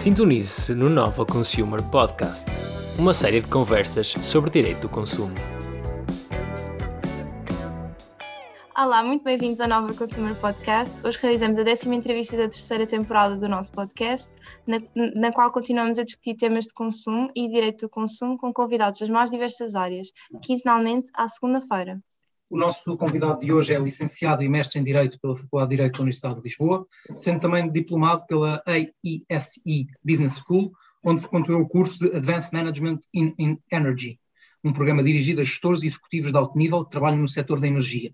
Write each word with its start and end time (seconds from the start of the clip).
Sintonize-se 0.00 0.74
no 0.74 0.88
Nova 0.88 1.26
Consumer 1.26 1.82
Podcast, 1.90 2.46
uma 2.98 3.12
série 3.12 3.42
de 3.42 3.48
conversas 3.48 4.14
sobre 4.22 4.50
direito 4.50 4.80
do 4.80 4.88
consumo. 4.88 5.34
Olá, 8.74 9.04
muito 9.04 9.22
bem-vindos 9.22 9.60
ao 9.60 9.68
Nova 9.68 9.92
Consumer 9.92 10.34
Podcast. 10.36 11.06
Hoje 11.06 11.18
realizamos 11.20 11.58
a 11.58 11.62
décima 11.64 11.96
entrevista 11.96 12.34
da 12.34 12.48
terceira 12.48 12.86
temporada 12.86 13.36
do 13.36 13.46
nosso 13.46 13.72
podcast, 13.72 14.32
na, 14.66 14.80
na, 14.94 15.32
qual 15.32 15.52
continuamos 15.52 15.98
a 15.98 16.02
discutir 16.02 16.34
temas 16.34 16.64
de 16.64 16.72
consumo 16.72 17.30
e 17.36 17.46
direito 17.46 17.84
do 17.84 17.90
consumo 17.90 18.38
com 18.38 18.54
convidados 18.54 19.00
das 19.00 19.10
mais 19.10 19.30
diversas 19.30 19.74
áreas, 19.74 20.08
quinzenalmente 20.40 21.10
à 21.14 21.28
segunda-feira. 21.28 22.00
O 22.50 22.58
nosso 22.58 22.96
convidado 22.96 23.38
de 23.38 23.52
hoje 23.52 23.72
é 23.72 23.78
licenciado 23.78 24.42
e 24.42 24.48
mestre 24.48 24.80
em 24.80 24.82
Direito 24.82 25.20
pela 25.20 25.36
Faculdade 25.36 25.70
de 25.70 25.76
Direito 25.76 25.92
da 25.94 26.02
Universidade 26.02 26.34
de 26.34 26.42
Lisboa, 26.42 26.84
sendo 27.16 27.38
também 27.38 27.70
diplomado 27.70 28.26
pela 28.26 28.60
AESE 28.66 29.86
Business 30.04 30.34
School, 30.34 30.72
onde 31.04 31.28
concluiu 31.28 31.60
o 31.60 31.68
curso 31.68 32.00
de 32.00 32.16
Advanced 32.16 32.52
Management 32.52 32.98
in, 33.14 33.32
in 33.38 33.58
Energy, 33.70 34.18
um 34.64 34.72
programa 34.72 35.00
dirigido 35.00 35.40
a 35.40 35.44
gestores 35.44 35.84
e 35.84 35.86
executivos 35.86 36.32
de 36.32 36.36
alto 36.36 36.58
nível 36.58 36.84
que 36.84 36.90
trabalham 36.90 37.18
no 37.18 37.28
setor 37.28 37.60
da 37.60 37.68
energia. 37.68 38.12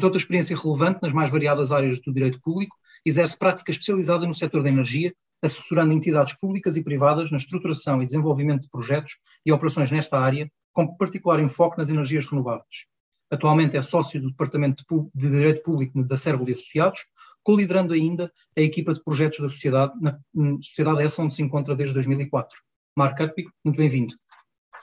Toda 0.00 0.16
a 0.16 0.20
experiência 0.20 0.56
relevante 0.56 1.00
nas 1.02 1.12
mais 1.12 1.30
variadas 1.30 1.70
áreas 1.70 2.00
do 2.00 2.10
direito 2.10 2.40
público, 2.40 2.74
exerce 3.04 3.38
prática 3.38 3.70
especializada 3.70 4.26
no 4.26 4.32
setor 4.32 4.62
da 4.62 4.70
energia, 4.70 5.12
assessorando 5.42 5.92
entidades 5.92 6.32
públicas 6.32 6.78
e 6.78 6.82
privadas 6.82 7.30
na 7.30 7.36
estruturação 7.36 8.02
e 8.02 8.06
desenvolvimento 8.06 8.62
de 8.62 8.70
projetos 8.70 9.18
e 9.44 9.52
operações 9.52 9.90
nesta 9.90 10.18
área, 10.18 10.50
com 10.72 10.96
particular 10.96 11.38
enfoque 11.38 11.76
nas 11.76 11.90
energias 11.90 12.24
renováveis. 12.24 12.86
Atualmente 13.30 13.76
é 13.76 13.80
sócio 13.80 14.20
do 14.20 14.30
Departamento 14.30 14.84
de 15.14 15.28
Direito 15.28 15.62
Público 15.62 16.02
da 16.04 16.16
Servo 16.16 16.48
e 16.48 16.52
Associados, 16.52 17.04
coliderando 17.42 17.92
ainda 17.92 18.32
a 18.56 18.60
equipa 18.60 18.94
de 18.94 19.02
projetos 19.02 19.38
da 19.38 19.48
Sociedade, 19.48 19.92
na 20.00 20.18
Sociedade 20.62 21.02
essa 21.02 21.22
onde 21.22 21.34
se 21.34 21.42
encontra 21.42 21.76
desde 21.76 21.94
2004. 21.94 22.58
Marco 22.96 23.18
Carpico, 23.18 23.52
muito 23.64 23.76
bem-vindo. 23.76 24.14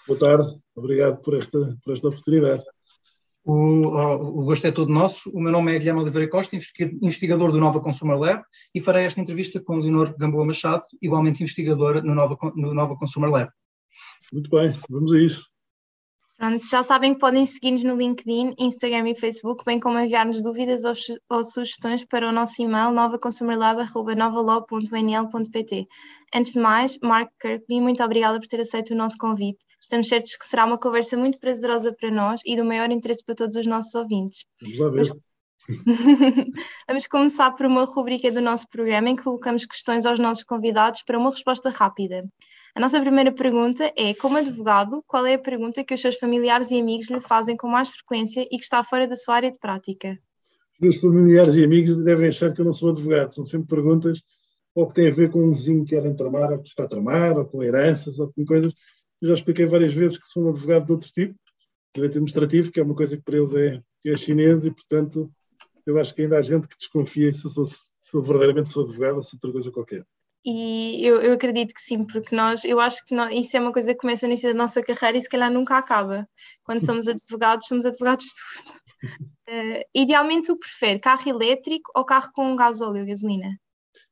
Boa 0.08 0.20
tarde, 0.20 0.60
obrigado 0.76 1.22
por 1.22 1.36
esta, 1.36 1.78
por 1.84 1.94
esta 1.94 2.08
oportunidade. 2.08 2.64
O, 3.44 3.54
o, 3.54 4.40
o, 4.40 4.46
gosto 4.46 4.66
é 4.66 4.72
todo 4.72 4.92
nosso. 4.92 5.30
O 5.30 5.40
meu 5.40 5.52
nome 5.52 5.76
é 5.76 5.78
Guilherme 5.78 6.02
Oliveira 6.02 6.30
Costa, 6.30 6.56
investigador 6.56 7.52
do 7.52 7.60
Nova 7.60 7.80
Consumer 7.80 8.18
Lab, 8.18 8.44
e 8.74 8.82
farei 8.82 9.06
esta 9.06 9.22
entrevista 9.22 9.60
com 9.60 9.78
Leonor 9.78 10.16
Gamboa 10.18 10.46
Machado, 10.46 10.84
igualmente 11.00 11.44
investigadora 11.44 12.02
no 12.02 12.16
Nova, 12.16 12.38
no 12.56 12.74
Nova 12.74 12.96
Consumer 12.96 13.30
Lab. 13.30 13.52
Muito 14.34 14.50
bem, 14.50 14.74
vamos 14.90 15.14
a 15.14 15.20
isso. 15.20 15.46
Pronto, 16.38 16.68
já 16.68 16.84
sabem 16.84 17.14
que 17.14 17.20
podem 17.20 17.46
seguir-nos 17.46 17.84
no 17.84 17.96
LinkedIn, 17.96 18.56
Instagram 18.60 19.10
e 19.10 19.16
Facebook, 19.16 19.64
bem 19.66 19.80
como 19.80 19.98
enviar-nos 19.98 20.44
dúvidas 20.44 20.84
ou, 20.84 20.92
ou, 21.30 21.42
sugestões 21.46 22.04
para 22.04 22.28
o 22.28 22.32
nosso 22.34 22.62
e-mail 22.62 22.92
novaconsumerlab.novalaw.nl.pt. 22.92 25.88
Antes 26.34 26.52
de 26.52 26.60
mais, 26.60 27.00
Mark 27.02 27.30
Kirkby, 27.40 27.80
muito 27.80 28.04
obrigada 28.04 28.38
por 28.38 28.48
ter 28.48 28.60
aceito 28.60 28.94
o 28.94 28.98
nosso 28.98 29.16
convite. 29.18 29.60
Estamos 29.82 30.10
certos 30.10 30.36
que 30.36 30.46
será 30.46 30.66
uma 30.66 30.78
conversa 30.78 31.16
muito 31.16 31.40
prazerosa 31.40 31.96
para 31.98 32.12
nós 32.12 32.42
e 32.46 32.58
do 32.58 32.66
maior 32.66 32.92
interesse 32.92 33.24
para 33.24 33.36
todos 33.36 33.56
os 33.56 33.66
nossos 33.66 33.96
ouvintes. 33.96 34.44
Vamos 34.62 34.80
lá 34.80 34.90
ver. 34.90 35.06
Vamos 36.88 37.08
começar 37.08 37.52
por 37.52 37.66
uma 37.66 37.86
rubrica 37.86 38.32
do 38.32 38.42
nosso 38.42 38.68
programa 38.68 39.10
em 39.10 39.16
que 39.16 39.24
colocamos 39.24 39.66
questões 39.66 40.06
aos 40.06 40.20
nossos 40.20 40.44
convidados 40.44 41.02
para 41.04 41.18
uma 41.18 41.32
resposta 41.32 41.70
rápida. 41.70 42.22
A 42.76 42.82
nossa 42.82 43.00
primeira 43.00 43.32
pergunta 43.32 43.90
é: 43.96 44.14
como 44.14 44.38
advogado, 44.38 45.02
qual 45.08 45.26
é 45.26 45.36
a 45.36 45.40
pergunta 45.40 45.82
que 45.82 45.94
os 45.94 46.02
seus 46.02 46.18
familiares 46.18 46.72
e 46.72 46.80
amigos 46.80 47.10
lhe 47.10 47.22
fazem 47.22 47.56
com 47.56 47.70
mais 47.70 47.88
frequência 47.88 48.42
e 48.52 48.58
que 48.58 48.64
está 48.64 48.84
fora 48.84 49.08
da 49.08 49.16
sua 49.16 49.36
área 49.36 49.50
de 49.50 49.58
prática? 49.58 50.20
Os 50.74 50.80
meus 50.82 50.98
familiares 50.98 51.56
e 51.56 51.64
amigos 51.64 51.96
devem 52.04 52.28
achar 52.28 52.54
que 52.54 52.60
eu 52.60 52.66
não 52.66 52.74
sou 52.74 52.90
advogado. 52.90 53.34
São 53.34 53.46
sempre 53.46 53.70
perguntas 53.70 54.22
ou 54.76 54.86
que 54.88 54.96
têm 54.96 55.08
a 55.08 55.14
ver 55.14 55.32
com 55.32 55.42
um 55.42 55.54
vizinho 55.54 55.86
que 55.86 55.92
querem 55.92 56.14
tramar, 56.14 56.52
ou 56.52 56.60
que 56.60 56.68
está 56.68 56.84
a 56.84 56.88
tramar, 56.88 57.38
ou 57.38 57.46
com 57.46 57.64
heranças, 57.64 58.20
ou 58.20 58.30
com 58.34 58.44
coisas. 58.44 58.74
Eu 59.22 59.30
já 59.30 59.36
expliquei 59.36 59.66
várias 59.66 59.94
vezes 59.94 60.18
que 60.18 60.28
sou 60.28 60.44
um 60.44 60.50
advogado 60.50 60.86
de 60.86 60.92
outro 60.92 61.10
tipo, 61.14 61.34
direito 61.94 62.12
administrativo, 62.12 62.72
que 62.74 62.82
é 62.82 62.84
uma 62.84 62.94
coisa 62.94 63.16
que 63.16 63.24
para 63.24 63.38
eles 63.38 63.54
é, 63.54 63.82
é 64.06 64.18
chinês 64.18 64.66
e, 64.66 64.72
portanto, 64.72 65.32
eu 65.86 65.98
acho 65.98 66.14
que 66.14 66.24
ainda 66.24 66.38
há 66.38 66.42
gente 66.42 66.68
que 66.68 66.76
desconfia 66.78 67.34
se 67.34 67.46
eu, 67.46 67.52
sou, 67.52 67.66
se 67.66 67.78
verdadeiramente 68.14 68.70
sou 68.70 68.84
advogado 68.84 69.16
ou 69.16 69.24
se 69.24 69.34
outra 69.38 69.54
coisa 69.54 69.72
qualquer. 69.72 70.06
E 70.48 71.04
eu, 71.04 71.22
eu, 71.22 71.34
acredito 71.34 71.74
que 71.74 71.82
sim, 71.82 72.04
porque 72.06 72.36
nós, 72.36 72.64
eu 72.64 72.80
acho 72.80 73.04
que 73.04 73.16
nós, 73.16 73.34
isso 73.34 73.58
é 73.58 73.60
uma 73.60 73.74
coisa 73.74 73.94
que 73.94 74.00
começa 74.00 74.28
no 74.28 74.32
início 74.32 74.50
da 74.50 74.58
nossa 74.58 74.80
carreira 74.84 75.18
e 75.18 75.22
se 75.22 75.28
calhar 75.28 75.52
nunca 75.52 75.76
acaba. 75.76 76.30
Quando 76.64 76.82
somos 76.86 77.08
advogados, 77.08 77.66
somos 77.66 77.84
advogados 77.84 78.26
de 78.26 78.32
tudo. 78.32 78.80
Uh, 79.50 79.82
idealmente, 79.96 80.52
o 80.52 80.56
que 80.56 80.68
prefere? 80.68 81.00
Carro 81.00 81.28
elétrico 81.28 81.92
ou 81.96 82.06
carro 82.06 82.32
com 82.32 82.56
gás 82.56 82.80
óleo, 82.80 83.08
gasolina? 83.08 83.60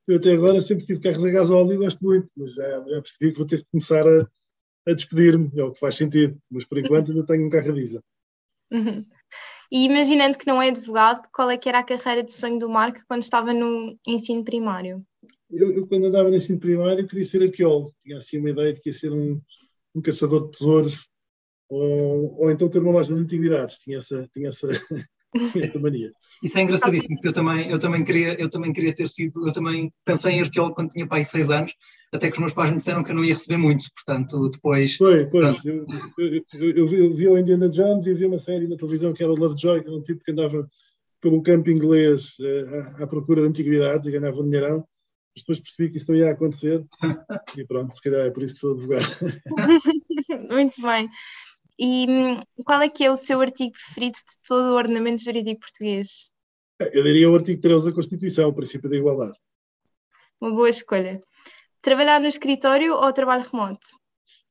Eu 0.08 0.18
até 0.18 0.32
agora 0.32 0.60
sempre 0.64 0.88
tive 0.88 1.02
carros 1.02 1.24
a 1.24 1.30
gás 1.30 1.52
óleo 1.52 1.74
e 1.74 1.78
gosto 1.78 2.04
muito, 2.04 2.28
mas 2.36 2.54
já, 2.56 2.68
já 2.80 3.02
percebi 3.02 3.32
que 3.32 3.38
vou 3.38 3.48
ter 3.48 3.60
que 3.60 3.68
começar 3.72 4.06
a, 4.08 4.28
a 4.88 4.94
despedir-me, 4.94 5.52
é 5.56 5.64
o 5.64 5.72
que 5.72 5.80
faz 5.80 5.96
sentido. 5.96 6.36
Mas 6.50 6.66
por 6.66 6.80
enquanto 6.80 7.12
ainda 7.12 7.26
tenho 7.28 7.46
um 7.46 7.50
carro 7.50 7.70
a 7.70 7.74
diesel. 7.74 8.02
E 9.72 9.86
imaginando 9.86 10.38
que 10.38 10.48
não 10.48 10.60
é 10.60 10.70
advogado, 10.70 11.28
qual 11.32 11.50
é 11.52 11.58
que 11.58 11.70
era 11.70 11.80
a 11.80 11.84
carreira 11.84 12.24
de 12.24 12.34
sonho 12.34 12.58
do 12.58 12.68
Marco 12.68 13.02
quando 13.08 13.22
estava 13.22 13.54
no 13.54 13.94
ensino 14.08 14.44
primário? 14.44 15.06
Eu, 15.54 15.72
eu, 15.72 15.88
quando 15.88 16.08
andava 16.08 16.30
no 16.30 16.36
ensino 16.36 16.60
primário, 16.60 17.08
queria 17.08 17.26
ser 17.26 17.44
arqueólogo. 17.44 17.94
Tinha 18.04 18.18
assim 18.18 18.38
uma 18.40 18.50
ideia 18.50 18.74
de 18.74 18.82
que 18.82 18.90
ia 18.90 18.94
ser 18.94 19.12
um, 19.12 19.40
um 19.96 20.02
caçador 20.02 20.46
de 20.46 20.58
tesouros 20.58 21.08
ou, 21.70 22.42
ou 22.42 22.52
então 22.52 22.70
ter 22.70 22.80
uma 22.80 22.92
loja 22.92 23.14
de 23.14 23.22
antiguidades. 23.22 23.78
Tinha 23.78 23.98
essa, 24.00 24.28
tinha 24.34 24.50
essa, 24.50 24.68
tinha 25.52 25.66
essa 25.66 25.80
mania. 25.80 26.12
Isso 26.44 26.58
é 26.58 26.62
engraçadíssimo, 26.62 27.16
porque 27.16 27.30
eu 27.30 27.34
também, 27.34 27.70
eu, 27.70 27.80
também 27.80 28.04
queria, 28.04 28.40
eu 28.40 28.50
também 28.50 28.74
queria 28.74 28.94
ter 28.94 29.08
sido, 29.08 29.48
eu 29.48 29.54
também 29.54 29.92
pensei 30.04 30.34
em 30.34 30.42
arqueólogo 30.42 30.76
quando 30.76 30.90
tinha 30.90 31.08
pai 31.08 31.24
seis 31.24 31.50
anos, 31.50 31.74
até 32.12 32.30
que 32.30 32.34
os 32.34 32.40
meus 32.40 32.54
pais 32.54 32.70
me 32.70 32.78
disseram 32.78 33.04
que 33.04 33.12
eu 33.12 33.16
não 33.16 33.24
ia 33.24 33.34
receber 33.34 33.58
muito, 33.58 33.86
portanto, 33.96 34.50
depois... 34.50 34.96
Foi, 34.96 35.26
pois, 35.28 35.64
eu, 35.64 35.86
eu, 36.18 36.76
eu, 36.76 37.14
vi, 37.16 37.28
o 37.28 37.38
Indiana 37.38 37.70
Jones 37.70 38.06
e 38.06 38.14
vi 38.14 38.26
uma 38.26 38.40
série 38.40 38.68
na 38.68 38.76
televisão 38.76 39.14
que 39.14 39.24
era 39.24 39.32
o 39.32 39.36
Lovejoy, 39.36 39.82
que 39.82 39.88
era 39.88 39.98
um 39.98 40.04
tipo 40.04 40.24
que 40.24 40.32
andava 40.32 40.68
pelo 41.22 41.42
campo 41.42 41.70
inglês 41.70 42.34
à, 43.00 43.04
à, 43.04 43.08
procura 43.08 43.42
de 43.42 43.48
antiguidades 43.48 44.06
e 44.06 44.12
ganhava 44.12 44.42
um 44.42 44.44
dinheirão, 44.44 44.86
mas 45.36 45.42
depois 45.42 45.60
percebi 45.60 45.90
que 45.90 45.98
isso 45.98 46.12
não 46.12 46.18
ia 46.18 46.32
acontecer 46.32 46.86
e 47.58 47.66
pronto, 47.66 47.96
se 47.96 48.02
calhar 48.02 48.28
é 48.28 48.30
por 48.30 48.44
isso 48.44 48.54
que 48.54 48.60
sou 48.60 48.74
advogado. 48.74 49.06
muito 50.52 50.82
bem. 50.82 51.10
E 51.80 52.06
hum, 52.08 52.40
qual 52.66 52.82
é 52.82 52.90
que 52.90 53.04
é 53.04 53.12
o 53.12 53.16
seu 53.16 53.42
artigo 53.42 53.74
preferido 53.74 54.18
de 54.18 54.48
todo 54.48 54.72
o 54.72 54.76
ordenamento 54.76 55.24
jurídico 55.24 55.62
português? 55.62 56.32
Eu 56.80 57.04
diria 57.04 57.30
o 57.30 57.36
artigo 57.36 57.62
13 57.62 57.86
da 57.86 57.96
Constituição, 57.96 58.50
o 58.50 58.54
princípio 58.54 58.90
da 58.90 58.96
igualdade. 58.96 59.38
Uma 60.40 60.52
boa 60.52 60.70
escolha. 60.70 61.22
Trabalhar 61.82 62.20
no 62.20 62.28
escritório 62.28 62.94
ou 62.94 63.14
trabalho 63.14 63.44
remoto? 63.50 63.88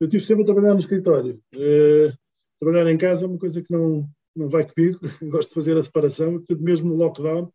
Eu 0.00 0.09
tive 0.09 0.25
sempre 0.25 0.42
a 0.42 0.47
trabalhar 0.47 0.75
no 0.75 0.81
escritório. 0.81 1.41
Uh, 1.54 2.12
trabalhar 2.59 2.91
em 2.91 2.98
casa 2.98 3.25
é 3.25 3.28
uma 3.28 3.38
coisa 3.38 3.62
que 3.62 3.72
não, 3.72 4.09
não 4.34 4.48
vai 4.48 4.66
comigo. 4.69 4.98
Gosto 5.22 5.48
de 5.48 5.54
fazer 5.54 5.76
a 5.76 5.82
separação. 5.82 6.38
Portanto, 6.38 6.60
mesmo 6.60 6.88
no 6.88 6.97
lockdown, 6.97 7.53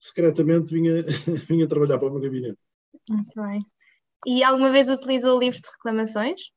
secretamente 0.00 0.72
vinha, 0.72 1.04
vinha 1.48 1.68
trabalhar 1.68 1.98
para 1.98 2.08
o 2.08 2.12
meu 2.12 2.20
gabinete. 2.20 2.58
Muito 3.08 3.32
bem. 3.36 3.60
E 4.26 4.42
alguma 4.42 4.70
vez 4.70 4.88
utilizou 4.88 5.36
o 5.36 5.40
livro 5.40 5.60
de 5.60 5.68
reclamações? 5.68 6.50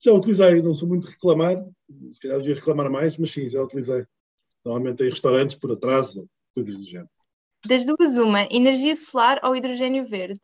Já 0.00 0.12
utilizei, 0.12 0.62
não 0.62 0.74
sou 0.74 0.88
muito 0.88 1.06
reclamar, 1.06 1.64
se 2.12 2.20
calhar 2.20 2.38
devia 2.38 2.54
reclamar 2.54 2.90
mais, 2.90 3.16
mas 3.16 3.30
sim, 3.30 3.48
já 3.48 3.62
utilizei. 3.62 4.04
Normalmente 4.64 5.02
em 5.02 5.10
restaurantes 5.10 5.56
por 5.56 5.72
atraso, 5.72 6.28
coisas 6.54 6.76
do 6.76 6.84
género. 6.84 7.10
Das 7.64 7.86
duas, 7.86 8.18
uma, 8.18 8.42
energia 8.50 8.94
solar 8.94 9.40
ou 9.42 9.56
hidrogênio 9.56 10.04
verde? 10.04 10.40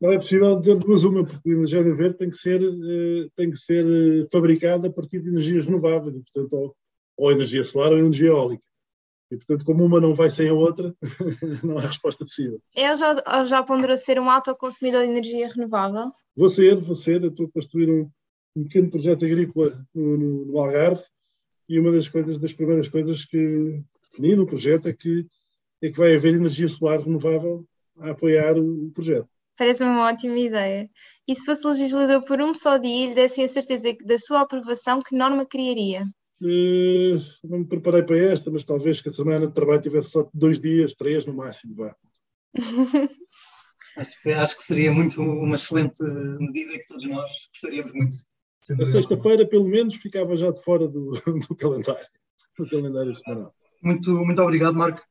Não 0.00 0.12
é 0.12 0.16
possível 0.16 0.58
dizer 0.58 0.76
duas 0.76 1.04
uma, 1.04 1.24
porque 1.24 1.48
o 1.48 1.52
hidrogênio 1.52 1.96
verde 1.96 2.18
tem 2.18 2.30
que 2.30 2.38
ser, 2.38 2.62
eh, 2.62 3.28
tem 3.36 3.50
que 3.50 3.56
ser 3.56 3.84
eh, 3.84 4.28
fabricado 4.32 4.86
a 4.86 4.92
partir 4.92 5.20
de 5.20 5.28
energias 5.28 5.66
renováveis, 5.66 6.14
portanto, 6.32 6.52
ou, 6.52 6.76
ou 7.16 7.32
energia 7.32 7.62
solar 7.64 7.92
ou 7.92 7.98
energia 7.98 8.28
eólica. 8.28 8.62
E, 9.30 9.36
portanto, 9.36 9.64
como 9.64 9.84
uma 9.84 10.00
não 10.00 10.12
vai 10.12 10.28
sem 10.28 10.48
a 10.48 10.54
outra, 10.54 10.94
não 11.62 11.78
há 11.78 11.82
resposta 11.82 12.24
possível. 12.24 12.60
É 12.74 12.94
já, 12.94 13.44
já 13.44 13.62
ponderou 13.62 13.96
ser 13.96 14.18
um 14.18 14.28
autoconsumidor 14.28 15.02
de 15.02 15.10
energia 15.10 15.48
renovável? 15.48 16.10
Vou 16.36 16.48
ser, 16.48 16.76
vou 16.76 16.96
ser. 16.96 17.22
Eu 17.22 17.30
estou 17.30 17.46
a 17.46 17.50
construir 17.50 17.90
um, 17.90 18.10
um 18.56 18.64
pequeno 18.64 18.90
projeto 18.90 19.24
agrícola 19.24 19.86
no, 19.94 20.16
no, 20.16 20.46
no 20.46 20.58
Algarve 20.58 21.02
e 21.68 21.78
uma 21.78 21.92
das 21.92 22.08
coisas, 22.08 22.38
das 22.38 22.52
primeiras 22.52 22.88
coisas 22.88 23.24
que 23.24 23.80
defini 24.02 24.34
no 24.34 24.46
projeto 24.46 24.88
é 24.88 24.92
que 24.92 25.26
é 25.82 25.90
que 25.90 25.96
vai 25.96 26.14
haver 26.14 26.34
energia 26.34 26.68
solar 26.68 27.00
renovável 27.00 27.64
a 27.98 28.10
apoiar 28.10 28.58
o 28.58 28.90
projeto. 28.92 29.28
Parece-me 29.56 29.90
uma 29.90 30.08
ótima 30.08 30.38
ideia. 30.38 30.88
E 31.28 31.34
se 31.34 31.44
fosse 31.44 31.66
legislador 31.66 32.24
por 32.24 32.40
um 32.40 32.52
só 32.52 32.76
dia 32.76 33.04
e 33.04 33.08
lhe 33.08 33.14
dessem 33.14 33.44
a 33.44 33.48
certeza 33.48 33.94
da 34.04 34.18
sua 34.18 34.40
aprovação, 34.40 35.02
que 35.02 35.16
norma 35.16 35.46
criaria? 35.46 36.04
Uh, 36.42 37.20
não 37.44 37.58
me 37.58 37.66
preparei 37.66 38.02
para 38.02 38.16
esta, 38.16 38.50
mas 38.50 38.64
talvez 38.64 39.02
que 39.02 39.10
a 39.10 39.12
semana 39.12 39.46
de 39.46 39.52
trabalho 39.52 39.82
tivesse 39.82 40.10
só 40.10 40.28
dois 40.32 40.58
dias, 40.58 40.94
três 40.94 41.26
no 41.26 41.34
máximo, 41.34 41.74
vá. 41.74 41.94
acho, 43.98 44.22
que, 44.22 44.30
acho 44.30 44.56
que 44.56 44.64
seria 44.64 44.90
muito 44.90 45.20
uma 45.20 45.56
excelente 45.56 46.02
medida 46.02 46.78
que 46.78 46.86
todos 46.88 47.06
nós 47.06 47.30
gostaríamos 47.52 47.92
muito. 47.92 48.16
Na 48.70 48.86
sexta-feira, 48.86 49.46
pelo 49.46 49.68
menos, 49.68 49.96
ficava 49.96 50.34
já 50.36 50.50
de 50.50 50.62
fora 50.62 50.88
do, 50.88 51.12
do 51.48 51.56
calendário, 51.56 52.06
do 52.58 52.68
calendário 52.68 53.14
semanal. 53.14 53.54
Muito, 53.82 54.10
muito 54.12 54.42
obrigado, 54.42 54.74
Marco. 54.74 55.02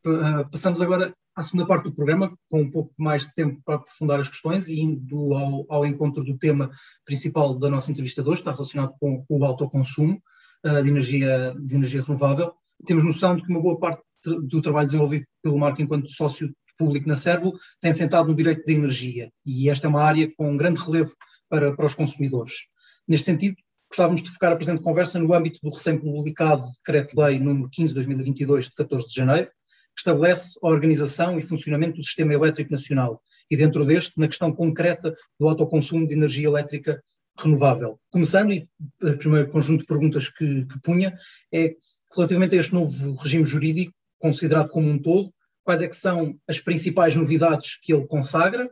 Passamos 0.51 0.81
agora 0.81 1.13
à 1.35 1.43
segunda 1.43 1.67
parte 1.67 1.85
do 1.85 1.95
programa, 1.95 2.35
com 2.49 2.61
um 2.61 2.69
pouco 2.69 2.93
mais 2.97 3.27
de 3.27 3.35
tempo 3.35 3.61
para 3.63 3.75
aprofundar 3.75 4.19
as 4.19 4.29
questões 4.29 4.67
e 4.67 4.79
indo 4.79 5.33
ao, 5.33 5.65
ao 5.69 5.85
encontro 5.85 6.23
do 6.23 6.37
tema 6.37 6.71
principal 7.05 7.57
da 7.57 7.69
nossa 7.69 7.91
entrevista 7.91 8.23
de 8.23 8.29
hoje, 8.29 8.41
está 8.41 8.51
relacionado 8.51 8.93
com, 8.99 9.23
com 9.25 9.39
o 9.39 9.45
autoconsumo 9.45 10.21
uh, 10.65 10.83
de, 10.83 10.89
energia, 10.89 11.55
de 11.59 11.75
energia 11.75 12.03
renovável. 12.03 12.53
Temos 12.85 13.03
noção 13.03 13.35
de 13.35 13.43
que 13.43 13.49
uma 13.49 13.61
boa 13.61 13.79
parte 13.79 14.01
do 14.25 14.61
trabalho 14.61 14.85
desenvolvido 14.85 15.25
pelo 15.41 15.57
Marco 15.57 15.81
enquanto 15.81 16.11
sócio 16.11 16.53
público 16.77 17.07
na 17.07 17.15
Servo 17.15 17.57
tem 17.81 17.93
sentado 17.93 18.29
no 18.29 18.35
direito 18.35 18.65
da 18.65 18.71
energia 18.71 19.29
e 19.45 19.69
esta 19.69 19.87
é 19.87 19.89
uma 19.89 20.01
área 20.01 20.31
com 20.35 20.49
um 20.49 20.57
grande 20.57 20.79
relevo 20.79 21.13
para, 21.49 21.75
para 21.75 21.85
os 21.85 21.93
consumidores. 21.93 22.67
Neste 23.07 23.25
sentido, 23.25 23.57
gostávamos 23.89 24.23
de 24.23 24.29
focar 24.29 24.53
a 24.53 24.55
presente 24.55 24.81
conversa 24.81 25.19
no 25.19 25.33
âmbito 25.33 25.59
do 25.61 25.69
recém-publicado 25.69 26.63
Decreto-Lei 26.85 27.39
número 27.39 27.69
15 27.69 27.89
de 27.89 27.93
2022, 27.95 28.65
de 28.65 28.71
14 28.75 29.07
de 29.07 29.13
janeiro, 29.13 29.49
estabelece 29.97 30.57
a 30.63 30.67
organização 30.67 31.37
e 31.37 31.41
funcionamento 31.41 31.97
do 31.97 32.03
Sistema 32.03 32.33
Elétrico 32.33 32.71
Nacional 32.71 33.21
e, 33.51 33.57
dentro 33.57 33.83
deste, 33.83 34.17
na 34.17 34.27
questão 34.27 34.53
concreta 34.53 35.13
do 35.39 35.49
autoconsumo 35.49 36.07
de 36.07 36.13
energia 36.13 36.47
elétrica 36.47 37.03
renovável. 37.43 37.99
Começando, 38.11 38.51
e 38.51 38.67
o 39.01 39.17
primeiro 39.17 39.49
conjunto 39.49 39.81
de 39.81 39.87
perguntas 39.87 40.29
que, 40.29 40.65
que 40.65 40.79
punha 40.81 41.17
é 41.53 41.75
relativamente 42.15 42.55
a 42.55 42.59
este 42.59 42.73
novo 42.73 43.15
regime 43.15 43.45
jurídico, 43.45 43.93
considerado 44.19 44.69
como 44.69 44.89
um 44.89 44.99
todo, 44.99 45.31
quais 45.63 45.81
é 45.81 45.87
que 45.87 45.95
são 45.95 46.35
as 46.47 46.59
principais 46.59 47.15
novidades 47.15 47.79
que 47.81 47.93
ele 47.93 48.07
consagra, 48.07 48.69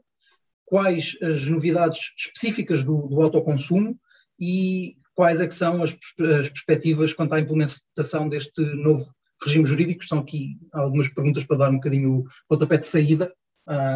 quais 0.65 1.17
as 1.21 1.47
novidades 1.47 2.11
específicas 2.17 2.83
do, 2.83 3.07
do 3.07 3.21
autoconsumo 3.21 3.97
e 4.39 4.97
quais 5.15 5.39
é 5.41 5.47
que 5.47 5.55
são 5.55 5.81
as, 5.81 5.91
as 6.39 6.49
perspectivas 6.49 7.13
quanto 7.13 7.33
à 7.33 7.39
implementação 7.39 8.27
deste 8.29 8.61
novo 8.61 9.05
regime 9.43 9.65
jurídico, 9.65 10.03
são 10.05 10.19
aqui 10.19 10.57
algumas 10.73 11.09
perguntas 11.09 11.45
para 11.45 11.57
dar 11.57 11.69
um 11.69 11.75
bocadinho 11.75 12.19
o 12.19 12.25
pontapé 12.47 12.77
de 12.77 12.85
saída. 12.85 13.31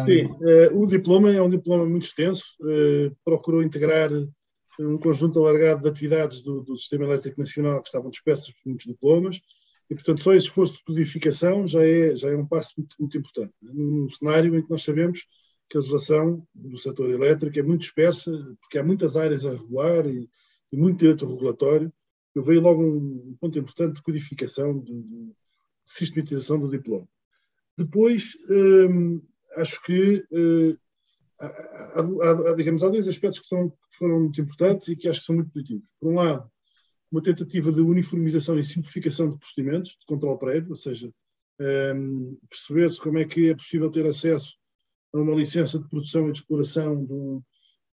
Sim, 0.04 0.26
uh, 0.26 0.80
o 0.80 0.86
diploma 0.86 1.32
é 1.32 1.40
um 1.40 1.48
diploma 1.48 1.86
muito 1.86 2.06
extenso, 2.06 2.44
uh, 2.60 3.16
procurou 3.24 3.62
integrar 3.62 4.10
um 4.80 4.98
conjunto 4.98 5.38
alargado 5.38 5.82
de 5.82 5.88
atividades 5.88 6.40
do, 6.42 6.62
do, 6.62 6.76
Sistema 6.78 7.04
Elétrico 7.04 7.40
Nacional 7.40 7.80
que 7.82 7.88
estavam 7.88 8.10
dispersas 8.10 8.50
por 8.50 8.68
muitos 8.68 8.86
diplomas, 8.86 9.40
e, 9.90 9.94
portanto, 9.94 10.22
só 10.22 10.32
esse 10.32 10.46
esforço 10.46 10.74
de 10.74 10.84
codificação 10.84 11.66
já 11.66 11.84
é, 11.84 12.16
já 12.16 12.30
é 12.30 12.36
um 12.36 12.46
passo 12.46 12.72
muito, 12.78 12.96
muito 12.98 13.18
importante, 13.18 13.52
né? 13.60 13.70
num 13.74 14.08
cenário 14.10 14.56
em 14.56 14.62
que 14.62 14.70
nós 14.70 14.82
sabemos 14.82 15.20
que 15.68 15.76
a 15.76 15.80
legislação 15.80 16.46
do 16.54 16.78
setor 16.78 17.10
elétrico 17.10 17.58
é 17.58 17.62
muito 17.62 17.82
dispersa, 17.82 18.30
porque 18.60 18.78
há 18.78 18.84
muitas 18.84 19.16
áreas 19.16 19.44
a 19.44 19.50
regular 19.50 20.06
e, 20.06 20.28
e 20.72 20.76
muito 20.76 20.98
direito 20.98 21.26
regulatório, 21.26 21.92
eu 22.34 22.42
vejo 22.42 22.60
logo 22.60 22.82
um 22.82 23.36
ponto 23.38 23.58
importante 23.58 23.96
de 23.96 24.02
codificação, 24.02 24.78
de, 24.78 25.02
de 25.02 25.32
sistematização 25.84 26.58
do 26.58 26.68
diploma. 26.68 27.06
Depois, 27.76 28.36
hum, 28.48 29.20
acho 29.56 29.82
que 29.82 30.24
hum, 30.30 30.76
há, 31.42 32.54
digamos, 32.54 32.82
há 32.82 32.88
dois 32.88 33.08
aspectos 33.08 33.40
que, 33.40 33.48
são, 33.48 33.70
que 33.70 33.96
foram 33.98 34.20
muito 34.20 34.40
importantes 34.40 34.88
e 34.88 34.96
que 34.96 35.08
acho 35.08 35.20
que 35.20 35.26
são 35.26 35.36
muito 35.36 35.50
positivos. 35.50 35.84
Por 36.00 36.12
um 36.12 36.14
lado, 36.16 36.50
uma 37.10 37.22
tentativa 37.22 37.70
de 37.70 37.80
uniformização 37.80 38.58
e 38.58 38.64
simplificação 38.64 39.30
de 39.30 39.38
procedimentos 39.38 39.90
de 39.90 40.06
controle 40.06 40.38
prévio, 40.38 40.70
ou 40.70 40.76
seja, 40.76 41.12
hum, 41.94 42.38
perceber-se 42.48 43.00
como 43.00 43.18
é 43.18 43.24
que 43.24 43.50
é 43.50 43.54
possível 43.54 43.90
ter 43.90 44.06
acesso 44.06 44.54
a 45.14 45.18
uma 45.18 45.34
licença 45.34 45.78
de 45.78 45.88
produção 45.88 46.28
e 46.28 46.32
de 46.32 46.38
exploração 46.38 47.04
de 47.04 47.12
um, 47.12 47.42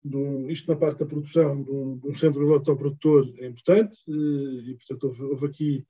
do, 0.05 0.50
isto 0.50 0.71
na 0.71 0.77
parte 0.77 1.00
da 1.00 1.06
produção 1.06 1.62
de 1.62 1.71
um, 1.71 1.99
de 1.99 2.09
um 2.09 2.15
centro 2.15 2.45
de 2.45 2.53
autoprodutor 2.53 3.33
é 3.39 3.47
importante 3.47 3.99
eh, 4.09 4.71
e, 4.71 4.75
portanto, 4.75 5.05
houve, 5.05 5.23
houve 5.23 5.47
aqui 5.47 5.87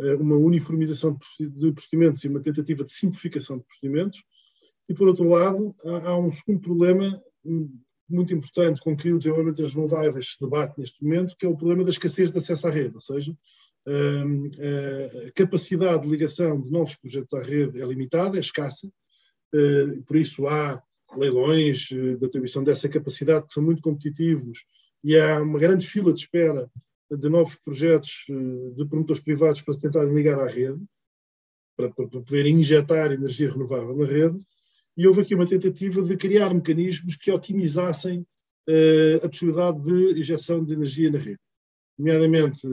eh, 0.00 0.14
uma 0.16 0.36
uniformização 0.36 1.16
de 1.38 1.72
procedimentos 1.72 2.24
e 2.24 2.28
uma 2.28 2.42
tentativa 2.42 2.84
de 2.84 2.92
simplificação 2.92 3.58
de 3.58 3.64
procedimentos. 3.64 4.20
E, 4.88 4.94
por 4.94 5.08
outro 5.08 5.28
lado, 5.28 5.74
há, 5.84 6.08
há 6.08 6.18
um 6.18 6.32
segundo 6.32 6.60
problema 6.60 7.22
hum, 7.44 7.78
muito 8.08 8.34
importante 8.34 8.80
com 8.80 8.96
que 8.96 9.12
o 9.12 9.18
desenvolvimento 9.18 9.62
das 9.62 9.74
renováveis 9.74 10.32
se 10.32 10.40
debate 10.40 10.78
neste 10.78 11.02
momento, 11.02 11.36
que 11.38 11.46
é 11.46 11.48
o 11.48 11.56
problema 11.56 11.84
da 11.84 11.90
escassez 11.90 12.30
de 12.30 12.38
acesso 12.38 12.66
à 12.66 12.70
rede, 12.70 12.94
ou 12.94 13.00
seja, 13.00 13.34
hum, 13.86 14.50
a 15.26 15.32
capacidade 15.32 16.02
de 16.02 16.10
ligação 16.10 16.60
de 16.60 16.70
novos 16.70 16.96
projetos 16.96 17.32
à 17.34 17.42
rede 17.42 17.80
é 17.80 17.86
limitada, 17.86 18.36
é 18.36 18.40
escassa, 18.40 18.88
eh, 19.54 20.00
por 20.06 20.16
isso 20.16 20.48
há 20.48 20.82
leilões 21.16 21.88
eh, 21.92 22.16
de 22.16 22.26
atribuição 22.26 22.64
dessa 22.64 22.88
capacidade 22.88 23.46
que 23.46 23.52
são 23.52 23.62
muito 23.62 23.80
competitivos 23.80 24.64
e 25.02 25.16
há 25.16 25.40
uma 25.40 25.60
grande 25.60 25.86
fila 25.86 26.12
de 26.12 26.20
espera 26.20 26.68
de 27.08 27.28
novos 27.28 27.54
projetos 27.64 28.24
eh, 28.28 28.74
de 28.76 28.84
promotores 28.86 29.22
privados 29.22 29.62
para 29.62 29.78
tentarem 29.78 30.12
ligar 30.12 30.40
à 30.40 30.46
rede, 30.48 30.82
para, 31.76 31.88
para 31.90 32.08
poder 32.08 32.46
injetar 32.46 33.12
energia 33.12 33.50
renovável 33.52 33.96
na 33.96 34.06
rede, 34.06 34.38
e 34.96 35.06
houve 35.06 35.22
aqui 35.22 35.34
uma 35.34 35.46
tentativa 35.46 36.02
de 36.02 36.16
criar 36.16 36.52
mecanismos 36.54 37.16
que 37.16 37.30
otimizassem 37.30 38.20
uh, 38.68 39.24
a 39.24 39.28
possibilidade 39.28 39.80
de 39.82 40.20
injeção 40.20 40.64
de 40.64 40.72
energia 40.72 41.10
na 41.10 41.18
rede, 41.18 41.40
nomeadamente 41.98 42.66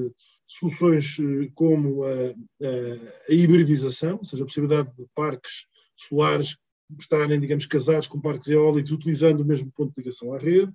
soluções 0.47 1.17
como 1.55 2.03
a, 2.03 2.11
a, 2.11 3.29
a 3.29 3.33
hibridização, 3.33 4.17
ou 4.17 4.25
seja, 4.25 4.43
a 4.43 4.45
possibilidade 4.45 4.89
de 4.97 5.05
parques 5.15 5.65
solares 5.95 6.57
estarem, 6.99 7.39
digamos, 7.39 7.65
casados 7.65 8.07
com 8.07 8.19
parques 8.19 8.49
eólicos, 8.49 8.91
utilizando 8.91 9.41
o 9.41 9.45
mesmo 9.45 9.71
ponto 9.71 9.93
de 9.95 10.01
ligação 10.01 10.33
à 10.33 10.37
rede, 10.37 10.71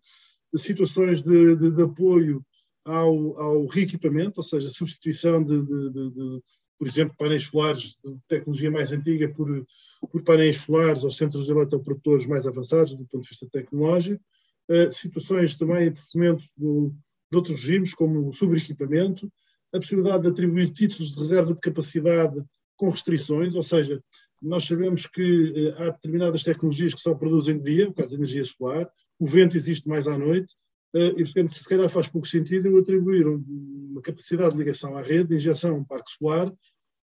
situações 0.56 1.22
de, 1.22 1.56
de, 1.56 1.70
de 1.70 1.82
apoio 1.82 2.42
ao, 2.84 3.38
ao, 3.38 3.66
reequipamento, 3.66 4.34
ou 4.38 4.44
seja, 4.44 4.70
substituição 4.70 5.44
de, 5.44 5.60
de, 5.62 6.42
por 6.78 6.88
exemplo, 6.88 7.14
painéis 7.18 7.44
solares 7.44 7.96
de 8.02 8.16
tecnologia 8.28 8.70
mais 8.70 8.92
antiga 8.92 9.28
por, 9.28 9.66
por 10.00 10.22
painéis 10.22 10.58
solares 10.58 11.04
aos 11.04 11.16
centros 11.16 11.48
eletroprodutores 11.48 12.26
mais 12.26 12.46
avançados 12.46 12.94
do 12.94 13.04
ponto 13.06 13.22
de 13.22 13.28
vista 13.28 13.46
tecnológico, 13.50 14.22
uh, 14.70 14.92
situações 14.92 15.54
também 15.54 15.92
procedimento 15.92 16.44
de, 16.56 16.90
de 17.30 17.36
outros 17.36 17.60
regimes, 17.60 17.94
como 17.94 18.28
o 18.28 18.32
sobreequipamento, 18.32 19.30
a 19.72 19.78
possibilidade 19.78 20.22
de 20.22 20.28
atribuir 20.28 20.72
títulos 20.72 21.12
de 21.12 21.20
reserva 21.20 21.54
de 21.54 21.60
capacidade 21.60 22.42
com 22.76 22.90
restrições, 22.90 23.54
ou 23.54 23.62
seja, 23.62 24.02
nós 24.42 24.64
sabemos 24.64 25.06
que 25.06 25.52
eh, 25.56 25.82
há 25.82 25.90
determinadas 25.90 26.42
tecnologias 26.42 26.94
que 26.94 27.00
só 27.00 27.14
produzem 27.14 27.58
de 27.58 27.64
dia, 27.64 27.86
por 27.86 27.96
causa 27.96 28.10
da 28.10 28.16
energia 28.16 28.44
solar, 28.44 28.88
o 29.18 29.26
vento 29.26 29.56
existe 29.56 29.88
mais 29.88 30.06
à 30.06 30.16
noite, 30.16 30.52
eh, 30.94 31.14
e 31.16 31.24
portanto, 31.24 31.54
se 31.54 31.64
calhar 31.64 31.88
faz 31.90 32.06
pouco 32.08 32.28
sentido 32.28 32.68
eu 32.68 32.78
atribuir 32.78 33.26
uma 33.26 34.02
capacidade 34.02 34.52
de 34.52 34.58
ligação 34.58 34.96
à 34.96 35.02
rede, 35.02 35.30
de 35.30 35.36
injeção 35.36 35.74
a 35.74 35.78
um 35.78 35.84
parque 35.84 36.10
solar, 36.10 36.52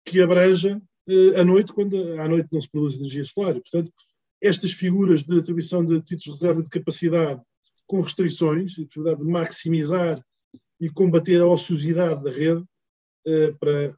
que 0.05 0.19
abranja 0.19 0.77
eh, 0.77 0.81
à 1.35 1.43
noite, 1.43 1.73
quando 1.73 1.97
à 2.19 2.27
noite 2.27 2.47
não 2.51 2.61
se 2.61 2.69
produz 2.69 2.95
energia 2.95 3.25
solar. 3.25 3.55
E, 3.55 3.61
portanto, 3.61 3.91
estas 4.41 4.71
figuras 4.71 5.23
de 5.23 5.39
atribuição 5.39 5.85
de 5.85 6.01
títulos 6.01 6.39
de 6.39 6.45
reserva 6.45 6.63
de 6.63 6.69
capacidade 6.69 7.41
com 7.87 8.01
restrições, 8.01 8.77
e 8.77 8.85
possibilidade 8.85 9.23
de 9.23 9.31
maximizar 9.31 10.23
e 10.79 10.89
combater 10.89 11.41
a 11.41 11.47
ociosidade 11.47 12.23
da 12.23 12.31
rede, 12.31 12.63
para 13.59 13.95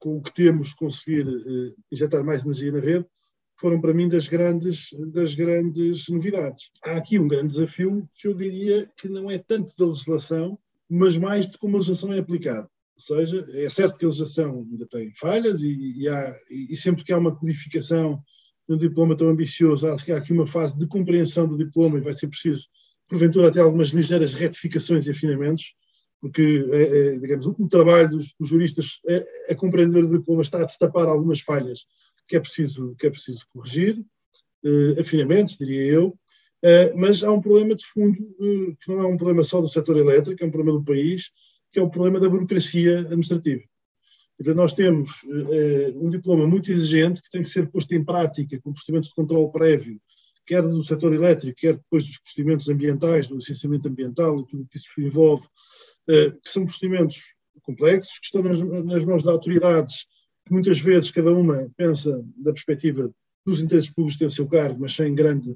com 0.00 0.16
o 0.16 0.22
que 0.22 0.34
temos 0.34 0.72
conseguir 0.72 1.28
uh, 1.28 1.74
injetar 1.92 2.24
mais 2.24 2.42
energia 2.42 2.72
na 2.72 2.80
rede, 2.80 3.06
foram 3.60 3.78
para 3.80 3.92
mim 3.92 4.08
das 4.08 4.26
grandes, 4.26 4.88
das 5.12 5.34
grandes 5.34 6.08
novidades. 6.08 6.70
Há 6.82 6.92
aqui 6.92 7.18
um 7.18 7.28
grande 7.28 7.52
desafio 7.52 8.08
que 8.14 8.26
eu 8.26 8.32
diria 8.32 8.90
que 8.96 9.08
não 9.08 9.30
é 9.30 9.36
tanto 9.36 9.76
da 9.76 9.84
legislação, 9.84 10.58
mas 10.88 11.16
mais 11.18 11.48
de 11.50 11.58
como 11.58 11.76
a 11.76 11.80
legislação 11.80 12.14
é 12.14 12.18
aplicada. 12.18 12.66
Ou 13.00 13.16
seja, 13.16 13.48
é 13.54 13.68
certo 13.70 13.98
que 13.98 14.04
a 14.04 14.08
legislação 14.08 14.66
ainda 14.70 14.86
tem 14.86 15.10
falhas 15.14 15.62
e, 15.62 16.02
e, 16.02 16.08
há, 16.08 16.36
e 16.50 16.76
sempre 16.76 17.02
que 17.02 17.12
há 17.12 17.18
uma 17.18 17.34
codificação 17.34 18.22
de 18.68 18.74
um 18.74 18.78
diploma 18.78 19.16
tão 19.16 19.28
ambicioso, 19.28 19.86
que 20.04 20.12
há 20.12 20.18
aqui 20.18 20.32
uma 20.32 20.46
fase 20.46 20.78
de 20.78 20.86
compreensão 20.86 21.48
do 21.48 21.56
diploma 21.56 21.98
e 21.98 22.02
vai 22.02 22.12
ser 22.12 22.28
preciso, 22.28 22.66
porventura, 23.08 23.48
até 23.48 23.60
algumas 23.60 23.88
ligeiras 23.88 24.34
retificações 24.34 25.06
e 25.06 25.10
afinamentos, 25.10 25.64
porque, 26.20 26.66
é, 26.70 26.82
é, 26.82 27.18
digamos, 27.18 27.46
o, 27.46 27.68
trabalho 27.68 28.10
dos, 28.10 28.34
dos 28.38 28.48
juristas 28.48 29.00
é, 29.08 29.26
a 29.50 29.54
compreender 29.54 30.04
o 30.04 30.18
diploma 30.18 30.42
está 30.42 30.60
a 30.60 30.66
destapar 30.66 31.08
algumas 31.08 31.40
falhas 31.40 31.86
que 32.28 32.36
é 32.36 32.40
preciso, 32.40 32.94
que 32.98 33.06
é 33.06 33.10
preciso 33.10 33.44
corrigir, 33.52 34.04
eh, 34.62 35.00
afinamentos, 35.00 35.56
diria 35.56 35.84
eu, 35.86 36.16
eh, 36.62 36.92
mas 36.94 37.24
há 37.24 37.32
um 37.32 37.40
problema 37.40 37.74
de 37.74 37.84
fundo, 37.86 38.18
eh, 38.18 38.76
que 38.80 38.92
não 38.92 39.00
é 39.00 39.06
um 39.06 39.16
problema 39.16 39.42
só 39.42 39.60
do 39.60 39.68
setor 39.68 39.96
elétrico, 39.96 40.44
é 40.44 40.46
um 40.46 40.50
problema 40.50 40.78
do 40.78 40.84
país, 40.84 41.30
que 41.72 41.78
é 41.78 41.82
o 41.82 41.90
problema 41.90 42.20
da 42.20 42.28
burocracia 42.28 43.00
administrativa. 43.00 43.62
Nós 44.54 44.72
temos 44.72 45.10
eh, 45.52 45.92
um 45.94 46.08
diploma 46.08 46.46
muito 46.46 46.72
exigente 46.72 47.20
que 47.20 47.30
tem 47.30 47.42
que 47.42 47.50
ser 47.50 47.70
posto 47.70 47.94
em 47.94 48.02
prática 48.02 48.58
com 48.62 48.72
procedimentos 48.72 49.10
de 49.10 49.14
controle 49.14 49.52
prévio, 49.52 50.00
quer 50.46 50.62
do 50.62 50.82
setor 50.82 51.12
elétrico, 51.12 51.60
quer 51.60 51.74
depois 51.74 52.06
dos 52.06 52.18
procedimentos 52.18 52.68
ambientais, 52.68 53.28
do 53.28 53.36
licenciamento 53.36 53.86
ambiental 53.86 54.40
e 54.40 54.46
tudo 54.46 54.62
o 54.62 54.66
que 54.66 54.78
isso 54.78 54.88
envolve, 54.98 55.46
eh, 56.08 56.30
que 56.30 56.48
são 56.48 56.64
procedimentos 56.64 57.18
complexos, 57.62 58.18
que 58.18 58.26
estão 58.26 58.42
nas, 58.42 58.58
nas 58.84 59.04
mãos 59.04 59.22
de 59.22 59.28
autoridades, 59.28 60.06
que 60.46 60.52
muitas 60.52 60.80
vezes 60.80 61.10
cada 61.10 61.32
uma 61.32 61.68
pensa 61.76 62.24
da 62.36 62.52
perspectiva 62.52 63.10
dos 63.44 63.60
interesses 63.60 63.90
públicos 63.90 64.14
que 64.14 64.20
tem 64.20 64.28
o 64.28 64.30
seu 64.30 64.48
cargo, 64.48 64.80
mas 64.80 64.94
sem 64.94 65.14
grande 65.14 65.54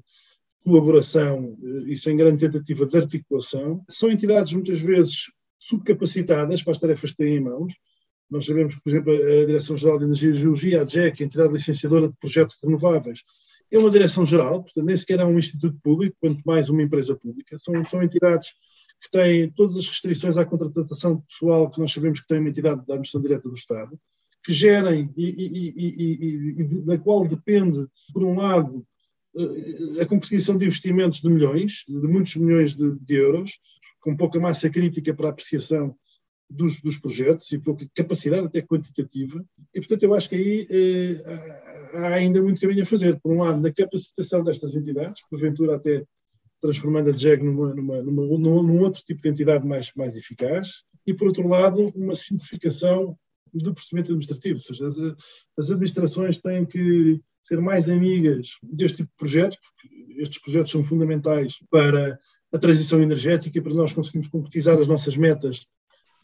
colaboração 0.63 1.57
e 1.87 1.97
sem 1.97 2.17
grande 2.17 2.47
tentativa 2.47 2.87
de 2.87 2.97
articulação. 2.97 3.85
São 3.89 4.11
entidades 4.11 4.53
muitas 4.53 4.81
vezes 4.81 5.25
subcapacitadas 5.59 6.63
para 6.63 6.73
as 6.73 6.79
tarefas 6.79 7.11
que 7.11 7.17
têm 7.17 7.37
em 7.37 7.41
mãos 7.41 7.73
Nós 8.31 8.47
sabemos 8.47 8.75
que, 8.75 8.81
por 8.83 8.91
exemplo, 8.91 9.13
a 9.13 9.47
Direção-Geral 9.47 9.99
de 9.99 10.05
Energia 10.05 10.31
e 10.31 10.39
Geologia, 10.39 10.81
a 10.81 10.85
DGEC, 10.85 11.23
a 11.23 11.27
entidade 11.27 11.53
licenciadora 11.53 12.09
de 12.09 12.15
projetos 12.19 12.57
renováveis, 12.63 13.21
é 13.71 13.79
uma 13.79 13.91
direção-geral, 13.91 14.63
portanto, 14.63 14.85
nem 14.85 14.97
sequer 14.97 15.21
é 15.21 15.25
um 15.25 15.39
instituto 15.39 15.77
público, 15.83 16.17
quanto 16.21 16.43
mais 16.45 16.69
uma 16.69 16.83
empresa 16.83 17.17
pública. 17.17 17.59
São, 17.59 17.85
são 17.85 18.03
entidades 18.03 18.49
que 19.03 19.11
têm 19.11 19.51
todas 19.51 19.77
as 19.77 19.89
restrições 19.89 20.37
à 20.37 20.45
contratação 20.45 21.21
pessoal 21.29 21.71
que 21.71 21.81
nós 21.81 21.93
sabemos 21.93 22.21
que 22.21 22.27
tem 22.27 22.39
uma 22.39 22.49
entidade 22.49 22.87
da 22.87 22.95
administração 22.95 23.21
direta 23.21 23.49
do 23.49 23.55
Estado, 23.55 23.99
que 24.45 24.53
gerem 24.53 25.13
e, 25.17 25.25
e, 25.25 25.75
e, 25.77 26.61
e 26.61 26.83
da 26.83 26.99
qual 26.99 27.27
depende, 27.27 27.87
por 28.13 28.23
um 28.23 28.37
lado, 28.37 28.87
eh, 29.37 30.03
a 30.03 30.07
competição 30.07 30.57
de 30.57 30.67
investimentos 30.67 31.21
de 31.21 31.29
milhões, 31.29 31.85
de 31.89 32.07
muitos 32.07 32.37
milhões 32.37 32.75
de, 32.75 32.95
de 33.01 33.15
euros, 33.15 33.53
com 34.05 34.15
pouca 34.15 34.39
massa 34.39 34.69
crítica 34.69 35.15
para 35.15 35.29
a 35.29 35.31
apreciação 35.31 35.97
dos, 36.49 36.79
dos, 36.83 36.99
projetos 36.99 37.51
e 37.51 37.59
pouca 37.59 37.89
capacidade 37.95 38.47
até 38.47 38.61
quantitativa. 38.61 39.43
E, 39.75 39.81
portanto, 39.81 40.03
eu 40.03 40.15
acho 40.15 40.29
que 40.29 40.35
aí 40.35 40.69
eh, 40.71 41.23
há 41.95 42.09
ainda 42.09 42.43
muito 42.43 42.61
caminho 42.61 42.83
a 42.83 42.87
fazer. 42.87 43.19
Por 43.19 43.33
um 43.33 43.43
lado, 43.43 43.63
na 43.63 43.73
capacitação 43.73 44.45
destas 44.45 44.75
entidades, 44.75 45.23
porventura 45.31 45.77
até 45.77 46.05
transformando 46.61 47.09
a 47.09 47.13
JEG 47.17 47.43
numa, 47.43 47.75
numa, 47.75 48.03
numa, 48.03 48.63
num 48.63 48.81
outro 48.81 49.03
tipo 49.07 49.23
de 49.23 49.29
entidade 49.31 49.67
mais, 49.67 49.91
mais 49.97 50.15
eficaz, 50.15 50.69
e, 51.07 51.15
por 51.15 51.29
outro 51.29 51.49
lado, 51.49 51.91
uma 51.97 52.15
simplificação 52.15 53.17
do 53.55 53.73
procedimento 53.73 54.09
administrativo. 54.09 54.59
Ou 54.59 54.75
seja, 54.75 54.87
as, 54.87 55.65
as 55.65 55.71
administrações 55.71 56.39
têm 56.43 56.67
que 56.67 57.23
ser 57.43 57.59
mais 57.59 57.89
amigas 57.89 58.49
deste 58.63 58.99
tipo 58.99 59.09
de 59.09 59.17
projetos, 59.17 59.59
porque 59.59 60.23
estes 60.23 60.39
projetos 60.43 60.73
são 60.73 60.85
fundamentais 60.85 61.55
para 61.71 62.19
a 62.55 62.59
transição 62.59 63.03
energética 63.03 63.59
e 63.59 63.61
para 63.61 63.75
nós 63.75 63.93
conseguirmos 63.93 64.29
concretizar 64.29 64.79
as 64.79 64.87
nossas 64.87 65.17
metas 65.17 65.67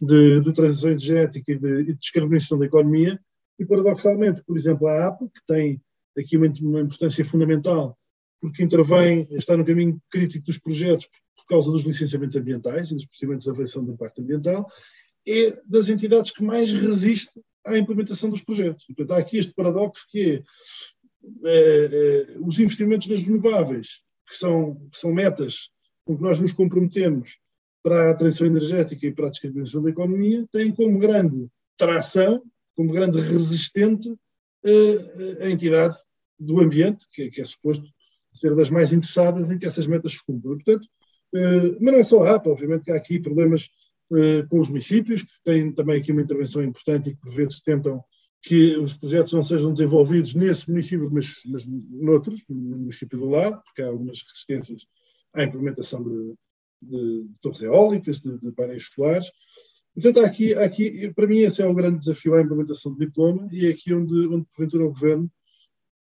de, 0.01 0.41
de 0.41 0.53
transição 0.53 0.91
energética 0.91 1.53
e 1.53 1.59
de, 1.59 1.85
de 1.85 1.95
descarbonização 1.95 2.57
da 2.57 2.67
economia. 2.67 3.21
E, 3.59 3.67
paradoxalmente, 3.67 4.41
por 4.45 4.57
exemplo, 4.57 4.87
a 4.87 5.09
APA, 5.09 5.27
que 5.27 5.41
tem 5.47 5.83
aqui 6.17 6.37
uma, 6.37 6.47
uma 6.61 6.81
importância 6.83 7.25
fundamental, 7.25 7.99
porque 8.41 8.63
intervém, 8.63 9.27
está 9.33 9.57
no 9.57 9.65
caminho 9.65 10.01
crítico 10.09 10.47
dos 10.47 10.57
projetos 10.57 11.09
por 11.37 11.47
causa 11.47 11.69
dos 11.69 11.83
licenciamentos 11.83 12.37
ambientais 12.37 12.91
e 12.91 12.95
dos 12.95 13.07
procedimentos 13.07 13.45
de 13.45 13.51
avaliação 13.51 13.85
do 13.85 13.93
impacto 13.93 14.23
ambiental, 14.23 14.67
é 15.27 15.61
das 15.67 15.89
entidades 15.89 16.31
que 16.31 16.45
mais 16.45 16.73
resiste 16.73 17.33
à 17.67 17.77
implementação 17.77 18.31
dos 18.31 18.41
projetos. 18.41 18.85
Portanto, 18.87 19.13
há 19.13 19.19
aqui 19.19 19.37
este 19.37 19.53
paradoxo 19.53 20.07
que 20.09 20.45
é, 21.45 21.51
é, 21.51 22.35
é 22.35 22.39
os 22.39 22.61
investimentos 22.61 23.09
nas 23.09 23.21
renováveis, 23.21 23.99
que 24.29 24.37
são, 24.37 24.77
que 24.93 24.99
são 24.99 25.13
metas 25.13 25.71
com 26.11 26.17
que 26.17 26.23
nós 26.23 26.41
nos 26.41 26.53
comprometemos 26.53 27.39
para 27.85 28.11
a 28.11 28.15
transição 28.15 28.49
energética 28.49 29.07
e 29.07 29.13
para 29.13 29.29
a 29.29 29.31
descarbonização 29.31 29.81
da 29.81 29.91
economia, 29.91 30.45
têm 30.51 30.73
como 30.73 30.99
grande 30.99 31.47
tração, 31.79 32.43
como 32.75 32.93
grande 32.93 33.21
resistente, 33.21 34.13
a, 34.65 35.45
a 35.45 35.51
entidade 35.51 35.97
do 36.39 36.61
ambiente, 36.61 37.07
que, 37.13 37.23
é, 37.23 37.31
que, 37.31 37.41
é 37.41 37.45
suposto 37.45 37.87
ser 38.35 38.57
das 38.57 38.71
mais 38.71 38.93
interessadas 38.93 39.51
em 39.51 39.59
que 39.59 39.67
essas 39.67 39.87
metas 39.87 40.13
se 40.13 40.25
cumpram. 40.25 40.57
Portanto, 40.57 40.87
eh, 41.33 41.77
mas 41.81 41.93
não 41.93 42.01
é 42.01 42.03
só 42.03 42.25
a 42.25 42.35
APA, 42.35 42.51
obviamente 42.51 42.85
que 42.85 42.91
há 42.91 42.97
aqui 42.97 43.21
problemas 43.21 43.69
eh, 44.13 44.45
com 44.49 44.59
os 44.59 44.69
municípios, 44.69 45.23
que 45.23 45.43
têm 45.45 45.73
também 45.73 46.01
aqui 46.01 46.11
uma 46.11 46.23
intervenção 46.23 46.63
importante 46.63 47.09
e 47.11 47.15
que 47.15 47.21
por 47.21 47.33
vezes 47.33 47.61
tentam 47.61 48.03
que 48.43 48.77
os 48.77 48.95
projetos 48.95 49.33
não 49.33 49.45
sejam 49.45 49.73
desenvolvidos 49.73 50.35
nesse 50.35 50.69
município, 50.69 51.09
mas, 51.13 51.41
mas 51.47 51.65
noutros, 51.67 52.43
no 52.49 52.79
município 52.79 53.19
do 53.19 53.29
lado, 53.29 53.63
porque 53.63 53.83
há 53.83 53.87
algumas 53.87 54.21
resistências 54.23 54.87
à 55.35 55.43
implementação 55.43 56.03
de, 56.03 56.35
de, 56.83 57.23
de 57.25 57.35
torres 57.41 57.63
eólicas, 57.63 58.21
de, 58.21 58.39
de, 58.39 58.53
painéis 58.53 58.87
solares. 58.87 59.27
Portanto, 59.95 60.25
aqui, 60.25 60.55
aqui, 60.55 61.13
para 61.15 61.27
mim, 61.27 61.39
esse 61.39 61.63
é 61.63 61.67
o 61.67 61.75
grande 61.75 61.99
desafio 61.99 62.35
à 62.35 62.41
implementação 62.41 62.93
do 62.93 62.99
diploma 62.99 63.49
e 63.53 63.67
é 63.67 63.71
aqui 63.71 63.93
onde, 63.93 64.27
onde 64.29 64.47
porventura, 64.55 64.85
o 64.85 64.93
Governo 64.93 65.31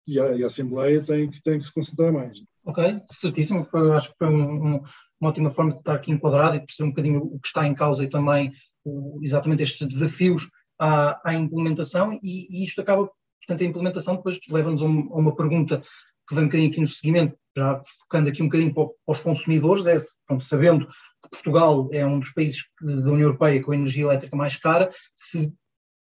e 0.05 0.19
a, 0.19 0.35
e 0.35 0.43
a 0.43 0.47
Assembleia 0.47 1.03
têm 1.03 1.29
que, 1.29 1.41
têm 1.41 1.59
que 1.59 1.65
se 1.65 1.73
concentrar 1.73 2.11
mais. 2.11 2.37
Ok, 2.65 3.01
certíssimo. 3.21 3.67
Acho 3.95 4.09
que 4.09 4.17
foi 4.17 4.27
um, 4.27 4.75
um 4.75 4.83
uma 5.19 5.29
ótima 5.29 5.49
forma 5.51 5.73
de 5.73 5.79
estar 5.79 5.95
aqui 5.95 6.11
enquadrado 6.11 6.55
e 6.55 6.59
de 6.59 6.65
perceber 6.65 6.87
um 6.87 6.91
bocadinho 6.91 7.23
o 7.23 7.39
que 7.39 7.47
está 7.47 7.67
em 7.67 7.73
causa 7.73 8.03
e 8.03 8.09
também 8.09 8.51
o, 8.83 9.19
exatamente 9.23 9.63
estes 9.63 9.87
desafios 9.87 10.43
à, 10.79 11.29
à 11.29 11.33
implementação 11.33 12.13
e, 12.23 12.47
e, 12.49 12.63
isto 12.63 12.81
acaba, 12.81 13.09
portanto, 13.39 13.63
a 13.63 13.67
implementação 13.67 14.15
depois 14.15 14.39
leva-nos 14.49 14.81
a, 14.81 14.85
um, 14.85 15.13
a, 15.13 15.17
uma 15.17 15.35
pergunta 15.35 15.81
que 16.27 16.35
vem 16.35 16.43
um 16.43 16.47
bocadinho 16.47 16.69
aqui 16.69 16.81
no 16.81 16.87
seguimento, 16.87 17.37
já 17.57 17.81
focando 17.99 18.29
aqui 18.29 18.41
um 18.41 18.45
bocadinho 18.45 18.73
para, 18.73 18.87
os 19.07 19.19
consumidores, 19.19 19.87
é, 19.87 19.97
pronto, 20.25 20.45
sabendo 20.45 20.87
que 20.87 21.29
Portugal 21.31 21.89
é 21.91 22.05
um 22.05 22.19
dos 22.19 22.29
países 22.31 22.63
da 22.81 23.11
União 23.11 23.21
Europeia 23.21 23.61
com 23.61 23.71
a 23.71 23.75
energia 23.75 24.03
elétrica 24.03 24.35
mais 24.35 24.55
cara, 24.55 24.91
se 25.15 25.53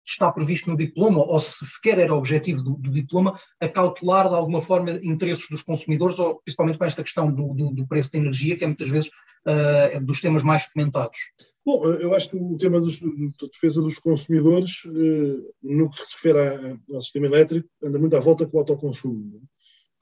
está 0.07 0.31
previsto 0.31 0.69
no 0.69 0.77
diploma, 0.77 1.23
ou 1.23 1.39
se 1.39 1.65
sequer 1.65 1.99
era 1.99 2.13
objetivo 2.13 2.61
do, 2.61 2.75
do, 2.75 2.91
diploma, 2.91 3.39
a 3.59 3.67
cautelar 3.67 4.29
de 4.29 4.35
alguma 4.35 4.61
forma 4.61 4.91
interesses 5.03 5.47
dos 5.49 5.63
consumidores, 5.63 6.19
ou 6.19 6.39
principalmente 6.41 6.77
com 6.77 6.85
esta 6.85 7.03
questão 7.03 7.31
do, 7.31 7.53
do, 7.53 7.71
do 7.71 7.87
preço 7.87 8.11
da 8.11 8.19
energia, 8.19 8.55
que 8.55 8.63
é 8.63 8.67
muitas 8.67 8.89
vezes 8.89 9.09
uh, 9.09 9.99
dos 10.05 10.21
temas 10.21 10.43
mais 10.43 10.71
comentados. 10.71 11.17
Bom, 11.65 11.83
eu 11.87 12.13
acho 12.13 12.29
que 12.29 12.37
o 12.37 12.55
tema 12.59 12.79
dos, 12.79 12.99
da 12.99 13.47
defesa 13.51 13.81
dos 13.81 13.97
consumidores, 13.97 14.85
uh, 14.85 15.53
no 15.63 15.89
que 15.89 15.97
se 15.97 16.13
refere 16.13 16.79
ao 16.93 17.01
sistema 17.01 17.25
elétrico, 17.25 17.67
anda 17.83 17.97
muito 17.97 18.15
à 18.15 18.19
volta 18.19 18.45
com 18.45 18.57
o 18.57 18.59
autoconsumo, 18.59 19.31
com 19.31 19.54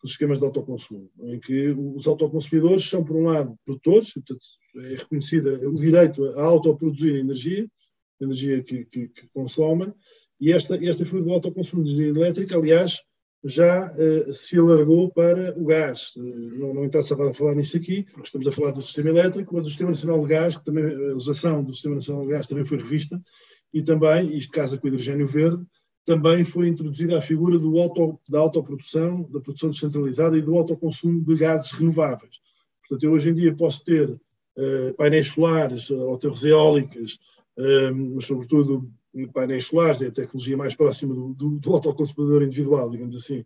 os 0.03 0.11
esquemas 0.11 0.39
de 0.39 0.45
autoconsumo, 0.45 1.09
em 1.21 1.39
que 1.39 1.69
os 1.69 2.05
autoconsumidores 2.05 2.87
são, 2.89 3.03
por 3.03 3.15
um 3.15 3.23
lado, 3.23 3.55
produtores, 3.65 4.13
portanto, 4.13 4.41
é 4.75 4.95
reconhecido 4.95 5.69
o 5.69 5.79
direito 5.79 6.25
a 6.37 6.43
autoproduzir 6.43 7.15
energia, 7.15 7.65
energia 8.19 8.61
que, 8.61 8.85
que, 8.85 9.07
que 9.07 9.27
consomem, 9.33 9.93
e 10.39 10.51
esta, 10.51 10.75
esta 10.75 11.05
figura 11.05 11.23
do 11.23 11.31
autoconsumo 11.31 11.83
de 11.83 11.91
energia 11.91 12.09
elétrica, 12.09 12.57
aliás, 12.57 12.99
já 13.45 13.93
uh, 13.93 14.33
se 14.33 14.57
alargou 14.57 15.11
para 15.11 15.57
o 15.57 15.65
gás. 15.65 16.13
Uh, 16.15 16.59
não, 16.59 16.73
não 16.73 16.85
interessa 16.85 17.15
falar 17.33 17.55
nisso 17.55 17.77
aqui, 17.77 18.03
porque 18.03 18.27
estamos 18.27 18.47
a 18.47 18.51
falar 18.51 18.71
do 18.71 18.81
sistema 18.81 19.09
elétrico, 19.09 19.55
mas 19.55 19.65
o 19.65 19.69
Sistema 19.69 19.91
Nacional 19.91 20.21
de 20.21 20.27
Gás, 20.27 20.57
que 20.57 20.65
também, 20.65 20.83
a 20.83 21.13
legislação 21.13 21.63
do 21.63 21.73
Sistema 21.73 21.95
Nacional 21.95 22.23
de 22.23 22.31
Gás 22.31 22.47
também 22.47 22.65
foi 22.65 22.77
revista, 22.77 23.21
e 23.73 23.81
também, 23.81 24.37
isto 24.37 24.51
casa 24.51 24.77
com 24.77 24.85
o 24.85 24.89
hidrogênio 24.89 25.27
verde, 25.27 25.65
também 26.05 26.43
foi 26.43 26.67
introduzida 26.67 27.17
a 27.17 27.21
figura 27.21 27.55
auto, 27.81 28.19
da 28.27 28.39
autoprodução, 28.39 29.23
da 29.31 29.39
produção 29.39 29.69
descentralizada 29.69 30.37
e 30.37 30.41
do 30.41 30.57
autoconsumo 30.57 31.23
de 31.23 31.35
gases 31.35 31.71
renováveis. 31.71 32.35
Portanto, 32.81 33.03
eu 33.03 33.11
hoje 33.13 33.29
em 33.29 33.33
dia 33.33 33.55
posso 33.55 33.83
ter 33.83 34.09
uh, 34.09 34.93
painéis 34.97 35.27
solares 35.27 35.89
ou 35.89 36.17
torres 36.17 36.43
eólicas 36.43 37.17
mas 38.15 38.25
sobretudo 38.25 38.89
painéis 39.31 39.65
solares, 39.65 40.01
é 40.01 40.07
a 40.07 40.11
tecnologia 40.11 40.57
mais 40.57 40.75
próxima 40.75 41.13
do, 41.13 41.33
do, 41.33 41.59
do 41.59 41.73
autoconsumidor 41.73 42.43
individual, 42.43 42.89
digamos 42.89 43.15
assim, 43.15 43.45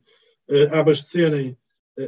a 0.71 0.79
abastecerem 0.79 1.57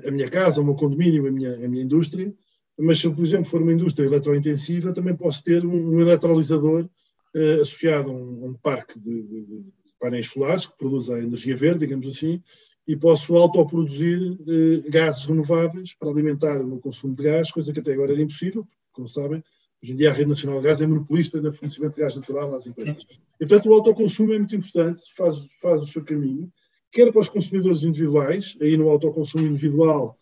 a 0.06 0.12
minha 0.12 0.30
casa, 0.30 0.62
o 0.62 0.64
meu 0.64 0.76
condomínio, 0.76 1.28
a 1.28 1.32
minha, 1.32 1.56
a 1.56 1.68
minha 1.68 1.84
indústria, 1.84 2.34
mas 2.78 3.00
se 3.00 3.08
eu, 3.08 3.14
por 3.14 3.26
exemplo, 3.26 3.46
for 3.46 3.62
uma 3.62 3.74
indústria 3.74 4.06
eletrointensiva, 4.06 4.94
também 4.94 5.16
posso 5.16 5.44
ter 5.44 5.66
um, 5.66 5.96
um 5.96 6.00
eletrolisador 6.00 6.88
uh, 7.36 7.62
associado 7.62 8.10
a 8.10 8.14
um, 8.14 8.46
um 8.46 8.54
parque 8.54 8.98
de, 8.98 9.24
de, 9.24 9.66
painéis 10.00 10.28
solares 10.28 10.66
que 10.66 10.78
produz 10.78 11.10
a 11.10 11.20
energia 11.20 11.56
verde, 11.56 11.80
digamos 11.80 12.08
assim, 12.08 12.42
e 12.88 12.96
posso 12.96 13.36
autoproduzir 13.36 14.32
uh, 14.32 14.90
gases 14.90 15.26
renováveis 15.26 15.94
para 15.94 16.10
alimentar 16.10 16.62
o 16.62 16.68
meu 16.68 16.80
consumo 16.80 17.16
de 17.16 17.24
gás, 17.24 17.52
coisa 17.52 17.72
que 17.72 17.80
até 17.80 17.94
agora 17.94 18.14
era 18.14 18.22
impossível, 18.22 18.68
como 18.92 19.08
sabem, 19.08 19.44
Hoje 19.82 19.94
em 19.94 19.96
dia 19.96 20.12
a 20.12 20.14
Rede 20.14 20.30
Nacional 20.30 20.60
de 20.60 20.68
Gás 20.68 20.82
é 20.82 20.88
monopolista 20.88 21.42
no 21.42 21.54
fornecimento 21.54 21.96
de 21.96 22.02
gás 22.02 22.16
natural 22.16 22.54
às 22.54 22.68
empresas. 22.68 23.06
E, 23.40 23.46
portanto, 23.46 23.70
o 23.70 23.74
autoconsumo 23.74 24.34
é 24.34 24.38
muito 24.38 24.56
importante, 24.56 25.04
faz, 25.16 25.38
faz 25.62 25.84
o 25.84 25.88
seu 25.88 26.04
caminho, 26.04 26.52
quer 26.92 27.10
para 27.12 27.22
os 27.22 27.30
consumidores 27.30 27.84
individuais, 27.84 28.58
aí 28.62 28.76
no 28.76 28.90
autoconsumo 28.90 29.48
individual, 29.48 30.18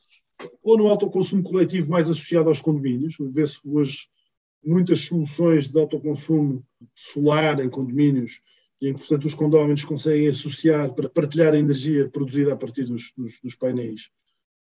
ou 0.62 0.78
no 0.78 0.88
autoconsumo 0.88 1.42
coletivo 1.42 1.90
mais 1.90 2.08
associado 2.08 2.50
aos 2.50 2.62
condomínios. 2.62 3.16
Vê-se 3.20 3.60
hoje 3.66 4.08
muitas 4.64 5.02
soluções 5.02 5.68
de 5.70 5.80
autoconsumo 5.80 6.64
solar 6.94 7.60
em 7.60 7.70
condomínios, 7.70 8.40
e 8.82 8.90
em 8.90 8.94
que, 8.94 9.00
portanto, 9.00 9.26
os 9.26 9.34
condóminos 9.34 9.84
conseguem 9.84 10.28
associar 10.28 10.94
para 10.94 11.10
partilhar 11.10 11.54
a 11.54 11.60
energia 11.60 12.10
produzida 12.10 12.54
a 12.54 12.58
partir 12.58 12.86
dos, 12.86 13.12
dos, 13.18 13.40
dos 13.42 13.56
painéis 13.56 14.10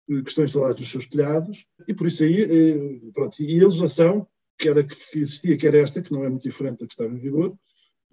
que 0.08 0.30
estão 0.30 0.44
instalados 0.44 0.82
nos 0.82 0.92
seus 0.92 1.06
telhados, 1.06 1.66
e 1.88 1.94
por 1.94 2.08
isso 2.08 2.24
aí, 2.24 2.42
eh, 2.42 3.12
pronto, 3.14 3.42
e 3.42 3.62
a 3.62 3.66
legislação 3.66 4.28
que 4.58 4.68
era 4.68 4.84
que 4.84 5.20
existia, 5.20 5.58
que 5.58 5.66
era 5.66 5.78
esta, 5.78 6.02
que 6.02 6.12
não 6.12 6.24
é 6.24 6.30
muito 6.30 6.44
diferente 6.44 6.80
da 6.80 6.88
que 6.88 6.94
estava 6.94 7.14
em 7.14 7.18
vigor, 7.18 7.56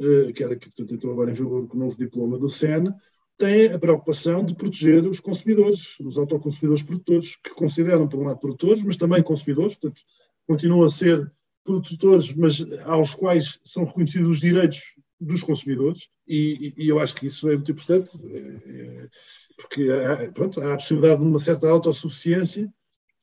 eh, 0.01 0.33
que 0.33 0.45
era 0.45 0.57
que 0.57 0.67
portanto, 0.67 0.95
entrou 0.95 1.13
agora 1.13 1.31
em 1.31 1.35
vigor 1.35 1.67
com 1.67 1.77
o 1.77 1.81
novo 1.81 1.97
diploma 1.97 2.39
do 2.39 2.49
SEN, 2.49 2.93
tem 3.37 3.67
a 3.73 3.79
preocupação 3.79 4.45
de 4.45 4.55
proteger 4.55 5.05
os 5.07 5.21
consumidores, 5.21 5.99
os 6.01 6.17
autoconsumidores 6.17 6.83
produtores, 6.83 7.37
que 7.37 7.51
consideram, 7.51 8.09
por 8.09 8.21
um 8.21 8.25
lado, 8.25 8.41
produtores, 8.41 8.83
mas 8.83 8.97
também 8.97 9.23
consumidores, 9.23 9.77
portanto, 9.77 10.01
continuam 10.47 10.85
a 10.85 10.91
ser 10.91 11.31
produtores, 11.65 12.33
mas 12.35 12.65
aos 12.85 13.15
quais 13.15 13.61
são 13.65 13.85
reconhecidos 13.85 14.29
os 14.31 14.41
direitos 14.41 14.81
dos 15.21 15.43
consumidores, 15.43 16.09
e, 16.27 16.73
e 16.77 16.89
eu 16.89 16.99
acho 17.01 17.15
que 17.15 17.27
isso 17.27 17.49
é 17.49 17.57
muito 17.57 17.73
importante, 17.73 18.11
é, 18.25 18.39
é, 18.39 19.09
porque 19.57 19.91
há, 19.91 20.33
pronto, 20.33 20.61
há 20.61 20.75
a 20.75 20.77
possibilidade 20.77 21.21
de 21.21 21.27
uma 21.27 21.39
certa 21.39 21.69
autossuficiência 21.69 22.73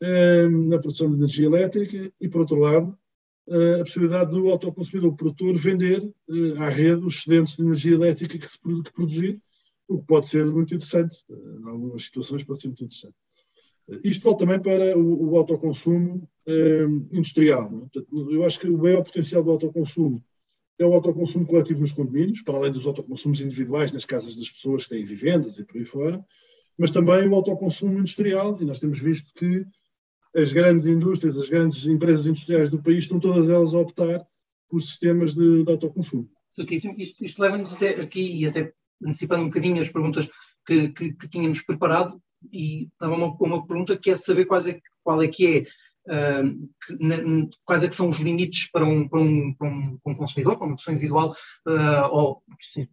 é, 0.02 0.48
na 0.48 0.80
produção 0.80 1.10
de 1.10 1.16
energia 1.16 1.46
elétrica, 1.46 2.12
e, 2.20 2.28
por 2.28 2.42
outro 2.42 2.58
lado, 2.58 2.98
a 3.48 3.84
possibilidade 3.84 4.32
do 4.32 4.50
autoconsumidor 4.50 5.16
produtor 5.16 5.56
vender 5.56 6.12
à 6.58 6.68
rede 6.68 7.06
os 7.06 7.18
excedentes 7.18 7.56
de 7.56 7.62
energia 7.62 7.94
elétrica 7.94 8.40
que 8.40 8.52
se 8.52 8.60
produzir, 8.60 9.40
o 9.88 10.00
que 10.00 10.08
pode 10.08 10.28
ser 10.28 10.46
muito 10.48 10.74
interessante, 10.74 11.24
em 11.30 11.70
algumas 11.70 12.06
situações 12.06 12.44
pode 12.44 12.62
ser 12.62 12.70
muito 12.70 12.84
interessante. 12.84 13.16
Isto 14.04 14.24
volta 14.24 14.46
também 14.46 14.60
para 14.60 14.98
o, 14.98 15.32
o 15.32 15.38
autoconsumo 15.38 16.28
eh, 16.48 16.86
industrial. 17.12 17.66
É? 17.66 17.70
Portanto, 17.70 18.32
eu 18.32 18.44
acho 18.44 18.60
que 18.60 18.68
o 18.68 18.78
maior 18.78 19.04
potencial 19.04 19.44
do 19.44 19.52
autoconsumo 19.52 20.24
é 20.78 20.86
o 20.86 20.94
autoconsumo 20.94 21.46
coletivo 21.46 21.82
nos 21.82 21.92
condomínios, 21.92 22.42
para 22.42 22.56
além 22.56 22.72
dos 22.72 22.86
autoconsumos 22.86 23.40
individuais 23.40 23.92
nas 23.92 24.06
casas 24.06 24.36
das 24.36 24.50
pessoas 24.50 24.84
que 24.84 24.90
têm 24.90 25.06
vivendas 25.06 25.58
e 25.58 25.64
por 25.64 25.78
aí 25.78 25.86
fora, 25.86 26.26
mas 26.78 26.92
também 26.92 27.28
o 27.28 27.36
autoconsumo 27.36 28.00
industrial, 28.00 28.58
e 28.60 28.66
nós 28.66 28.80
temos 28.80 29.00
visto 29.00 29.32
que 29.36 29.66
as 30.36 30.52
grandes 30.52 30.86
indústrias, 30.86 31.38
as 31.38 31.48
grandes 31.48 31.86
empresas 31.86 32.28
industriais 32.28 32.70
do 32.70 32.82
país 32.82 33.06
estão 33.06 33.20
todas 33.20 33.50
elas 33.50 33.74
a 33.74 33.80
optar 33.80 34.26
por 34.70 34.82
sistemas 34.82 35.34
de, 35.34 35.64
de 35.64 35.72
autoconsumo. 35.72 36.30
Isto, 36.58 37.24
isto 37.24 37.42
leva-nos 37.42 37.74
até 37.74 38.02
aqui, 38.02 38.22
e 38.22 38.46
até 38.46 38.74
antecipando 39.04 39.44
um 39.44 39.48
bocadinho 39.48 39.82
as 39.82 39.90
perguntas 39.90 40.30
que, 40.66 40.90
que, 40.90 41.14
que 41.14 41.30
tínhamos 41.30 41.62
preparado, 41.62 42.22
e 42.52 42.84
estava 42.86 43.16
uma, 43.16 43.36
uma 43.40 43.66
pergunta 43.66 43.98
que 43.98 44.12
é 44.12 44.16
saber 44.16 44.46
quais 44.46 44.68
é, 44.68 44.80
qual 45.04 45.22
é 45.22 45.28
que 45.28 45.58
é 45.58 45.64
Quais 47.66 47.84
é 47.84 47.88
que 47.88 47.96
são 47.96 48.10
os 48.10 48.20
limites 48.20 48.70
para 48.72 48.86
um, 48.86 49.08
para 49.08 49.20
um, 49.20 49.54
para 49.54 49.68
um, 49.68 49.98
para 49.98 50.14
um 50.14 50.16
consumidor, 50.16 50.58
para 50.58 50.68
uma 50.68 50.76
pessoa 50.76 50.94
individual, 50.94 51.36
uh, 51.68 52.10
ou 52.12 52.44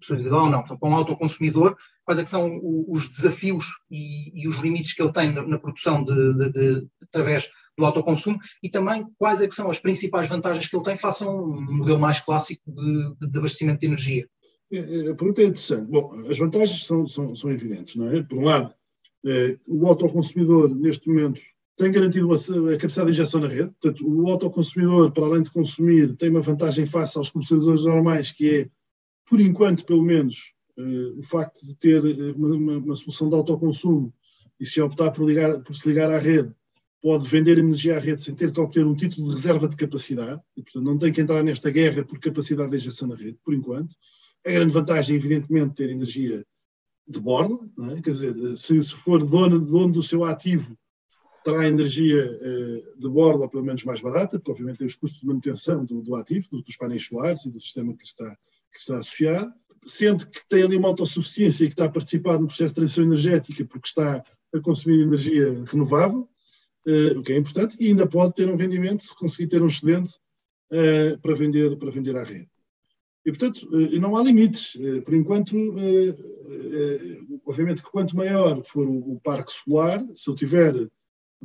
pessoa 0.00 0.19
individual 0.19 0.50
não, 0.50 0.62
para 0.62 0.88
um 0.88 0.95
autoconsumidor, 0.95 1.76
quais 2.04 2.19
é 2.19 2.23
que 2.23 2.28
são 2.28 2.61
os 2.88 3.09
desafios 3.09 3.66
e, 3.90 4.42
e 4.42 4.49
os 4.49 4.57
limites 4.57 4.95
que 4.95 5.02
ele 5.02 5.12
tem 5.12 5.33
na, 5.33 5.47
na 5.47 5.59
produção 5.59 6.04
de, 6.04 6.35
de, 6.35 6.52
de, 6.52 6.87
através 7.02 7.49
do 7.76 7.85
autoconsumo 7.85 8.38
e 8.62 8.69
também 8.69 9.07
quais 9.19 9.40
é 9.40 9.47
que 9.47 9.54
são 9.54 9.71
as 9.71 9.78
principais 9.78 10.28
vantagens 10.28 10.66
que 10.66 10.76
ele 10.76 10.85
tem 10.85 10.97
face 10.97 11.25
a 11.25 11.28
um 11.28 11.61
modelo 11.61 11.99
mais 11.99 12.21
clássico 12.21 12.62
de, 12.71 13.28
de 13.28 13.38
abastecimento 13.38 13.81
de 13.81 13.87
energia. 13.87 14.28
É, 14.71 14.78
é, 14.78 15.11
a 15.11 15.14
pergunta 15.14 15.42
é 15.42 15.45
interessante. 15.45 15.90
Bom, 15.90 16.19
as 16.28 16.38
vantagens 16.38 16.85
são, 16.85 17.07
são, 17.07 17.37
são 17.37 17.50
evidentes, 17.50 17.97
não 17.97 18.09
é? 18.09 18.23
Por 18.23 18.38
um 18.38 18.45
lado, 18.45 18.75
é, 19.26 19.57
o 19.66 19.87
autoconsumidor, 19.87 20.75
neste 20.75 21.09
momento, 21.09 21.40
tem 21.82 21.90
garantido 21.90 22.32
a, 22.32 22.38
capacidade 22.78 23.06
de 23.06 23.20
injeção 23.20 23.40
na 23.40 23.48
rede. 23.48 23.72
Portanto, 23.80 24.06
o 24.06 24.30
autoconsumidor, 24.30 25.10
para 25.10 25.24
além 25.24 25.42
de 25.42 25.50
consumir, 25.50 26.14
tem 26.16 26.30
uma 26.30 26.40
vantagem 26.40 26.86
face 26.86 27.18
aos 27.18 27.28
comercializadores 27.28 27.84
normais, 27.84 28.30
que 28.30 28.48
é, 28.48 28.68
por 29.28 29.40
enquanto, 29.40 29.84
pelo 29.84 30.02
menos, 30.02 30.36
uh, 30.78 31.18
o 31.18 31.22
facto 31.24 31.66
de 31.66 31.74
ter 31.74 32.04
eh, 32.04 32.32
uma, 32.32 32.48
uma, 32.54 32.78
uma, 32.78 32.96
solução 32.96 33.28
de 33.28 33.34
autoconsumo 33.34 34.14
e 34.60 34.66
se 34.66 34.80
optar 34.80 35.10
por, 35.10 35.26
ligar, 35.26 35.60
por 35.62 35.74
se 35.74 35.88
ligar 35.88 36.10
à 36.10 36.18
rede, 36.18 36.52
pode 37.02 37.28
vender 37.28 37.58
energia 37.58 37.96
à 37.96 37.98
rede 37.98 38.22
sem 38.22 38.34
ter 38.34 38.52
que 38.52 38.60
obter 38.60 38.86
um 38.86 38.94
título 38.94 39.30
de 39.30 39.36
reserva 39.36 39.68
de 39.68 39.74
capacidade. 39.74 40.40
E, 40.56 40.62
portanto, 40.62 40.84
não 40.84 40.98
tem 40.98 41.12
que 41.12 41.20
entrar 41.20 41.42
nesta 41.42 41.68
guerra 41.68 42.04
por 42.04 42.20
capacidade 42.20 42.70
de 42.70 42.76
injeção 42.76 43.08
na 43.08 43.16
rede, 43.16 43.38
por 43.44 43.54
enquanto. 43.54 43.92
A 44.46 44.50
grande 44.52 44.72
vantagem, 44.72 45.16
evidentemente, 45.16 45.74
ter 45.74 45.90
energia 45.90 46.44
de 47.08 47.18
bordo, 47.18 47.68
é? 47.90 48.00
quer 48.00 48.10
dizer, 48.10 48.56
se, 48.56 48.82
se 48.84 48.94
for 48.94 49.24
dono, 49.24 49.58
dono 49.58 49.92
do 49.92 50.02
seu 50.02 50.24
ativo, 50.24 50.76
terá 51.44 51.66
energia 51.66 52.22
eh, 52.22 52.82
de 52.96 53.08
bordo, 53.08 53.49
pelo 53.49 53.64
menos 53.64 53.84
mais 53.84 54.00
barata, 54.00 54.38
porque 54.38 54.52
obviamente 54.52 54.78
tem 54.78 54.87
os 54.87 54.94
custos 54.94 55.20
de 55.20 55.26
manutenção 55.26 55.84
do, 55.84 56.02
do 56.02 56.14
ativo, 56.14 56.49
do, 56.50 56.62
dos 56.62 56.76
painéis 56.76 57.06
solares 57.06 57.44
e 57.44 57.50
do 57.50 57.61
sistema 57.61 57.94
que 57.96 58.04
está, 58.04 58.37
que 58.72 58.78
está 58.78 58.99
associado, 58.99 59.52
sendo 59.87 60.26
que 60.26 60.40
tem 60.49 60.62
ali 60.62 60.76
uma 60.76 60.88
autossuficiência 60.88 61.64
e 61.64 61.68
que 61.68 61.75
está 61.75 61.87
a 61.87 61.90
participar 61.90 62.38
no 62.38 62.46
processo 62.46 62.68
de 62.68 62.75
transição 62.76 63.04
energética 63.04 63.64
porque 63.64 63.88
está 63.88 64.25
a 64.54 64.61
consumir 64.61 65.02
energia 65.02 65.64
renovável, 65.66 66.28
eh, 66.87 67.16
o 67.16 67.22
que 67.22 67.32
é 67.32 67.37
importante, 67.38 67.76
e 67.80 67.88
ainda 67.88 68.06
pode 68.06 68.34
ter 68.34 68.49
um 68.49 68.56
rendimento 68.56 69.04
se 69.04 69.14
conseguir 69.16 69.49
ter 69.49 69.62
um 69.62 69.66
excedente 69.66 70.14
eh, 70.70 71.16
para, 71.22 71.34
vender, 71.34 71.76
para 71.76 71.90
vender 71.90 72.16
à 72.16 72.25
rede. 72.25 72.49
E, 73.25 73.30
portanto, 73.30 73.68
não 74.00 74.16
há 74.16 74.22
limites. 74.25 74.76
Por 75.04 75.14
enquanto, 75.14 75.54
obviamente 77.46 77.80
que 77.80 77.88
quanto 77.88 78.16
maior 78.16 78.64
for 78.64 78.84
o 78.84 79.20
parque 79.22 79.52
solar, 79.52 80.04
se 80.16 80.28
eu 80.28 80.34
tiver 80.34 80.90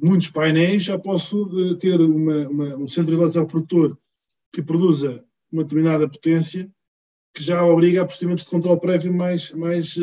muitos 0.01 0.29
painéis, 0.29 0.83
já 0.83 0.97
posso 0.97 1.75
ter 1.77 1.99
uma, 1.99 2.47
uma, 2.47 2.75
um 2.77 2.87
centro 2.87 3.13
eletroprodutor 3.15 3.97
que 4.53 4.61
produza 4.61 5.23
uma 5.51 5.63
determinada 5.63 6.07
potência 6.07 6.69
que 7.33 7.43
já 7.43 7.63
obriga 7.63 8.01
a 8.01 8.05
procedimentos 8.05 8.43
de 8.43 8.49
controle 8.49 8.79
prévio 8.79 9.13
mais, 9.13 9.51
mais, 9.51 9.95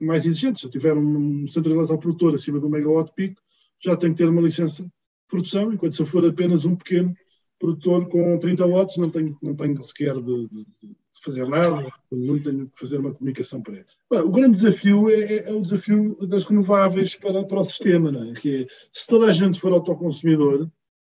mais 0.00 0.26
exigentes. 0.26 0.62
Se 0.62 0.66
eu 0.66 0.70
tiver 0.70 0.96
um 0.96 1.46
centro 1.48 1.72
eletroprodutor 1.72 2.34
acima 2.34 2.58
de 2.58 2.66
um 2.66 2.68
megawatt 2.68 3.12
pico, 3.14 3.40
já 3.80 3.96
tenho 3.96 4.14
que 4.14 4.18
ter 4.18 4.28
uma 4.28 4.42
licença 4.42 4.82
de 4.82 4.90
produção, 5.28 5.72
enquanto 5.72 5.94
se 5.94 6.02
eu 6.02 6.06
for 6.06 6.26
apenas 6.26 6.64
um 6.64 6.74
pequeno 6.74 7.14
produtor 7.58 8.08
com 8.08 8.36
30 8.38 8.66
watts, 8.66 8.96
não 8.96 9.10
tenho, 9.10 9.38
não 9.40 9.54
tenho 9.54 9.80
sequer 9.82 10.14
de, 10.14 10.48
de, 10.48 10.66
de 10.82 10.96
fazer 11.24 11.48
nada, 11.48 11.92
não 12.10 12.38
tenho 12.38 12.68
que 12.68 12.78
fazer 12.78 12.98
uma 12.98 13.14
comunicação 13.14 13.62
para 13.62 13.74
ele. 13.74 13.86
o 14.10 14.30
grande 14.30 14.56
desafio 14.56 15.08
é, 15.08 15.20
é, 15.20 15.48
é, 15.48 15.52
o 15.52 15.62
desafio 15.62 16.16
das 16.26 16.44
renováveis 16.44 17.14
para, 17.14 17.44
para 17.44 17.60
o 17.60 17.64
sistema, 17.64 18.12
não 18.12 18.30
é? 18.30 18.34
que 18.34 18.62
é, 18.62 18.66
se 18.92 19.06
toda 19.06 19.26
a 19.26 19.32
gente 19.32 19.60
for 19.60 19.72
autoconsumidor, 19.72 20.68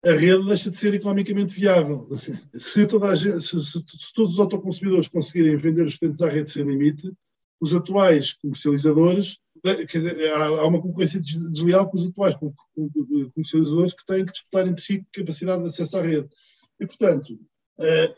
a 0.04 0.12
rede 0.12 0.46
deixa 0.46 0.72
de 0.72 0.78
ser 0.78 0.94
economicamente 0.94 1.54
viável. 1.54 2.08
Se, 2.58 2.82
gente, 2.82 3.42
se, 3.42 3.64
se, 3.64 3.72
se 3.72 4.14
todos 4.16 4.34
os 4.34 4.40
autoconsumidores 4.40 5.10
conseguirem 5.10 5.58
vender 5.58 5.86
os 5.86 5.98
clientes 5.98 6.22
à 6.22 6.30
rede 6.30 6.50
sem 6.50 6.64
limite, 6.64 7.12
os 7.60 7.76
atuais 7.76 8.34
comercializadores, 8.34 9.38
quer 9.62 9.86
dizer, 9.86 10.34
há, 10.34 10.46
há 10.46 10.68
uma 10.68 10.82
concorrência 10.82 11.20
desleal 11.20 11.90
com 11.90 11.98
os 11.98 12.06
atuais 12.06 12.36
comercializadores 13.34 13.94
que 13.94 14.06
têm 14.06 14.26
que 14.26 14.32
disputar 14.32 14.68
entre 14.68 14.82
si 14.82 15.06
capacidade 15.12 15.62
de 15.64 15.68
acesso 15.68 15.98
à 15.98 16.02
rede. 16.02 16.30
E, 16.80 16.88
portanto, 16.88 17.38
eh, 17.80 18.16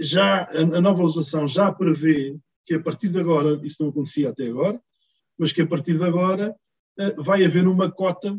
já, 0.00 0.50
a 0.50 0.80
nova 0.80 1.02
legislação 1.02 1.46
já 1.46 1.72
prevê 1.72 2.36
que 2.64 2.74
a 2.74 2.80
partir 2.80 3.08
de 3.08 3.18
agora, 3.20 3.60
isso 3.64 3.82
não 3.82 3.90
acontecia 3.90 4.30
até 4.30 4.46
agora, 4.46 4.80
mas 5.38 5.52
que 5.52 5.62
a 5.62 5.66
partir 5.66 5.98
de 5.98 6.04
agora 6.04 6.54
eh, 6.98 7.14
vai 7.18 7.44
haver 7.44 7.66
uma 7.66 7.90
cota 7.90 8.38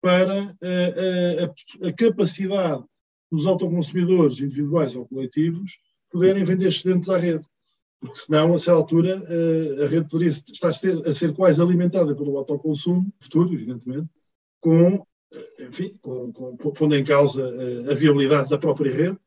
para 0.00 0.56
eh, 0.62 1.50
a, 1.82 1.88
a 1.88 1.92
capacidade 1.92 2.84
dos 3.30 3.46
autoconsumidores 3.46 4.40
individuais 4.40 4.94
ou 4.94 5.06
coletivos 5.06 5.72
poderem 6.10 6.44
vender 6.44 6.68
excedentes 6.68 7.08
à 7.08 7.18
rede. 7.18 7.44
Porque 8.00 8.18
senão, 8.18 8.52
a 8.52 8.56
essa 8.56 8.72
altura, 8.72 9.22
eh, 9.28 9.84
a 9.84 9.88
rede 9.88 10.08
poderia 10.08 10.30
estar 10.30 10.68
a 10.68 10.72
ser, 10.72 11.06
a 11.06 11.12
ser 11.12 11.34
quase 11.34 11.60
alimentada 11.60 12.14
pelo 12.14 12.38
autoconsumo 12.38 13.12
futuro, 13.20 13.52
evidentemente, 13.52 14.08
com, 14.60 15.04
eh, 15.32 15.66
enfim, 15.66 15.98
com, 16.00 16.32
com, 16.32 16.56
pondo 16.56 16.94
em 16.94 17.04
causa 17.04 17.42
eh, 17.42 17.92
a 17.92 17.94
viabilidade 17.94 18.50
da 18.50 18.58
própria 18.58 18.94
rede 18.94 19.18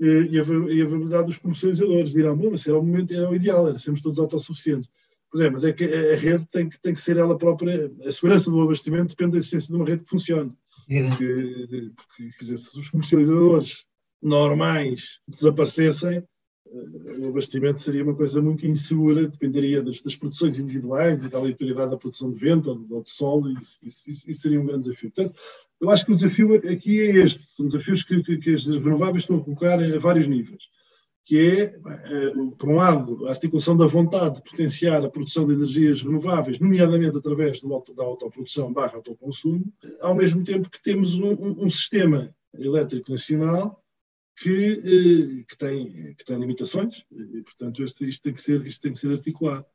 e 0.00 0.38
a, 0.38 0.42
e 0.42 0.82
a 0.82 0.86
viabilidade 0.86 1.26
dos 1.26 1.38
comercializadores. 1.38 2.12
Dirão, 2.12 2.36
bom, 2.36 2.50
mas 2.50 2.66
era 2.66 2.78
o 2.78 2.82
momento, 2.82 3.12
era 3.12 3.28
o 3.28 3.34
ideal, 3.34 3.68
era 3.68 3.78
sermos 3.78 4.02
todos 4.02 4.18
autossuficientes. 4.18 4.90
Pois 5.30 5.44
é, 5.44 5.50
mas 5.50 5.64
é 5.64 5.72
que 5.72 5.84
a 5.84 6.16
rede 6.16 6.46
tem 6.50 6.68
que, 6.68 6.80
tem 6.80 6.94
que 6.94 7.00
ser 7.00 7.18
ela 7.18 7.36
própria, 7.36 7.92
a 8.04 8.12
segurança 8.12 8.50
do 8.50 8.62
abastecimento 8.62 9.10
depende 9.10 9.32
da 9.32 9.38
essência 9.38 9.68
de 9.68 9.74
uma 9.74 9.84
rede 9.84 10.02
que 10.02 10.08
funcione. 10.08 10.52
Porque, 11.10 11.92
porque 11.94 12.30
quer 12.38 12.44
dizer, 12.44 12.58
se 12.58 12.78
os 12.78 12.88
comercializadores 12.88 13.84
normais 14.22 15.20
desaparecessem, 15.28 16.24
o 17.18 17.28
abastecimento 17.28 17.80
seria 17.80 18.02
uma 18.02 18.14
coisa 18.14 18.40
muito 18.40 18.66
insegura, 18.66 19.28
dependeria 19.28 19.82
das, 19.82 20.00
das 20.02 20.16
produções 20.16 20.58
individuais 20.58 21.22
e 21.22 21.28
da 21.28 21.38
aleatoriedade 21.38 21.90
da 21.90 21.96
produção 21.96 22.30
de 22.30 22.36
vento 22.36 22.86
ou 22.90 23.02
de, 23.02 23.10
sol, 23.10 23.48
e 23.48 23.54
isso, 23.54 23.78
isso, 23.82 24.30
isso, 24.30 24.40
seria 24.40 24.60
um 24.60 24.66
grande 24.66 24.84
desafio. 24.84 25.10
Portanto, 25.10 25.38
eu 25.80 25.90
acho 25.90 26.04
que 26.04 26.12
o 26.12 26.16
desafio 26.16 26.54
aqui 26.54 27.00
é 27.00 27.24
este, 27.24 27.46
são 27.56 27.68
desafios 27.68 28.02
que, 28.02 28.22
que, 28.22 28.38
que 28.38 28.54
as 28.54 28.64
renováveis 28.66 29.24
estão 29.24 29.36
a 29.36 29.44
colocar 29.44 29.80
a 29.80 29.98
vários 29.98 30.26
níveis, 30.26 30.62
que 31.24 31.38
é, 31.38 31.62
eh, 31.64 32.32
por 32.58 32.68
um 32.68 32.76
lado, 32.76 33.26
a 33.26 33.30
articulação 33.30 33.76
da 33.76 33.86
vontade 33.86 34.36
de 34.36 34.50
potenciar 34.50 35.04
a 35.04 35.10
produção 35.10 35.46
de 35.46 35.52
energias 35.52 36.02
renováveis, 36.02 36.58
nomeadamente 36.58 37.16
através 37.16 37.60
do, 37.60 37.84
da 37.94 38.02
autoprodução 38.02 38.72
barra 38.72 38.96
autoconsumo, 38.96 39.72
ao 40.00 40.14
mesmo 40.14 40.42
tempo 40.42 40.70
que 40.70 40.82
temos 40.82 41.14
um, 41.14 41.32
um, 41.32 41.66
um 41.66 41.70
sistema 41.70 42.34
elétrico 42.58 43.12
nacional 43.12 43.82
que, 44.40 44.82
eh, 44.84 45.44
que, 45.48 45.58
tem, 45.58 46.14
que 46.14 46.24
tem 46.24 46.38
limitações 46.38 47.04
e, 47.12 47.42
portanto, 47.42 47.82
isto, 47.82 48.04
isto, 48.04 48.22
tem, 48.22 48.32
que 48.32 48.40
ser, 48.40 48.66
isto 48.66 48.80
tem 48.80 48.92
que 48.92 48.98
ser 48.98 49.12
articulado. 49.12 49.66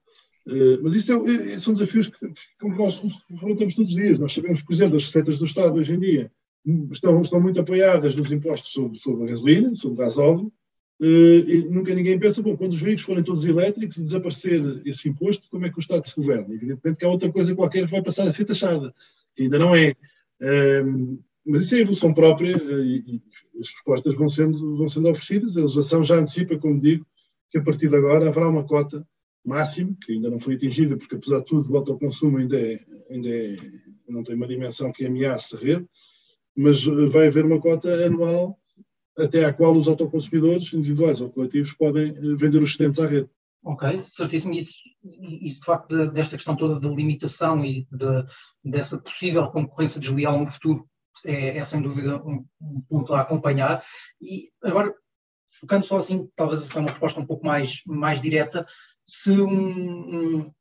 Eh, 0.47 0.77
mas 0.81 0.93
isto 0.93 1.11
é, 1.27 1.53
é, 1.53 1.59
são 1.59 1.73
desafios 1.73 2.07
que, 2.07 2.27
que 2.27 2.67
nós 2.67 3.01
enfrentamos 3.29 3.75
todos 3.75 3.91
os 3.91 3.95
dias. 3.95 4.19
Nós 4.19 4.33
sabemos, 4.33 4.61
por 4.61 4.73
exemplo, 4.73 4.97
as 4.97 5.05
receitas 5.05 5.39
do 5.39 5.45
Estado 5.45 5.75
hoje 5.75 5.93
em 5.93 5.99
dia 5.99 6.31
estão, 6.91 7.21
estão 7.21 7.41
muito 7.41 7.59
apoiadas 7.59 8.15
nos 8.15 8.31
impostos 8.31 8.71
sobre, 8.71 8.97
sobre 8.99 9.23
a 9.23 9.27
gasolina, 9.27 9.75
sobre 9.75 9.95
o 9.95 10.05
gás 10.05 10.17
óleo, 10.17 10.51
eh, 11.01 11.05
e 11.05 11.65
nunca 11.69 11.93
ninguém 11.95 12.19
pensa, 12.19 12.41
bom, 12.41 12.57
quando 12.57 12.73
os 12.73 12.81
veículos 12.81 13.05
forem 13.05 13.23
todos 13.23 13.45
elétricos 13.45 13.97
e 13.97 14.03
desaparecer 14.03 14.81
esse 14.85 15.09
imposto, 15.09 15.49
como 15.49 15.65
é 15.65 15.69
que 15.69 15.77
o 15.77 15.81
Estado 15.81 16.07
se 16.07 16.15
governa? 16.15 16.53
Evidentemente 16.53 16.97
que 16.97 17.05
há 17.05 17.09
outra 17.09 17.31
coisa 17.31 17.55
qualquer 17.55 17.85
que 17.85 17.91
vai 17.91 18.01
passar 18.01 18.27
a 18.27 18.33
ser 18.33 18.45
taxada, 18.45 18.93
que 19.35 19.43
ainda 19.43 19.59
não 19.59 19.75
é. 19.75 19.95
Mas 21.45 21.63
isso 21.63 21.75
é 21.75 21.79
evolução 21.79 22.13
própria 22.13 22.55
e, 22.55 23.21
as 23.59 23.69
respostas 23.69 24.15
vão 24.15 24.29
sendo, 24.29 24.77
vão 24.77 24.87
sendo 24.87 25.09
oferecidas. 25.09 25.57
A 25.57 25.61
legislação 25.61 26.03
já 26.03 26.15
antecipa, 26.15 26.57
como 26.57 26.79
digo, 26.79 27.05
que 27.51 27.57
a 27.57 27.61
partir 27.61 27.89
de 27.89 27.95
agora 27.95 28.29
haverá 28.29 28.47
uma 28.47 28.63
cota 28.63 29.05
máxima, 29.45 29.95
que 30.01 30.13
ainda 30.13 30.29
não 30.29 30.39
foi 30.39 30.55
atingida, 30.55 30.97
porque 30.97 31.15
apesar 31.15 31.39
de 31.39 31.45
tudo 31.45 31.71
o 31.71 31.77
autoconsumo 31.77 32.37
ainda, 32.37 32.59
é, 32.59 32.79
ainda 33.09 33.29
é, 33.29 33.55
não 34.07 34.23
tem 34.23 34.35
uma 34.35 34.47
dimensão 34.47 34.91
que 34.91 35.05
ameace 35.05 35.55
a 35.55 35.59
rede, 35.59 35.85
mas 36.55 36.83
vai 36.83 37.27
haver 37.27 37.45
uma 37.45 37.59
cota 37.59 37.89
anual 38.05 38.57
até 39.17 39.45
à 39.45 39.53
qual 39.53 39.75
os 39.75 39.87
autoconsumidores, 39.87 40.73
individuais 40.73 41.21
ou 41.21 41.29
coletivos, 41.29 41.73
podem 41.73 42.09
eh, 42.09 42.35
vender 42.35 42.61
os 42.61 42.71
excedentes 42.71 42.99
à 42.99 43.05
rede. 43.05 43.29
Ok, 43.63 44.01
certíssimo. 44.03 44.53
Isso, 44.53 44.73
isso 45.03 45.59
de 45.59 45.65
facto, 45.65 46.07
desta 46.11 46.35
questão 46.35 46.55
toda 46.55 46.79
da 46.79 46.89
limitação 46.89 47.63
e 47.63 47.87
de, 47.91 48.25
dessa 48.63 48.97
possível 48.97 49.47
concorrência 49.49 49.99
desleal 49.99 50.39
no 50.39 50.47
futuro 50.47 50.87
é, 51.25 51.57
é 51.57 51.63
sem 51.63 51.81
dúvida 51.81 52.21
um, 52.25 52.45
um, 52.61 52.81
ponto 52.81 53.13
a 53.13 53.21
acompanhar. 53.21 53.83
E 54.19 54.49
agora, 54.61 54.93
focando 55.59 55.85
só 55.85 55.97
assim, 55.97 56.27
talvez 56.35 56.63
essa 56.63 56.77
é 56.77 56.81
uma 56.81 56.89
resposta 56.89 57.19
um 57.19 57.25
pouco 57.25 57.45
mais, 57.45 57.81
mais 57.85 58.19
direta, 58.19 58.65
se 59.05 59.31
um, 59.31 60.39
um, 60.39 60.51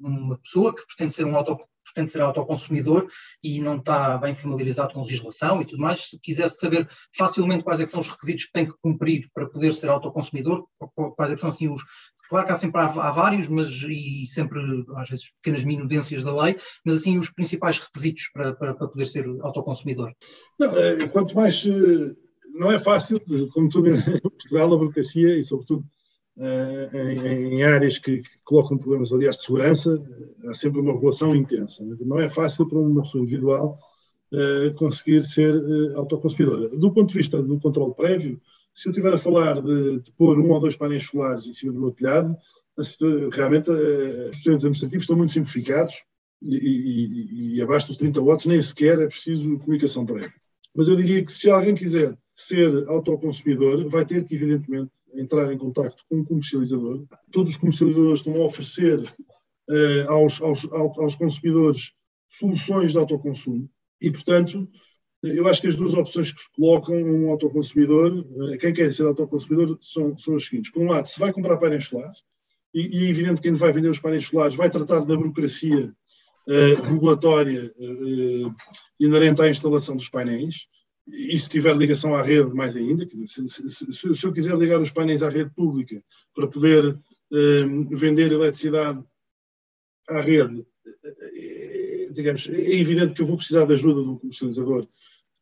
uma 0.00 0.38
pessoa 0.38 0.74
que 0.74 0.86
pretende 0.86 1.14
ser 1.14 1.24
um 1.24 1.36
auto, 1.36 1.58
pretende 1.84 2.12
ser 2.12 2.20
autoconsumidor 2.20 3.08
e 3.42 3.60
não 3.60 3.76
está 3.76 4.18
bem 4.18 4.34
familiarizado 4.34 4.92
com 4.92 5.00
a 5.00 5.04
legislação 5.04 5.60
e 5.60 5.66
tudo 5.66 5.80
mais, 5.80 6.08
se 6.08 6.18
quisesse 6.20 6.58
saber 6.58 6.88
facilmente 7.16 7.64
quais 7.64 7.80
é 7.80 7.86
são 7.86 8.00
os 8.00 8.08
requisitos 8.08 8.44
que 8.44 8.52
tem 8.52 8.66
que 8.66 8.74
cumprir 8.82 9.28
para 9.34 9.48
poder 9.48 9.74
ser 9.74 9.88
autoconsumidor, 9.88 10.66
quais 11.16 11.30
é 11.30 11.36
são 11.36 11.48
assim 11.48 11.68
os, 11.68 11.82
Claro 12.28 12.44
que 12.44 12.52
há 12.52 12.54
sempre 12.54 12.80
há, 12.80 12.84
há, 12.84 13.10
vários, 13.10 13.48
mas 13.48 13.68
e 13.88 14.26
sempre, 14.26 14.60
às 14.96 15.08
vezes, 15.08 15.30
pequenas 15.42 15.64
minudências 15.64 16.22
da 16.22 16.44
lei, 16.44 16.56
mas 16.84 16.96
assim 16.96 17.18
os 17.18 17.30
principais 17.30 17.78
requisitos 17.78 18.28
para, 18.32 18.54
para, 18.54 18.74
para 18.74 18.88
poder 18.88 19.06
ser 19.06 19.24
autoconsumidor. 19.40 20.12
Não, 20.58 20.76
é, 20.76 21.08
quanto 21.08 21.34
mais. 21.34 21.64
Eh, 21.66 22.14
não 22.52 22.70
é 22.70 22.78
fácil, 22.78 23.20
como 23.52 23.68
tudo 23.70 23.88
em 23.88 24.20
Portugal, 24.20 24.74
a 24.74 24.76
burocracia 24.76 25.38
e, 25.38 25.44
sobretudo, 25.44 25.84
em, 26.40 27.54
em 27.54 27.62
áreas 27.62 27.98
que, 27.98 28.22
colocam 28.44 28.78
problemas, 28.78 29.12
aliás, 29.12 29.36
de 29.36 29.42
segurança, 29.42 30.02
há 30.46 30.54
sempre 30.54 30.80
uma 30.80 30.92
regulação 30.92 31.34
intensa. 31.34 31.84
Não 32.00 32.18
é 32.18 32.28
fácil 32.28 32.68
para 32.68 32.78
uma 32.78 33.02
pessoa 33.02 33.22
individual 33.22 33.78
uh, 34.32 34.72
conseguir 34.74 35.24
ser 35.24 35.54
uh, 35.54 35.98
autoconsumidora. 35.98 36.68
Do 36.68 36.92
ponto 36.92 37.08
de 37.08 37.18
vista 37.18 37.42
do 37.42 37.58
controle 37.58 37.94
prévio, 37.94 38.40
se 38.74 38.88
eu 38.88 38.92
estiver 38.92 39.12
a 39.12 39.18
falar 39.18 39.60
de, 39.60 40.00
de, 40.00 40.12
pôr 40.12 40.38
um 40.38 40.50
ou 40.50 40.60
dois 40.60 40.76
painéis 40.76 41.06
solares 41.06 41.46
em 41.46 41.52
cima 41.52 41.72
do 41.72 41.80
meu 41.80 41.90
telhado, 41.90 42.36
realmente 43.32 43.70
os 43.70 43.76
procedimentos 44.30 44.64
administrativos 44.64 45.02
estão 45.02 45.16
muito 45.16 45.32
simplificados 45.32 45.96
e, 46.40 46.56
e, 46.56 47.56
e, 47.56 47.62
abaixo 47.62 47.88
dos 47.88 47.96
30 47.96 48.20
watts 48.22 48.46
nem 48.46 48.62
sequer 48.62 49.00
é 49.00 49.08
preciso 49.08 49.58
comunicação 49.58 50.06
prévia. 50.06 50.32
Mas 50.72 50.86
eu 50.86 50.94
diria 50.94 51.24
que 51.24 51.32
se 51.32 51.50
alguém 51.50 51.74
quiser 51.74 52.16
ser 52.36 52.88
autoconsumidor, 52.88 53.88
vai 53.88 54.06
ter 54.06 54.24
que, 54.24 54.36
evidentemente, 54.36 54.92
entrar 55.18 55.52
em 55.52 55.58
contato 55.58 56.04
com 56.08 56.18
um 56.18 56.24
comercializador. 56.24 57.04
Todos 57.32 57.52
os 57.52 57.56
comercializadores 57.56 58.20
estão 58.20 58.34
a 58.34 58.46
oferecer 58.46 59.00
uh, 59.00 60.10
aos, 60.10 60.40
aos, 60.40 60.64
aos 60.72 61.14
consumidores 61.16 61.92
soluções 62.28 62.92
de 62.92 62.98
autoconsumo 62.98 63.68
e, 64.00 64.10
portanto, 64.10 64.68
eu 65.22 65.48
acho 65.48 65.60
que 65.60 65.66
as 65.66 65.76
duas 65.76 65.94
opções 65.94 66.30
que 66.30 66.40
se 66.40 66.52
colocam 66.52 66.94
um 66.94 67.30
autoconsumidor, 67.30 68.24
eh, 68.52 68.56
quem 68.58 68.72
quer 68.72 68.92
ser 68.94 69.04
autoconsumidor, 69.04 69.76
são, 69.82 70.16
são 70.16 70.36
as 70.36 70.44
seguintes. 70.44 70.70
Por 70.70 70.82
um 70.82 70.90
lado, 70.90 71.08
se 71.08 71.18
vai 71.18 71.32
comprar 71.32 71.56
painéis 71.56 71.86
solares, 71.86 72.18
e, 72.72 73.04
é 73.04 73.08
evidente 73.08 73.36
que 73.36 73.48
quem 73.48 73.54
vai 73.54 73.72
vender 73.72 73.88
os 73.88 73.98
painéis 73.98 74.26
solares 74.26 74.54
vai 74.54 74.70
tratar 74.70 75.00
da 75.00 75.16
burocracia 75.16 75.92
uh, 76.46 76.82
regulatória 76.82 77.72
uh, 77.76 78.54
inerente 79.00 79.42
à 79.42 79.48
instalação 79.48 79.96
dos 79.96 80.08
painéis, 80.08 80.68
e 81.10 81.38
se 81.38 81.48
tiver 81.48 81.76
ligação 81.76 82.14
à 82.14 82.22
rede, 82.22 82.54
mais 82.54 82.76
ainda. 82.76 83.08
Se, 83.26 83.48
se, 83.48 83.70
se, 83.70 84.16
se, 84.16 84.24
eu 84.24 84.32
quiser 84.32 84.56
ligar 84.56 84.80
os 84.80 84.90
painéis 84.90 85.22
à 85.22 85.28
rede 85.28 85.50
pública 85.50 86.02
para 86.34 86.46
poder 86.46 86.86
uh, 86.86 87.96
vender 87.96 88.32
eletricidade 88.32 89.02
à 90.08 90.20
rede, 90.20 90.64
digamos, 92.10 92.48
é 92.48 92.74
evidente 92.78 93.14
que 93.14 93.22
eu 93.22 93.26
vou 93.26 93.36
precisar 93.36 93.64
da 93.64 93.74
ajuda 93.74 94.02
de 94.02 94.08
um 94.08 94.18
comercializador 94.18 94.86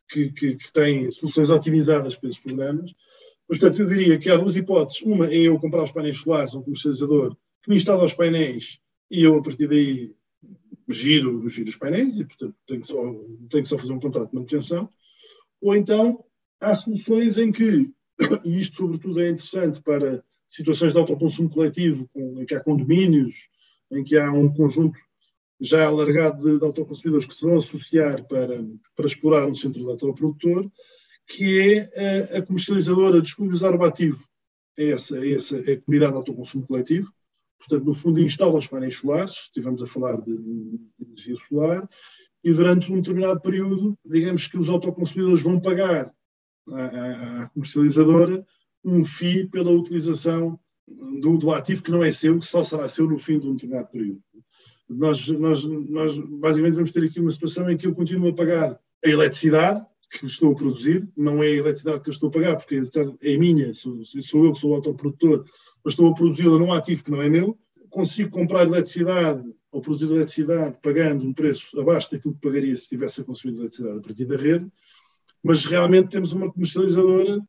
que, 0.09 0.31
que, 0.31 0.57
que 0.57 0.73
tem 0.73 1.11
soluções 1.11 1.51
otimizadas 1.51 2.17
para 2.17 2.29
esses 2.29 2.43
programas. 2.43 2.93
Portanto, 3.47 3.81
eu 3.81 3.87
diria 3.87 4.19
que 4.19 4.31
há 4.31 4.37
duas 4.37 4.57
hipóteses. 4.57 5.03
Uma 5.03 5.27
é 5.29 5.37
eu 5.37 5.59
comprar 5.59 5.83
os 5.83 5.93
painéis 5.93 6.19
solares 6.19 6.55
a 6.55 6.59
um 6.59 6.63
comercializador 6.63 7.37
que 7.63 7.71
me 7.71 7.77
instala 7.77 8.05
os 8.05 8.15
painéis 8.15 8.79
e 9.11 9.23
eu, 9.23 9.37
a 9.37 9.43
partir 9.43 9.69
daí, 9.69 10.13
giro, 10.89 11.49
giro 11.49 11.69
os 11.69 11.77
painéis 11.77 12.19
e, 12.19 12.25
portanto, 12.25 12.55
tenho 12.67 12.85
só, 12.85 13.03
tenho 13.51 13.67
só 13.67 13.79
fazer 13.79 13.93
um 13.93 14.01
contrato 14.01 14.31
de 14.31 14.35
manutenção. 14.35 14.89
Ou 15.67 15.75
então, 15.75 16.25
há 16.61 16.77
soluções 16.77 17.37
em 17.39 17.51
que, 17.51 17.91
e 18.45 18.61
isto 18.61 18.77
sobretudo 18.77 19.21
é 19.21 19.31
interessante 19.31 19.83
para 19.83 20.23
situações 20.49 20.93
de 20.93 20.99
autoconsumo 21.01 21.51
coletivo, 21.51 22.09
em 22.15 22.47
que 22.47 22.55
há 22.55 22.63
condomínios, 22.63 23.35
em 23.91 24.05
que 24.05 24.17
há 24.17 24.31
um 24.31 24.49
conjunto 24.49 24.97
já 25.61 25.87
alargado 25.87 26.41
de, 26.41 26.61
de 26.61 26.65
autoconsumidores 26.65 27.27
que 27.27 27.35
se 27.35 27.45
vão 27.45 27.59
associar 27.59 28.25
para, 28.29 28.65
para 28.95 29.07
explorar 29.09 29.45
um 29.49 29.57
centro 29.57 29.83
eletroprodutor, 29.83 30.71
que 31.27 31.59
é 31.59 32.35
a, 32.35 32.39
a 32.39 32.43
comercializadora 32.43 33.21
disponibilizar 33.21 33.75
o 33.75 33.85
ativo 33.85 34.23
a 34.79 34.83
essa, 34.83 35.19
a 35.19 35.29
essa 35.29 35.57
a 35.57 35.81
comunidade 35.81 36.13
de 36.13 36.19
autoconsumo 36.19 36.65
coletivo, 36.65 37.13
portanto, 37.59 37.85
no 37.85 37.93
fundo, 37.93 38.21
instala 38.21 38.57
os 38.57 38.69
painéis 38.69 38.99
solares, 38.99 39.35
estivemos 39.35 39.83
a 39.83 39.87
falar 39.89 40.21
de, 40.21 40.37
de, 40.37 40.79
energia 41.01 41.35
solar, 41.49 41.91
e 42.47 42.53
durante 42.53 42.93
um 42.93 43.01
determinado 43.01 43.41
período, 43.41 43.99
digamos 44.05 44.47
que 44.47 44.57
os 44.57 44.69
autoconsumidores 44.69 45.43
vão 45.43 45.59
pagar 45.59 46.13
à, 46.71 47.51
comercializadora 47.53 48.47
um 48.85 49.05
FII 49.05 49.49
pela 49.49 49.73
utilização 49.73 50.57
do, 50.87 51.39
do, 51.39 51.51
ativo 51.51 51.83
que 51.83 51.91
não 51.91 52.05
é 52.05 52.13
seu, 52.13 52.39
que 52.39 52.47
só 52.47 52.63
será 52.63 52.89
seu 52.89 53.09
no 53.09 53.19
fim 53.19 53.41
de 53.41 53.49
um 53.49 53.55
determinado 53.55 53.89
período. 53.89 54.21
Nós, 54.89 55.27
nós, 55.27 55.65
nós 55.65 56.17
basicamente 56.17 56.77
vamos 56.77 56.93
ter 56.93 57.03
aqui 57.03 57.19
uma 57.19 57.33
situação 57.33 57.69
em 57.69 57.77
que 57.77 57.89
eu 57.89 57.95
continuo 57.97 58.29
a 58.29 58.35
pagar 58.35 58.79
a 59.05 59.09
eletricidade 59.09 59.85
que 60.09 60.27
estou 60.27 60.53
a 60.53 60.55
produzir, 60.55 61.05
não 61.17 61.43
é 61.43 61.49
a 61.49 61.51
eletricidade 61.51 62.01
que 62.01 62.11
eu 62.11 62.13
estou 62.13 62.29
a 62.29 62.33
pagar, 62.33 62.57
porque 62.59 62.81
é 63.23 63.37
minha, 63.37 63.75
sou, 63.75 64.05
sou 64.05 64.45
eu 64.45 64.53
que 64.53 64.61
sou 64.61 64.71
o 64.71 64.75
autoprodutor, 64.77 65.45
mas 65.85 65.95
estou 65.95 66.13
a 66.13 66.15
produzi-la 66.15 66.61
num 66.61 66.73
ativo 66.73 67.03
que 67.03 67.11
não 67.11 67.21
é 67.21 67.29
meu, 67.29 67.59
consigo 67.91 68.31
comprar 68.31 68.63
eletricidade 68.63 69.43
ou 69.77 69.83
produzir 69.83 70.07
eletricidade 70.07 70.79
pagando 70.83 71.23
um 71.23 71.35
preço 71.35 71.79
abaixo 71.79 72.11
daquilo 72.11 72.33
que 72.33 72.41
pagaria 72.41 72.75
se 72.75 72.89
tivesse 72.89 73.21
a 73.21 73.25
consumir 73.25 73.59
eletricidade 73.59 73.99
a 73.99 74.01
partir 74.01 74.25
da 74.25 74.37
rede, 74.37 74.67
mas 75.45 75.67
realmente 75.67 76.09
temos 76.09 76.33
uma 76.33 76.51
comercializadora 76.51 77.43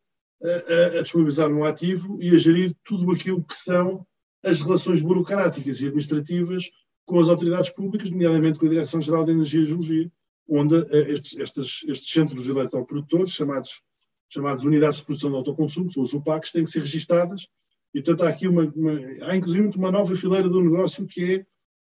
a, 0.44 0.48
a, 0.48 1.00
a 1.00 1.02
disponibilizar 1.04 1.50
um 1.50 1.64
ativo 1.64 2.22
e 2.22 2.36
a 2.36 2.38
gerir 2.38 2.76
tudo 2.84 3.10
aquilo 3.14 3.42
que 3.46 3.56
são 3.56 4.06
as 4.44 4.60
relações 4.60 5.02
burocráticas 5.02 5.80
e 5.80 5.86
administrativas 5.86 6.70
com 7.06 7.18
as 7.18 7.30
autoridades 7.30 7.72
públicas, 7.72 8.12
nomeadamente 8.12 8.60
com 8.60 8.66
a 8.66 8.70
Direção-Geral 8.70 9.24
de 9.24 9.32
Energia 9.32 9.62
e 9.62 9.66
Geologia, 9.66 10.12
onde 10.50 10.76
uh, 10.76 10.96
estes, 11.08 11.38
estes, 11.38 11.86
estes, 11.88 12.12
centros 12.12 12.46
eletroprodutores, 12.46 13.32
chamados, 13.32 13.82
chamados 14.28 14.66
unidades 14.66 15.00
de 15.00 15.06
produção 15.06 15.30
de 15.30 15.38
autoconsumo, 15.38 15.90
são 15.90 16.04
os 16.04 16.14
UPACs, 16.14 16.52
têm 16.52 16.66
que 16.66 16.72
ser 16.72 16.82
registadas. 16.82 17.48
E, 17.94 18.02
portanto, 18.02 18.28
há 18.28 18.30
aqui 18.30 18.50
uma, 18.50 18.66
uma, 18.76 18.92
há 19.22 19.34
inclusive 19.34 19.70
uma 19.78 19.92
nova 19.92 20.14
fileira 20.14 20.50
do 20.50 20.62
negócio 20.62 21.08
que 21.08 21.36
é 21.36 21.46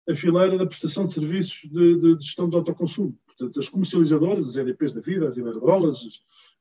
a 0.08 0.14
fileira 0.14 0.56
da 0.56 0.66
prestação 0.66 1.06
de 1.06 1.12
serviços 1.12 1.68
de, 1.70 1.98
de, 1.98 2.16
de 2.16 2.24
gestão 2.24 2.48
de 2.48 2.56
autoconsumo. 2.56 3.16
Portanto, 3.26 3.60
as 3.60 3.68
comercializadoras, 3.68 4.48
as 4.48 4.56
EDPs 4.56 4.94
da 4.94 5.00
vida, 5.00 5.28
as 5.28 5.36
Iberdrolas, 5.36 6.02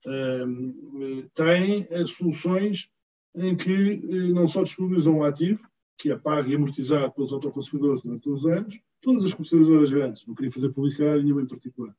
uh, 0.06 1.30
têm 1.34 1.88
uh, 1.90 2.08
soluções 2.08 2.90
em 3.36 3.56
que 3.56 3.98
não 4.34 4.48
só 4.48 4.64
disponibilizam 4.64 5.20
um 5.20 5.24
ativo, 5.24 5.62
que 5.98 6.12
é 6.12 6.18
pago 6.18 6.50
e 6.50 6.56
amortizado 6.56 7.12
pelos 7.14 7.32
autoconsumidores 7.32 8.02
durante 8.04 8.30
uns 8.30 8.46
anos, 8.46 8.80
todas 9.02 9.26
as 9.26 9.34
comercializadoras 9.34 9.90
grandes, 9.90 10.28
não 10.28 10.36
queria 10.36 10.52
fazer 10.52 10.70
publicidade 10.70 11.24
nenhuma 11.24 11.42
em 11.42 11.48
particular, 11.48 11.96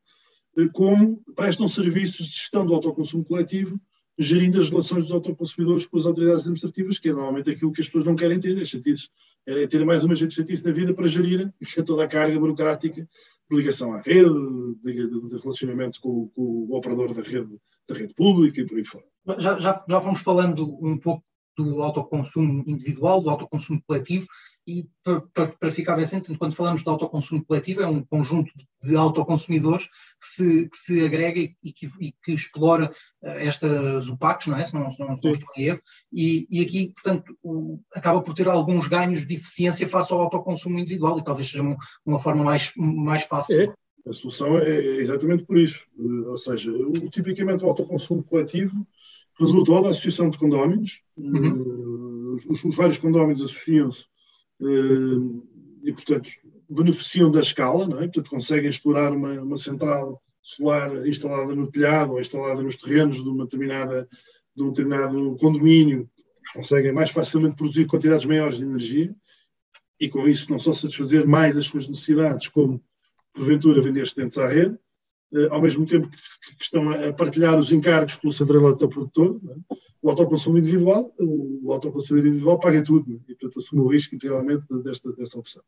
eh, 0.57 0.69
como 0.73 1.23
prestam 1.35 1.69
serviços 1.69 2.27
de 2.27 2.37
gestão 2.37 2.67
do 2.67 2.75
autoconsumo 2.75 3.25
coletivo, 3.25 3.81
gerindo 4.19 4.61
as 4.61 4.69
relações 4.69 5.05
dos 5.05 5.13
autoconsumidores 5.13 5.87
com 5.87 5.97
as 5.97 6.07
autoridades 6.07 6.43
administrativas, 6.43 6.99
que 6.99 7.09
é 7.09 7.13
normalmente 7.13 7.51
aquilo 7.51 7.73
que 7.73 7.81
as 7.81 7.87
pessoas 7.87 8.05
não 8.05 8.17
querem 8.17 8.41
ter, 8.41 8.61
é 8.61 8.65
chatice, 8.65 9.09
é 9.49 9.67
ter 9.67 9.85
mais 9.85 10.05
uma 10.05 10.15
gente 10.15 10.35
chatice 10.35 10.65
na 10.65 10.73
vida 10.73 10.93
para 10.93 11.09
gerir 11.09 11.51
toda 11.87 12.05
a 12.05 12.09
carga 12.09 12.39
burocrática 12.39 13.09
de 13.51 13.57
ligação 13.57 13.95
à 13.95 14.01
rede, 14.01 14.29
de, 14.85 15.09
de 15.09 15.39
relacionamento 15.39 15.99
com, 16.03 16.29
com, 16.35 16.43
o 16.69 16.77
operador 16.77 17.15
da 17.15 17.23
rede, 17.23 17.57
da 17.89 17.95
rede 17.95 18.13
pública 18.13 18.61
e 18.61 18.67
por 18.67 18.77
aí 18.77 18.85
fora. 18.85 19.05
Já, 19.39 19.59
já, 19.59 19.85
já 19.89 20.01
fomos 20.01 20.21
falando 20.21 20.65
um 20.85 20.99
pouco 20.99 21.25
do 21.59 21.83
autoconsumo 21.83 22.63
individual, 22.67 23.21
do 23.21 23.31
autoconsumo 23.31 23.83
coletivo, 23.87 24.27
e 24.67 24.87
para, 25.03 25.49
para, 25.59 25.71
ficar 25.71 25.97
bem 25.97 26.05
ciente, 26.05 26.37
quando 26.37 26.55
falamos 26.55 26.83
de 26.83 26.89
autoconsumo 26.89 27.43
coletivo, 27.45 27.81
é 27.81 27.87
um 27.87 28.05
conjunto 28.05 28.53
de 28.83 28.95
autoconsumidores 28.95 29.87
que 29.87 30.27
se, 30.27 30.69
que 30.69 30.77
se 30.77 31.05
agrega 31.05 31.41
e 31.41 31.73
que, 31.73 31.91
e 31.99 32.13
que 32.23 32.33
explora 32.33 32.93
uh, 33.23 33.29
estas 33.29 34.09
UPACs, 34.09 34.47
não 34.47 34.59
é? 34.59 34.65
Se 34.65 34.75
não, 34.75 34.91
se 34.91 35.01
não 35.01 35.15
estou 35.15 35.33
em 35.57 35.63
erro, 35.65 35.81
e, 36.13 36.47
e 36.51 36.63
aqui, 36.63 36.93
portanto, 36.93 37.35
o, 37.43 37.81
acaba 37.95 38.21
por 38.21 38.35
ter 38.35 38.47
alguns 38.47 38.87
ganhos 38.89 39.27
de 39.27 39.37
eficiência 39.37 39.89
face 39.89 40.13
ao 40.13 40.21
autoconsumo 40.21 40.79
individual 40.79 41.19
e 41.19 41.25
talvez 41.25 41.49
seja 41.51 41.63
uma, 41.63 41.77
uma 42.05 42.21
forma 42.21 42.45
mais, 42.45 42.71
mais 42.77 43.23
fácil. 43.23 43.63
É. 43.63 43.75
A 44.07 44.13
solução 44.13 44.59
é, 44.59 44.71
é 44.71 44.97
exatamente 45.01 45.45
por 45.45 45.59
isso. 45.59 45.83
Ou 46.27 46.39
seja, 46.39 46.71
o, 46.71 47.11
tipicamente 47.11 47.65
o 47.65 47.69
autoconsumo 47.69 48.23
coletivo 48.23 48.87
resultou 49.39 49.83
da 49.83 49.91
associação 49.91 50.31
de 50.31 50.39
condóminos. 50.39 51.01
Uhum. 51.17 51.53
Uh, 51.53 52.41
os, 52.49 52.65
os, 52.65 52.75
vários 52.75 52.99
condóminos 52.99 53.43
associam-se 53.43 54.05
uh, 54.61 55.47
e, 55.83 55.93
portanto, 55.93 56.29
beneficiam 56.69 57.31
da 57.31 57.41
escala, 57.41 57.87
não 57.87 57.99
é? 57.99 58.03
portanto, 58.03 58.31
conseguem 58.31 58.71
explorar 58.71 59.13
uma, 59.13 59.41
uma 59.41 59.57
central 59.57 60.23
solar 60.43 61.07
instalada 61.07 61.55
no 61.55 61.71
telhado 61.71 62.13
ou 62.13 62.21
instalada 62.21 62.63
nos 62.63 62.77
terrenos 62.77 63.23
de, 63.23 63.29
uma 63.29 63.45
determinada, 63.45 64.09
de 64.57 64.63
um 64.63 64.71
determinado 64.71 65.37
condomínio 65.37 66.09
conseguem 66.55 66.93
mais 66.93 67.11
facilmente 67.11 67.57
produzir 67.57 67.87
quantidades 67.87 68.25
maiores 68.25 68.59
de 68.59 68.65
energia 68.65 69.15
e 70.01 70.09
com 70.09 70.29
isso 70.29 70.51
não 70.51 70.59
só 70.59 70.73
satisfazer 70.73 71.27
mais 71.27 71.57
as 71.57 71.67
suas 71.67 71.89
necessidades, 71.89 72.49
como 72.49 72.83
porventura 73.35 73.83
vender 73.83 74.03
excedentes 74.03 74.39
à 74.39 74.49
rede, 74.49 74.75
eh, 74.75 74.79
ao 75.51 75.61
mesmo 75.61 75.87
tempo 75.87 76.09
que 76.09 76.65
estão 76.65 76.91
a 76.91 77.13
partilhar 77.13 77.59
os 77.59 77.71
encargos 77.71 78.17
pelo 78.17 78.33
central 78.33 78.67
autoprodutor, 78.67 79.41
é? 79.51 79.75
o 80.01 80.11
autoconsumo 80.11 80.59
individual, 80.59 81.15
o 81.19 81.73
autoconsumo 81.73 82.21
individual 82.21 82.59
paga 82.59 82.83
tudo 82.83 83.13
é? 83.13 83.33
e, 83.33 83.35
portanto, 83.35 83.59
assume 83.59 83.83
o 83.83 83.89
risco 83.89 84.15
integralmente 84.15 84.65
desta, 84.83 85.13
desta 85.13 85.39
opção. 85.39 85.63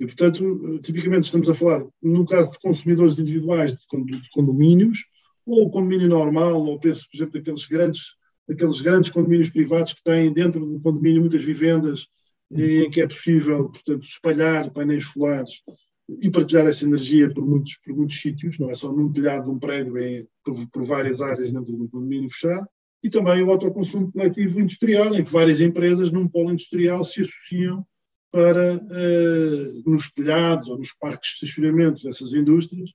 E, 0.00 0.06
portanto, 0.06 0.80
tipicamente 0.82 1.26
estamos 1.26 1.48
a 1.48 1.54
falar, 1.54 1.84
no 2.02 2.26
caso 2.26 2.50
de 2.50 2.58
consumidores 2.60 3.18
individuais 3.18 3.72
de 3.72 3.84
condomínios, 4.32 4.98
ou 5.46 5.70
condomínio 5.70 6.08
normal, 6.08 6.62
ou 6.62 6.78
penso, 6.78 7.06
por 7.10 7.16
exemplo, 7.16 7.34
daqueles 7.34 7.66
grandes, 7.66 8.02
daqueles 8.46 8.80
grandes 8.80 9.10
condomínios 9.10 9.50
privados 9.50 9.94
que 9.94 10.02
têm 10.02 10.32
dentro 10.32 10.64
do 10.64 10.80
condomínio 10.80 11.20
muitas 11.20 11.42
vivendas, 11.42 12.06
em 12.50 12.90
que 12.90 13.00
é 13.00 13.06
possível, 13.06 13.68
portanto, 13.68 14.04
espalhar 14.04 14.70
painéis 14.70 15.04
solares 15.06 15.62
e 16.08 16.30
partilhar 16.30 16.66
essa 16.66 16.84
energia 16.84 17.32
por 17.32 17.46
muitos, 17.46 17.76
por 17.84 17.94
muitos 17.94 18.20
sítios, 18.20 18.58
não 18.58 18.70
é 18.70 18.74
só 18.74 18.90
num 18.90 19.12
telhado 19.12 19.44
de 19.44 19.50
um 19.50 19.58
prédio, 19.58 19.98
é 19.98 20.24
por, 20.44 20.66
por 20.70 20.84
várias 20.84 21.20
áreas 21.20 21.52
dentro 21.52 21.76
de 21.76 21.82
um 21.82 21.88
condomínio 21.88 22.30
fechado, 22.30 22.66
e 23.02 23.10
também 23.10 23.42
o 23.42 23.50
autoconsumo 23.50 24.10
coletivo 24.10 24.60
industrial, 24.60 25.14
em 25.14 25.24
que 25.24 25.30
várias 25.30 25.60
empresas 25.60 26.10
num 26.10 26.26
polo 26.26 26.52
industrial 26.52 27.04
se 27.04 27.22
associam 27.22 27.86
para, 28.32 28.76
uh, 28.76 29.90
nos 29.90 30.10
telhados 30.10 30.68
ou 30.68 30.78
nos 30.78 30.92
parques 30.92 31.30
de 31.38 31.46
estacionamento 31.46 32.02
dessas 32.02 32.32
indústrias, 32.32 32.90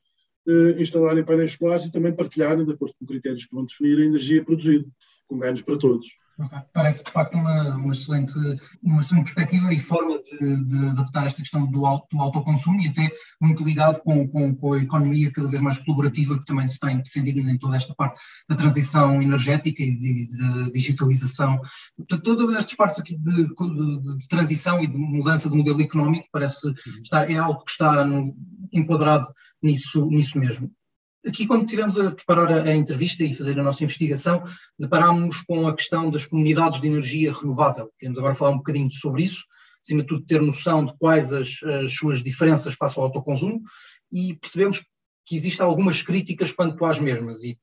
uh, 0.48 0.82
instalarem 0.82 1.24
painéis 1.24 1.54
solares 1.54 1.86
e 1.86 1.92
também 1.92 2.14
partilharem, 2.14 2.66
de 2.66 2.72
acordo 2.74 2.96
com 3.00 3.06
critérios 3.06 3.46
que 3.46 3.54
vão 3.54 3.66
definir, 3.66 4.00
a 4.00 4.06
energia 4.06 4.44
produzida, 4.44 4.86
com 5.28 5.38
ganhos 5.38 5.62
para 5.62 5.78
todos. 5.78 6.08
Okay. 6.40 6.60
Parece 6.74 7.04
de 7.04 7.12
facto 7.12 7.36
uma, 7.36 7.76
uma, 7.76 7.94
excelente, 7.94 8.34
uma 8.82 9.00
excelente 9.00 9.26
perspectiva 9.26 9.72
e 9.72 9.80
forma 9.80 10.20
de, 10.20 10.64
de 10.64 10.90
adaptar 10.90 11.28
esta 11.28 11.42
questão 11.42 11.66
do, 11.68 11.86
auto, 11.86 12.08
do 12.12 12.22
autoconsumo 12.22 12.82
e 12.82 12.88
até 12.88 13.08
muito 13.40 13.64
ligado 13.64 14.00
com, 14.02 14.28
com, 14.28 14.56
com, 14.56 14.74
a 14.74 14.80
economia 14.80 15.32
cada 15.32 15.48
vez 15.48 15.62
mais 15.62 15.78
colaborativa 15.78 16.38
que 16.40 16.46
também 16.46 16.68
se 16.68 16.80
tem 16.80 16.98
defendido 16.98 17.40
em 17.40 17.58
toda 17.58 17.78
esta 17.78 17.94
parte 17.94 18.20
da 18.50 18.56
transição 18.56 19.22
energética 19.22 19.84
e 19.84 19.96
de, 19.96 20.28
de 20.28 20.72
digitalização. 20.72 21.62
Portanto, 21.96 22.24
todas 22.24 22.56
estas 22.56 22.76
partes 22.76 23.00
aqui 23.00 23.16
de, 23.16 23.48
de, 23.48 24.18
de, 24.18 24.28
transição 24.28 24.82
e 24.82 24.88
de 24.88 24.98
mudança 24.98 25.48
do 25.50 25.56
modelo 25.56 25.82
económico 25.82 26.28
parece 26.32 26.68
uhum. 26.68 26.74
estar, 27.04 27.30
é 27.30 27.38
algo 27.38 27.64
que 27.64 27.72
está 27.72 28.04
no, 28.04 28.36
enquadrado 28.72 29.32
nisso, 29.62 30.08
nisso 30.08 30.40
mesmo. 30.40 30.72
Aqui, 31.26 31.48
quando 31.48 31.64
estivemos 31.64 31.98
a 31.98 32.12
preparar 32.12 32.68
a, 32.68 32.76
entrevista 32.76 33.24
e 33.24 33.34
fazer 33.34 33.58
a 33.58 33.64
nossa 33.64 33.84
investigação, 33.84 34.44
deparámos 34.78 35.42
com 35.42 35.68
a 35.68 35.76
questão 35.76 36.12
das 36.12 36.26
comunidades 36.26 36.82
de 36.82 36.88
energia 36.88 37.32
renovável. 37.32 37.90
Queremos 37.98 38.20
agora 38.20 38.36
falar 38.36 38.52
um 38.52 38.58
bocadinho 38.58 38.92
sobre 38.92 39.24
isso, 39.24 39.46
acima 39.82 40.02
de 40.02 40.08
tudo 40.08 40.26
ter 40.26 40.42
noção 40.42 40.86
de 40.86 40.94
quais 40.98 41.32
as, 41.32 41.64
as 41.64 41.94
suas 41.94 42.22
diferenças 42.22 42.76
face 42.76 43.00
ao 43.00 43.06
autoconsumo 43.06 43.62
e 44.12 44.36
percebemos 44.36 44.84
que 45.26 45.36
existem 45.36 45.66
algumas 45.66 46.02
críticas 46.02 46.52
quanto 46.52 46.84
às 46.84 47.00
mesmas 47.00 47.44
e, 47.44 47.58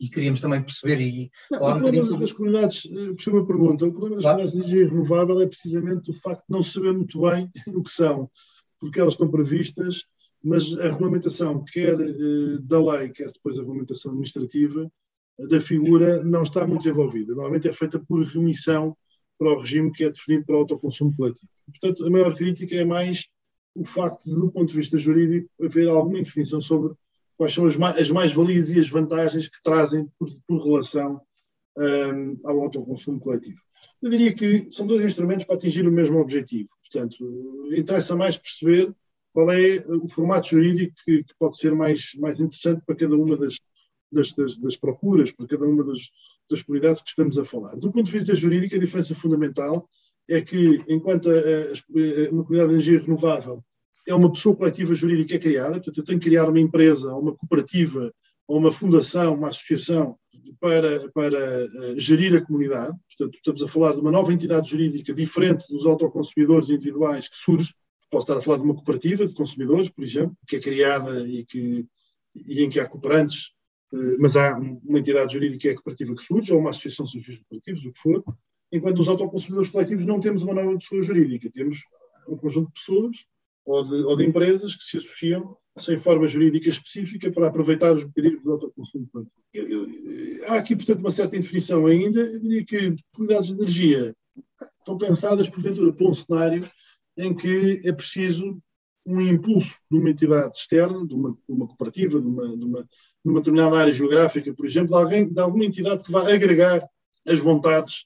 e 0.00 0.08
queríamos 0.08 0.40
também 0.40 0.62
perceber 0.62 1.00
e 1.00 1.30
não, 1.50 1.58
falar 1.58 1.76
um 1.76 1.80
bocadinho 1.80 2.06
sobre... 2.06 2.20
das 2.20 2.32
comunidades, 2.32 2.84
eh, 2.86 3.24
por 3.24 3.34
uma 3.34 3.46
pergunta, 3.46 3.86
o 3.86 3.90
problema 3.90 4.16
das 4.16 4.24
claro. 4.24 4.38
comunidades 4.38 4.52
de 4.52 4.76
energia 4.76 4.88
renovável 4.88 5.40
é 5.40 5.46
precisamente 5.46 6.10
o 6.10 6.14
facto 6.14 6.44
de 6.48 6.52
não 6.52 6.62
saber 6.62 6.92
muito 6.92 7.20
bem 7.20 7.50
o 7.74 7.82
que 7.82 7.92
são, 7.92 8.30
porque 8.78 9.00
elas 9.00 9.14
estão 9.14 9.28
previstas 9.28 10.04
mas 10.42 10.78
a 10.78 10.84
regulamentação, 10.84 11.64
quer 11.64 12.00
eh, 12.00 12.58
da 12.62 12.80
lei, 12.80 13.10
quer 13.10 13.30
depois 13.30 13.56
a 13.56 13.60
regulamentação 13.60 14.12
administrativa, 14.12 14.90
da 15.38 15.60
figura 15.60 16.22
não 16.22 16.42
está 16.42 16.66
muito 16.66 16.82
desenvolvida. 16.82 17.34
Normalmente 17.34 17.68
é 17.68 17.72
feita 17.72 17.98
por 17.98 18.22
remissão 18.24 18.96
para 19.38 19.52
o 19.52 19.60
regime 19.60 19.92
que 19.92 20.04
é 20.04 20.10
definido 20.10 20.44
para 20.44 20.54
o 20.54 20.58
autoconsumo 20.58 21.14
coletivo. 21.16 21.50
Portanto, 21.66 22.06
a 22.06 22.10
maior 22.10 22.36
crítica 22.36 22.74
é 22.74 22.84
mais 22.84 23.26
o 23.74 23.84
facto 23.84 24.22
de, 24.24 24.34
do 24.34 24.50
ponto 24.50 24.68
de 24.68 24.76
vista 24.76 24.98
jurídico, 24.98 25.48
haver 25.62 25.88
alguma 25.88 26.18
indefinição 26.18 26.60
sobre 26.60 26.92
quais 27.36 27.54
são 27.54 27.66
as 27.66 28.10
mais-valias 28.10 28.68
e 28.68 28.78
as 28.78 28.88
vantagens 28.88 29.48
que 29.48 29.62
trazem 29.62 30.06
por, 30.18 30.28
por 30.46 30.62
relação 30.62 31.20
um, 31.78 32.38
ao 32.44 32.60
autoconsumo 32.60 33.18
coletivo. 33.18 33.60
Eu 34.02 34.10
diria 34.10 34.34
que 34.34 34.66
são 34.70 34.86
dois 34.86 35.02
instrumentos 35.04 35.44
para 35.44 35.54
atingir 35.54 35.86
o 35.88 35.92
mesmo 35.92 36.18
objetivo. 36.18 36.68
Portanto, 36.82 37.16
interessa 37.74 38.14
mais 38.14 38.36
perceber 38.36 38.94
qual 39.32 39.50
é 39.50 39.84
o 39.86 40.08
formato 40.08 40.48
jurídico 40.48 40.94
que, 41.04 41.24
que, 41.24 41.34
pode 41.38 41.56
ser 41.58 41.74
mais, 41.74 42.10
mais 42.18 42.40
interessante 42.40 42.82
para 42.84 42.96
cada 42.96 43.14
uma 43.16 43.36
das, 43.36 43.56
das, 44.10 44.32
das, 44.34 44.56
das 44.56 44.76
procuras, 44.76 45.30
para 45.30 45.46
cada 45.46 45.64
uma 45.64 45.84
das, 45.84 46.08
das 46.50 46.62
comunidades 46.62 47.02
que 47.02 47.10
estamos 47.10 47.38
a 47.38 47.44
falar. 47.44 47.76
Do 47.76 47.92
ponto 47.92 48.04
de 48.04 48.18
vista 48.18 48.34
jurídico, 48.34 48.74
a 48.74 48.78
diferença 48.78 49.14
fundamental 49.14 49.88
é 50.28 50.40
que, 50.40 50.82
enquanto 50.88 51.30
a, 51.30 51.34
a, 51.34 52.30
uma 52.30 52.44
comunidade 52.44 52.68
de 52.68 52.74
energia 52.74 53.00
renovável 53.00 53.64
é 54.06 54.14
uma 54.14 54.32
pessoa 54.32 54.56
coletiva 54.56 54.94
jurídica 54.94 55.38
criada, 55.38 55.74
portanto, 55.74 55.98
eu 55.98 56.04
tenho 56.04 56.18
que 56.18 56.28
criar 56.28 56.48
uma 56.48 56.60
empresa, 56.60 57.14
uma 57.14 57.36
cooperativa, 57.36 58.12
ou 58.50 58.58
uma 58.58 58.72
fundação, 58.72 59.34
uma 59.34 59.50
associação 59.50 60.16
para, 60.58 61.08
para 61.12 61.66
uh, 61.66 62.00
gerir 62.00 62.34
a 62.34 62.44
comunidade. 62.44 62.96
Portanto, 63.16 63.36
estamos 63.36 63.62
a 63.62 63.68
falar 63.68 63.92
de 63.92 64.00
uma 64.00 64.10
nova 64.10 64.32
entidade 64.32 64.70
jurídica 64.70 65.14
diferente 65.14 65.64
dos 65.68 65.86
autoconsumidores 65.86 66.68
individuais 66.68 67.28
que 67.28 67.36
surge 67.36 67.72
Posso 68.10 68.24
estar 68.24 68.38
a 68.38 68.42
falar 68.42 68.58
de 68.58 68.64
uma 68.64 68.74
cooperativa 68.74 69.26
de 69.26 69.34
consumidores, 69.34 69.88
por 69.88 70.04
exemplo, 70.04 70.36
que 70.46 70.56
é 70.56 70.60
criada 70.60 71.26
e, 71.28 71.44
que, 71.44 71.86
e 72.34 72.62
em 72.62 72.68
que 72.68 72.80
há 72.80 72.88
cooperantes, 72.88 73.50
eh, 73.92 74.16
mas 74.18 74.36
há 74.36 74.58
uma 74.58 74.98
entidade 74.98 75.32
jurídica 75.32 75.60
que 75.60 75.68
é 75.68 75.74
cooperativa 75.74 76.14
que 76.14 76.24
surge, 76.24 76.52
ou 76.52 76.58
uma 76.58 76.70
associação 76.70 77.06
de 77.06 77.22
fins 77.22 77.38
cooperativos, 77.38 77.84
o 77.84 77.92
que 77.92 78.00
for, 78.00 78.24
enquanto 78.72 78.98
os 78.98 79.08
autoconsumidores 79.08 79.70
coletivos 79.70 80.06
não 80.06 80.20
temos 80.20 80.42
uma 80.42 80.54
nova 80.54 80.76
pessoa 80.78 81.02
jurídica, 81.02 81.50
temos 81.52 81.78
um 82.28 82.36
conjunto 82.36 82.68
de 82.68 82.74
pessoas 82.74 83.16
ou 83.64 83.84
de, 83.84 83.94
ou 84.04 84.16
de 84.16 84.24
empresas 84.24 84.74
que 84.74 84.84
se 84.84 84.98
associam 84.98 85.56
sem 85.78 85.98
forma 85.98 86.26
jurídica 86.26 86.68
específica 86.68 87.30
para 87.30 87.48
aproveitar 87.48 87.92
os 87.92 88.04
mecanismos 88.04 88.42
do 88.42 88.52
autoconsumo 88.52 89.08
coletivo. 89.12 90.44
Há 90.46 90.56
aqui, 90.56 90.74
portanto, 90.74 90.98
uma 90.98 91.10
certa 91.10 91.36
indefinição 91.36 91.86
ainda. 91.86 92.20
Eu 92.20 92.40
diria 92.40 92.64
que 92.64 92.96
unidades 93.18 93.48
de 93.48 93.54
energia 93.54 94.14
estão 94.78 94.98
pensadas, 94.98 95.48
porventura, 95.48 95.92
para 95.92 96.08
um 96.08 96.14
cenário 96.14 96.68
em 97.20 97.34
que 97.34 97.80
é 97.84 97.92
preciso 97.92 98.60
um 99.06 99.20
impulso 99.20 99.74
de 99.90 99.98
uma 99.98 100.10
entidade 100.10 100.56
externa, 100.56 101.06
de 101.06 101.14
uma, 101.14 101.30
de 101.30 101.38
uma 101.48 101.66
cooperativa, 101.66 102.20
de 102.20 102.26
uma, 102.26 102.56
de, 102.56 102.64
uma, 102.64 102.82
de 102.82 103.30
uma, 103.30 103.40
determinada 103.40 103.78
área 103.78 103.92
geográfica, 103.92 104.52
por 104.54 104.66
exemplo, 104.66 104.88
de, 104.88 104.94
alguém, 104.94 105.28
de 105.28 105.40
alguma 105.40 105.64
entidade 105.64 106.02
que 106.02 106.12
vai 106.12 106.32
agregar 106.32 106.86
as 107.26 107.38
vontades 107.38 108.04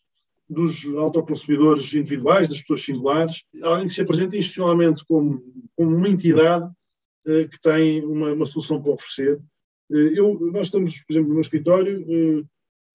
dos 0.48 0.84
autoconsumidores 0.96 1.92
individuais, 1.94 2.48
das 2.48 2.60
pessoas 2.60 2.84
singulares, 2.84 3.42
alguém 3.62 3.86
que 3.86 3.94
se 3.94 4.02
apresenta 4.02 4.36
institucionalmente 4.36 5.04
como, 5.06 5.42
como 5.74 5.96
uma 5.96 6.08
entidade 6.08 6.70
eh, 7.26 7.48
que 7.48 7.60
tem 7.60 8.04
uma, 8.04 8.32
uma, 8.32 8.46
solução 8.46 8.80
para 8.80 8.92
oferecer. 8.92 9.40
Eh, 9.90 10.12
eu, 10.18 10.38
nós 10.52 10.66
estamos, 10.66 11.00
por 11.00 11.12
exemplo, 11.12 11.28
no 11.28 11.34
meu 11.34 11.42
escritório, 11.42 12.04
eh 12.08 12.44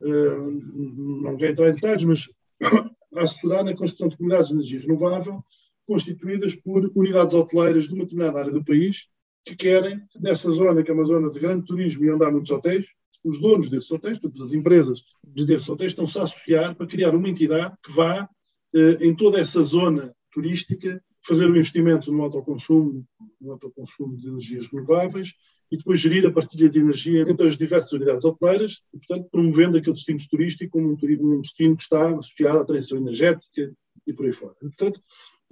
não 0.02 1.36
quero 1.38 1.52
entrar 1.52 1.70
em 1.70 1.74
detalhes, 1.74 2.04
mas 2.06 2.30
a 3.16 3.24
assessorar 3.24 3.64
na 3.64 3.76
construção 3.76 4.08
de 4.08 4.18
comunidades 4.18 4.48
de 4.48 4.54
energia 4.54 4.82
renovável 4.82 5.44
constituídas 5.90 6.54
por 6.54 6.92
unidades 6.94 7.34
hoteleiras 7.34 7.88
de 7.88 7.96
uma 7.96 8.04
determinada 8.04 8.38
área 8.38 8.52
do 8.52 8.64
país 8.64 9.08
que 9.44 9.56
querem, 9.56 10.00
nessa 10.20 10.52
zona, 10.52 10.84
que 10.84 10.92
é 10.92 10.94
uma 10.94 11.04
zona 11.04 11.32
de 11.32 11.40
grande 11.40 11.66
turismo 11.66 12.06
e 12.06 12.12
onde 12.12 12.24
há 12.24 12.30
muitos 12.30 12.52
hotéis, 12.52 12.86
os 13.24 13.42
donos 13.42 13.70
desses 13.70 13.90
hotéis, 13.90 14.20
todas 14.20 14.40
as 14.40 14.54
empresas 14.54 15.02
desses 15.24 15.68
hotéis, 15.68 15.94
estão-se 15.94 16.20
a 16.20 16.24
associar 16.24 16.76
para 16.76 16.86
criar 16.86 17.16
uma 17.16 17.28
entidade 17.28 17.76
que 17.84 17.92
vá, 17.92 18.30
eh, 18.76 18.98
em 19.02 19.16
toda 19.16 19.40
essa 19.40 19.64
zona 19.64 20.14
turística, 20.32 21.02
fazer 21.26 21.48
um 21.48 21.56
investimento 21.56 22.12
no 22.12 22.22
autoconsumo, 22.22 23.04
no 23.42 23.52
autoconsumo 23.54 24.16
de 24.16 24.28
energias 24.28 24.68
renováveis 24.68 25.34
e 25.72 25.78
depois 25.78 26.00
gerir 26.00 26.26
a 26.28 26.32
partilha 26.32 26.70
de 26.70 26.80
energia 26.80 27.22
entre 27.24 27.48
as 27.48 27.58
diversas 27.58 27.92
unidades 27.94 28.24
hoteleiras 28.24 28.82
e, 28.94 28.98
portanto, 29.00 29.28
promovendo 29.32 29.78
aquele 29.78 29.96
destino 29.96 30.20
turístico 30.30 30.72
como 30.72 30.92
um, 30.92 30.96
turismo, 30.96 31.36
um 31.36 31.42
destino 31.42 31.76
que 31.76 31.84
está 31.84 32.10
associado 32.12 32.60
à 32.60 32.66
transição 32.66 33.00
energética 33.00 33.74
e 34.06 34.14
por 34.14 34.28
aí 34.28 34.34
fora. 34.34 34.56
E, 34.62 34.68
portanto, 34.68 35.02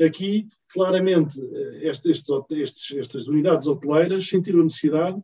Aqui, 0.02 0.48
claramente, 0.72 1.40
estes, 1.82 2.24
estes, 2.52 2.98
estas 2.98 3.28
unidades 3.28 3.68
hoteleiras 3.68 4.28
sentiram 4.28 4.62
a 4.62 4.66
necessidade 4.66 5.20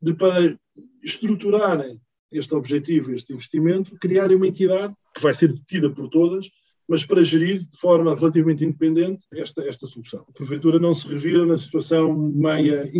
de, 0.00 0.14
para 0.14 0.58
estruturarem 1.02 2.00
este 2.30 2.54
objetivo, 2.54 3.12
este 3.12 3.32
investimento, 3.32 3.96
criarem 4.00 4.36
uma 4.36 4.48
entidade 4.48 4.94
que 5.14 5.22
vai 5.22 5.34
ser 5.34 5.52
detida 5.52 5.88
por 5.90 6.08
todas, 6.08 6.48
mas 6.88 7.04
para 7.04 7.24
gerir 7.24 7.60
de 7.60 7.76
forma 7.78 8.14
relativamente 8.14 8.64
independente 8.64 9.26
esta, 9.32 9.62
esta 9.62 9.86
solução. 9.86 10.24
Porventura 10.34 10.78
não 10.78 10.94
se 10.94 11.08
revira 11.08 11.44
na 11.44 11.58
situação 11.58 12.14
meia, 12.14 12.90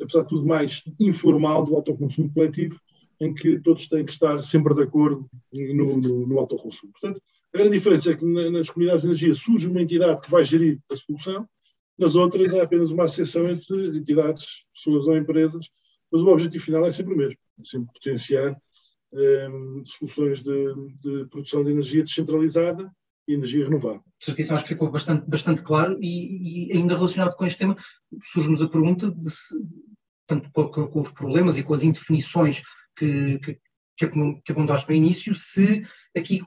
apesar 0.00 0.22
de 0.22 0.28
tudo 0.28 0.46
mais 0.46 0.82
informal 0.98 1.64
do 1.64 1.76
autoconsumo 1.76 2.32
coletivo, 2.32 2.80
em 3.20 3.34
que 3.34 3.58
todos 3.60 3.88
têm 3.88 4.04
que 4.04 4.12
estar 4.12 4.40
sempre 4.42 4.74
de 4.74 4.82
acordo 4.82 5.28
no, 5.52 5.96
no, 5.96 6.26
no 6.26 6.38
autoconsumo. 6.38 6.92
Portanto, 6.92 7.20
a 7.54 7.58
grande 7.58 7.76
diferença 7.76 8.10
é 8.10 8.16
que 8.16 8.24
nas 8.24 8.70
comunidades 8.70 9.02
de 9.02 9.08
energia 9.08 9.34
surge 9.34 9.66
uma 9.66 9.82
entidade 9.82 10.20
que 10.20 10.30
vai 10.30 10.44
gerir 10.44 10.78
a 10.92 10.96
solução, 10.96 11.48
nas 11.98 12.14
outras 12.14 12.52
é 12.52 12.60
apenas 12.60 12.90
uma 12.90 13.04
associação 13.04 13.48
entre 13.48 13.98
entidades, 13.98 14.44
pessoas 14.74 15.06
ou 15.08 15.16
empresas 15.16 15.66
mas 16.10 16.22
o 16.22 16.28
objetivo 16.28 16.64
final 16.64 16.86
é 16.86 16.92
sempre 16.92 17.14
o 17.14 17.16
mesmo, 17.16 17.38
é 17.60 17.64
sempre 17.64 17.92
potenciar 17.92 18.56
um, 19.12 19.82
soluções 19.86 20.42
de, 20.42 20.74
de, 21.00 21.26
produção 21.26 21.64
de 21.64 21.70
energia 21.70 22.02
descentralizada 22.02 22.90
e 23.26 23.34
energia 23.34 23.64
renovável. 23.64 24.02
Certíssimo, 24.20 24.56
acho 24.56 24.64
que 24.64 24.74
ficou 24.74 24.90
bastante, 24.90 25.28
bastante 25.28 25.62
claro 25.62 25.98
e, 26.00 26.70
e 26.70 26.76
ainda 26.76 26.94
relacionado 26.94 27.36
com 27.36 27.44
este 27.44 27.58
tema, 27.58 27.76
surge-nos 28.22 28.62
a 28.62 28.68
pergunta 28.68 29.10
de 29.10 29.30
se, 29.30 29.54
tanto 30.26 30.50
com, 30.50 30.88
com, 30.88 31.00
os 31.00 31.12
problemas 31.12 31.56
e 31.56 31.62
com 31.62 31.74
as 31.74 31.82
indefinições 31.82 32.62
que, 32.96 33.38
que, 33.38 33.58
que 33.96 34.16
no 34.16 34.94
início, 34.94 35.34
se 35.34 35.82
aqui 36.16 36.40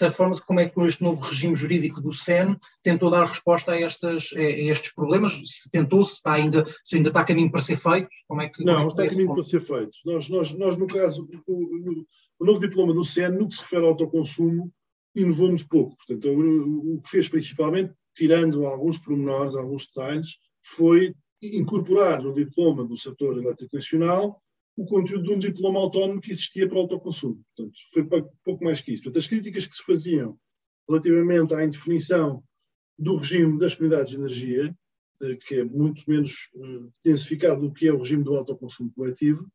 certa 0.00 0.16
forma, 0.16 0.34
de 0.34 0.42
como 0.42 0.60
é 0.60 0.68
que 0.68 0.80
este 0.80 1.02
novo 1.02 1.22
regime 1.22 1.54
jurídico 1.54 2.00
do 2.00 2.12
SEN 2.12 2.56
tentou 2.82 3.10
dar 3.10 3.26
resposta 3.26 3.72
a, 3.72 3.80
estas, 3.80 4.32
a 4.34 4.40
estes 4.40 4.92
problemas, 4.92 5.32
se 5.32 5.70
tentou, 5.70 6.04
se, 6.04 6.14
está 6.14 6.32
ainda, 6.32 6.64
se 6.84 6.96
ainda 6.96 7.08
está 7.08 7.20
a 7.20 7.24
caminho 7.24 7.50
para 7.50 7.60
ser 7.60 7.76
feito, 7.76 8.08
como 8.26 8.40
é 8.42 8.48
que... 8.48 8.64
Não, 8.64 8.84
é 8.84 8.88
está 8.88 9.02
a 9.02 9.08
caminho 9.08 9.34
para 9.34 9.42
ser 9.42 9.60
feito. 9.60 9.90
Nós, 10.04 10.28
nós, 10.28 10.54
nós 10.54 10.76
no 10.76 10.86
caso, 10.86 11.28
o, 11.46 12.04
o, 12.40 12.44
novo 12.44 12.60
diploma 12.60 12.92
do 12.94 13.04
SEN, 13.04 13.30
no 13.30 13.48
que 13.48 13.56
se 13.56 13.62
refere 13.62 13.82
ao 13.82 13.90
autoconsumo, 13.90 14.72
inovou 15.14 15.48
muito 15.48 15.68
pouco. 15.68 15.96
Portanto, 15.96 16.28
o, 16.28 16.96
o 16.96 17.02
que 17.02 17.10
fez 17.10 17.28
principalmente, 17.28 17.92
tirando 18.14 18.66
alguns 18.66 18.98
pormenores, 18.98 19.54
alguns 19.54 19.86
detalhes, 19.86 20.36
foi 20.62 21.14
incorporar 21.42 22.22
no 22.22 22.34
diploma 22.34 22.84
do 22.84 22.96
setor 22.98 23.38
elétrico 23.38 23.74
nacional 23.74 24.40
o 24.80 24.86
conteúdo 24.86 25.24
de 25.24 25.30
um 25.30 25.38
diploma 25.38 25.78
autónomo 25.78 26.22
que 26.22 26.32
existia 26.32 26.66
para 26.66 26.78
o 26.78 26.80
autoconsumo. 26.80 27.44
Portanto, 27.54 27.78
foi 27.92 28.22
pouco 28.42 28.64
mais 28.64 28.80
que 28.80 28.92
isso. 28.92 29.02
Portanto, 29.02 29.22
as 29.22 29.28
críticas 29.28 29.66
que 29.66 29.76
se 29.76 29.84
faziam 29.84 30.38
relativamente 30.88 31.54
à 31.54 31.62
indefinição 31.62 32.42
do 32.98 33.16
regime 33.16 33.58
das 33.58 33.74
comunidades 33.74 34.10
de 34.10 34.16
energia, 34.16 34.74
eh, 35.20 35.36
que 35.46 35.56
é 35.56 35.64
muito 35.64 36.02
menos 36.08 36.32
eh, 36.56 36.88
intensificado 37.04 37.60
do 37.60 37.74
que 37.74 37.88
é 37.88 37.92
o 37.92 37.98
regime 37.98 38.24
do 38.24 38.34
autoconsumo 38.34 38.90
coletivo, 38.96 39.46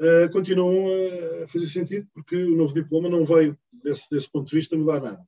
eh, 0.00 0.28
continuam 0.32 0.88
a 1.44 1.46
fazer 1.46 1.68
sentido, 1.68 2.08
porque 2.12 2.34
o 2.34 2.56
novo 2.56 2.74
diploma 2.74 3.08
não 3.08 3.24
veio, 3.24 3.56
desse, 3.72 4.10
desse 4.10 4.28
ponto 4.28 4.50
de 4.50 4.56
vista, 4.56 4.76
mudar 4.76 5.00
nada. 5.00 5.24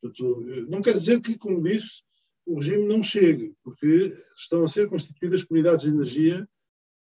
Portanto, 0.00 0.40
não 0.66 0.80
quer 0.80 0.96
dizer 0.96 1.20
que, 1.20 1.36
como 1.36 1.62
disse, 1.62 1.90
o 2.46 2.58
regime 2.58 2.86
não 2.86 3.02
chegue, 3.02 3.52
porque 3.62 4.14
estão 4.34 4.64
a 4.64 4.68
ser 4.68 4.88
constituídas 4.88 5.44
comunidades 5.44 5.84
de 5.84 5.90
energia 5.90 6.48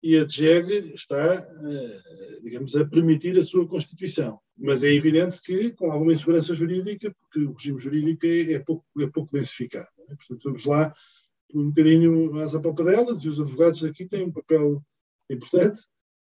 e 0.01 0.17
a 0.17 0.23
DGEG 0.23 0.93
está, 0.93 1.33
eh, 1.35 2.01
digamos, 2.41 2.75
a 2.75 2.85
permitir 2.85 3.38
a 3.38 3.43
sua 3.43 3.67
constituição. 3.67 4.39
Mas 4.57 4.83
é 4.83 4.93
evidente 4.93 5.41
que 5.41 5.71
com 5.71 5.91
alguma 5.91 6.13
insegurança 6.13 6.55
jurídica, 6.55 7.13
porque 7.19 7.45
o 7.45 7.53
regime 7.53 7.79
jurídico 7.79 8.25
é, 8.25 8.53
é 8.53 8.59
pouco, 8.59 8.85
é 8.99 9.07
pouco 9.07 9.31
densificado. 9.31 9.89
É? 10.09 10.15
Portanto, 10.15 10.43
vamos 10.43 10.65
lá 10.65 10.93
um 11.53 11.69
bocadinho 11.69 12.39
às 12.39 12.55
apalpadelas 12.55 13.23
e 13.23 13.29
os 13.29 13.39
advogados 13.39 13.83
aqui 13.83 14.05
têm 14.05 14.23
um 14.23 14.31
papel 14.31 14.81
importante 15.29 15.81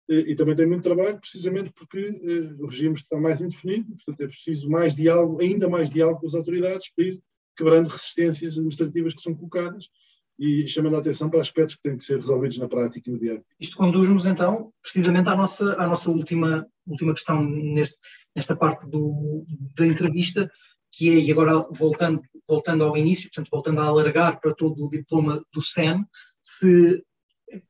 eh, 0.10 0.32
e 0.32 0.36
também 0.36 0.56
têm 0.56 0.68
muito 0.68 0.84
trabalho, 0.84 1.20
precisamente 1.20 1.72
porque 1.74 1.98
eh, 2.00 2.62
o 2.62 2.68
regime 2.68 2.96
está 2.96 3.20
mais 3.20 3.42
indefinido, 3.42 3.96
portanto 3.96 4.22
é 4.22 4.28
preciso 4.28 4.70
mais 4.70 4.96
diálogo, 4.96 5.42
ainda 5.42 5.68
mais 5.68 5.90
diálogo 5.90 6.22
com 6.22 6.28
as 6.28 6.36
autoridades 6.36 6.90
para 6.96 7.06
ir 7.06 7.22
quebrando 7.58 7.88
resistências 7.88 8.54
administrativas 8.58 9.14
que 9.16 9.22
são 9.22 9.36
colocadas 9.36 9.90
e 10.38 10.68
chamando 10.68 10.98
a 10.98 11.00
atenção 11.00 11.30
para 11.30 11.42
aspectos 11.42 11.76
que 11.76 11.84
têm 11.84 11.98
que 11.98 12.04
ser 12.04 12.20
resolvidos 12.20 12.58
na 12.58 12.68
prática 12.68 13.10
no 13.10 13.20
dia. 13.20 13.42
Isto 13.60 13.78
conduz-nos 13.78 14.26
então 14.26 14.72
precisamente 14.82 15.30
à 15.30 15.36
nossa, 15.36 15.74
à 15.82 15.88
nossa 15.88 16.12
última, 16.12 16.68
última 16.86 17.14
questão 17.14 17.44
neste, 17.44 17.96
nesta 18.36 18.56
parte 18.56 18.88
do, 18.90 19.46
da 19.76 19.86
entrevista, 19.86 20.50
que 20.92 21.10
é, 21.10 21.20
e 21.20 21.32
agora 21.32 21.66
voltando, 21.72 22.22
voltando 22.48 22.84
ao 22.84 22.98
início, 22.98 23.30
portanto, 23.30 23.50
voltando 23.52 23.82
a 23.82 23.86
alargar 23.86 24.40
para 24.40 24.54
todo 24.54 24.86
o 24.86 24.90
diploma 24.90 25.42
do 25.54 25.62
SEN, 25.62 26.06
se 26.42 27.04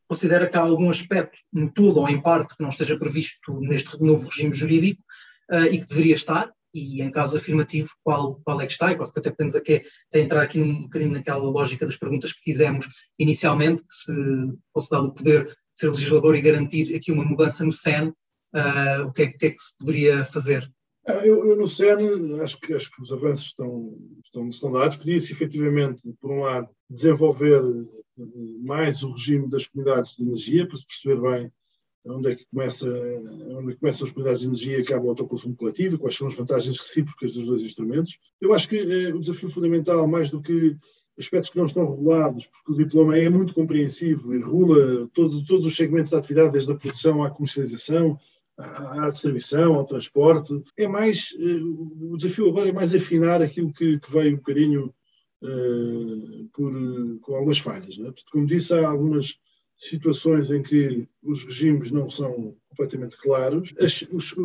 considera 0.07 0.49
que 0.49 0.57
há 0.57 0.61
algum 0.61 0.89
aspecto, 0.89 1.37
no 1.51 1.71
todo 1.71 1.99
ou 1.99 2.09
em 2.09 2.21
parte, 2.21 2.55
que 2.55 2.63
não 2.63 2.69
esteja 2.69 2.97
previsto 2.97 3.59
neste 3.59 3.99
novo 4.01 4.27
regime 4.27 4.53
jurídico 4.53 5.01
uh, 5.51 5.65
e 5.65 5.79
que 5.79 5.85
deveria 5.85 6.15
estar, 6.15 6.51
e 6.75 7.01
em 7.01 7.09
caso 7.09 7.37
afirmativo, 7.37 7.89
qual, 8.03 8.35
qual 8.43 8.59
é 8.59 8.65
que 8.65 8.73
está, 8.73 8.91
e 8.91 8.97
quase 8.97 9.13
que 9.13 9.19
até 9.19 9.31
podemos 9.31 9.55
aqui, 9.55 9.81
até 10.09 10.19
entrar 10.19 10.41
aqui 10.41 10.61
um 10.61 10.83
bocadinho 10.83 11.13
naquela 11.13 11.43
lógica 11.43 11.85
das 11.85 11.95
perguntas 11.95 12.33
que 12.33 12.41
fizemos 12.43 12.85
inicialmente, 13.17 13.81
que 13.83 13.93
se 13.93 14.57
fosse 14.73 14.89
dado 14.89 15.07
o 15.07 15.13
poder 15.13 15.45
de 15.45 15.53
ser 15.73 15.89
legislador 15.89 16.35
e 16.35 16.41
garantir 16.41 16.93
aqui 16.93 17.13
uma 17.13 17.23
mudança 17.23 17.63
no 17.63 17.71
SEN, 17.71 18.09
uh, 18.09 19.07
o 19.07 19.13
que 19.13 19.21
é, 19.23 19.27
que 19.27 19.45
é, 19.45 19.49
que 19.51 19.61
se 19.61 19.77
poderia 19.77 20.25
fazer? 20.25 20.69
Ah, 21.07 21.25
eu, 21.25 21.47
eu, 21.47 21.55
no 21.55 21.67
SEN 21.67 22.41
acho 22.41 22.59
que, 22.59 22.73
acho 22.73 22.91
que 22.91 23.01
os 23.01 23.11
avanços 23.11 23.45
estão, 23.47 23.95
estão, 24.25 24.49
estão 24.49 24.71
dados. 24.71 24.97
Podia-se 24.97 25.31
efetivamente, 25.31 26.01
por 26.19 26.31
um 26.31 26.41
lado, 26.41 26.67
desenvolver 26.89 27.61
eh, 28.19 28.23
mais 28.63 29.03
o 29.03 29.11
regime 29.11 29.47
das 29.47 29.67
comunidades 29.67 30.15
de 30.15 30.23
energia, 30.23 30.67
para 30.67 30.77
se 30.77 30.85
perceber 30.85 31.21
bem 31.21 31.51
onde 32.05 32.31
é 32.31 32.35
que 32.35 32.45
começa, 32.45 32.87
onde 32.87 33.73
é 33.73 33.75
começam 33.75 34.07
as 34.07 34.13
comunidades 34.13 34.41
de 34.41 34.47
energia 34.47 34.77
e 34.77 34.81
acaba 34.81 35.05
o 35.05 35.09
autoconsumo 35.09 35.55
coletivo, 35.55 35.97
quais 35.97 36.15
são 36.15 36.27
as 36.27 36.35
vantagens 36.35 36.79
recíprocas 36.79 37.33
dos 37.33 37.45
dois 37.45 37.63
instrumentos. 37.63 38.17
Eu 38.39 38.53
acho 38.53 38.69
que 38.69 38.77
eh, 38.77 39.13
o 39.13 39.19
desafio 39.19 39.49
fundamental, 39.49 40.07
mais 40.07 40.29
do 40.29 40.41
que 40.41 40.77
aspectos 41.17 41.49
que 41.49 41.57
não 41.57 41.65
estão 41.65 41.89
regulados, 41.89 42.45
porque 42.45 42.71
o 42.71 42.85
diploma 42.85 43.17
é 43.17 43.29
muito 43.29 43.53
compreensivo 43.53 44.33
e 44.33 44.39
regula 44.39 45.09
todo, 45.13 45.43
todos 45.45 45.65
os 45.65 45.75
segmentos 45.75 46.11
da 46.11 46.19
atividade, 46.19 46.51
desde 46.51 46.71
a 46.71 46.75
produção 46.75 47.23
à 47.23 47.31
comercialização, 47.31 48.19
à, 48.57 49.07
à 49.07 49.09
distribuição, 49.09 49.75
ao 49.75 49.85
transporte. 49.85 50.61
É 50.77 50.87
mais, 50.87 51.33
eh, 51.39 51.59
o 51.61 52.17
desafio 52.17 52.49
agora 52.49 52.69
é 52.69 52.73
mais 52.73 52.93
afinar 52.93 53.41
aquilo 53.41 53.73
que, 53.73 53.99
que 53.99 54.11
veio 54.11 54.33
um 54.33 54.37
bocadinho 54.37 54.93
uh, 55.41 56.49
por, 56.53 56.71
com 57.21 57.35
algumas 57.35 57.59
falhas. 57.59 57.97
Né? 57.97 58.13
como 58.31 58.45
disse, 58.45 58.73
há 58.73 58.87
algumas 58.87 59.39
situações 59.77 60.51
em 60.51 60.63
que 60.63 61.07
os 61.21 61.43
regimes 61.43 61.91
não 61.91 62.09
são 62.09 62.55
completamente 62.69 63.17
claros. 63.17 63.73
As, 63.79 64.01
os, 64.11 64.35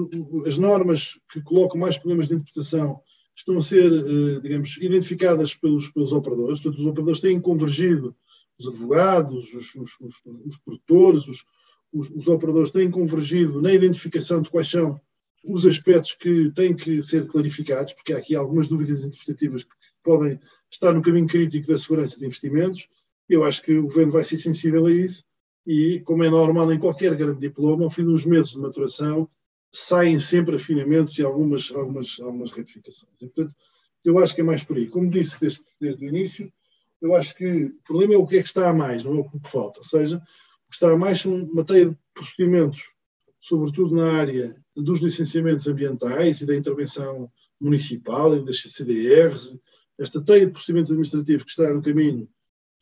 as 0.47 0.59
normas 0.59 1.19
que 1.33 1.41
colocam 1.41 1.79
mais 1.79 1.97
problemas 1.97 2.29
de 2.29 2.35
interpretação 2.35 3.01
estão 3.37 3.59
a 3.59 3.63
ser, 3.63 3.91
eh, 3.91 4.41
digamos, 4.41 4.77
identificadas 4.81 5.55
pelos, 5.55 5.89
pelos 5.89 6.13
operadores. 6.13 6.61
Portanto, 6.61 6.81
os 6.81 6.87
operadores 6.87 7.21
têm 7.21 7.41
convergido, 7.41 8.15
os 8.59 8.69
advogados, 8.69 9.53
os, 9.55 9.75
os, 9.75 9.91
os 10.45 10.59
produtores, 10.59 11.27
os, 11.27 11.45
os, 11.93 12.29
operadores 12.29 12.71
têm 12.71 12.91
convergido 12.91 13.63
na 13.63 13.73
identificação 13.73 14.43
de 14.43 14.51
quais 14.51 14.71
são 14.71 15.01
os 15.43 15.65
aspectos 15.67 16.13
que 16.13 16.51
têm 16.51 16.77
que 16.77 17.03
ser 17.03 17.27
clarificados, 17.27 17.95
porque 17.95 18.13
há 18.13 18.19
aqui 18.19 18.35
algumas 18.35 18.69
dúvidas 18.69 19.03
interpretativas 19.03 19.65
que 19.65 19.71
podem 20.03 20.39
estar 20.71 20.93
no 20.93 21.03
caminho 21.03 21.27
crítico 21.27 21.69
da 21.69 21.79
segurança 21.79 22.19
de 22.19 22.27
investimentos. 22.27 22.87
Eu 23.31 23.45
acho 23.45 23.63
que 23.63 23.73
o 23.73 23.85
governo 23.85 24.11
vai 24.11 24.25
ser 24.25 24.39
sensível 24.39 24.87
a 24.87 24.91
isso 24.91 25.25
e, 25.65 26.01
como 26.01 26.25
é 26.25 26.29
normal 26.29 26.73
em 26.73 26.81
qualquer 26.81 27.15
grande 27.15 27.39
diploma, 27.39 27.85
ao 27.85 27.91
fim 27.91 28.05
dos 28.05 28.25
meses 28.25 28.51
de 28.51 28.59
maturação, 28.59 29.31
saem 29.73 30.19
sempre 30.19 30.57
afinamentos 30.57 31.17
e 31.17 31.23
algumas, 31.23 31.71
algumas, 31.71 32.19
algumas 32.19 32.51
retificações. 32.51 33.13
E, 33.21 33.27
portanto, 33.29 33.55
eu 34.05 34.19
acho 34.19 34.35
que 34.35 34.41
é 34.41 34.45
mais 34.45 34.65
por 34.65 34.77
aí. 34.77 34.89
Como 34.89 35.09
disse 35.09 35.41
desde, 35.41 35.63
desde 35.81 36.05
o 36.05 36.09
início, 36.09 36.53
eu 37.01 37.15
acho 37.15 37.33
que 37.37 37.67
o 37.67 37.83
problema 37.85 38.15
é 38.15 38.17
o 38.17 38.27
que 38.27 38.37
é 38.37 38.43
que 38.43 38.49
está 38.49 38.69
a 38.69 38.75
mais, 38.75 39.05
não 39.05 39.19
é 39.19 39.21
o 39.21 39.31
que 39.31 39.49
falta. 39.49 39.79
Ou 39.79 39.85
seja, 39.85 40.17
o 40.17 40.71
que 40.71 40.75
está 40.75 40.91
a 40.91 40.97
mais 40.97 41.21
são 41.21 41.33
uma 41.33 41.65
teia 41.65 41.91
de 41.91 41.97
procedimentos, 42.13 42.83
sobretudo 43.41 43.95
na 43.95 44.13
área 44.13 44.57
dos 44.75 45.01
licenciamentos 45.01 45.69
ambientais 45.69 46.41
e 46.41 46.47
da 46.47 46.57
intervenção 46.57 47.31
municipal 47.61 48.37
e 48.37 48.45
das 48.45 48.61
CDRs, 48.61 49.57
esta 50.01 50.21
teia 50.21 50.47
de 50.47 50.53
procedimentos 50.53 50.91
administrativos 50.91 51.45
que 51.45 51.51
está 51.51 51.73
no 51.73 51.81
caminho 51.81 52.29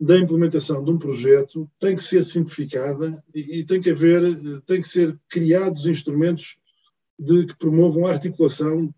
da 0.01 0.17
implementação 0.17 0.85
de 0.85 0.91
um 0.91 0.99
projeto 0.99 1.69
tem 1.81 1.97
que 1.97 2.05
ser 2.05 2.25
simplificada 2.25 3.23
e, 3.35 3.61
e, 3.61 3.67
tem 3.67 3.81
que 3.81 3.91
haver, 3.91 4.63
tem 4.63 4.81
que 4.81 4.89
ser 4.89 5.19
criados 5.29 5.87
instrumentos 5.87 6.57
de 7.19 7.47
que 7.47 7.59
promovam 7.59 8.07
a 8.07 8.13
articulação 8.13 8.95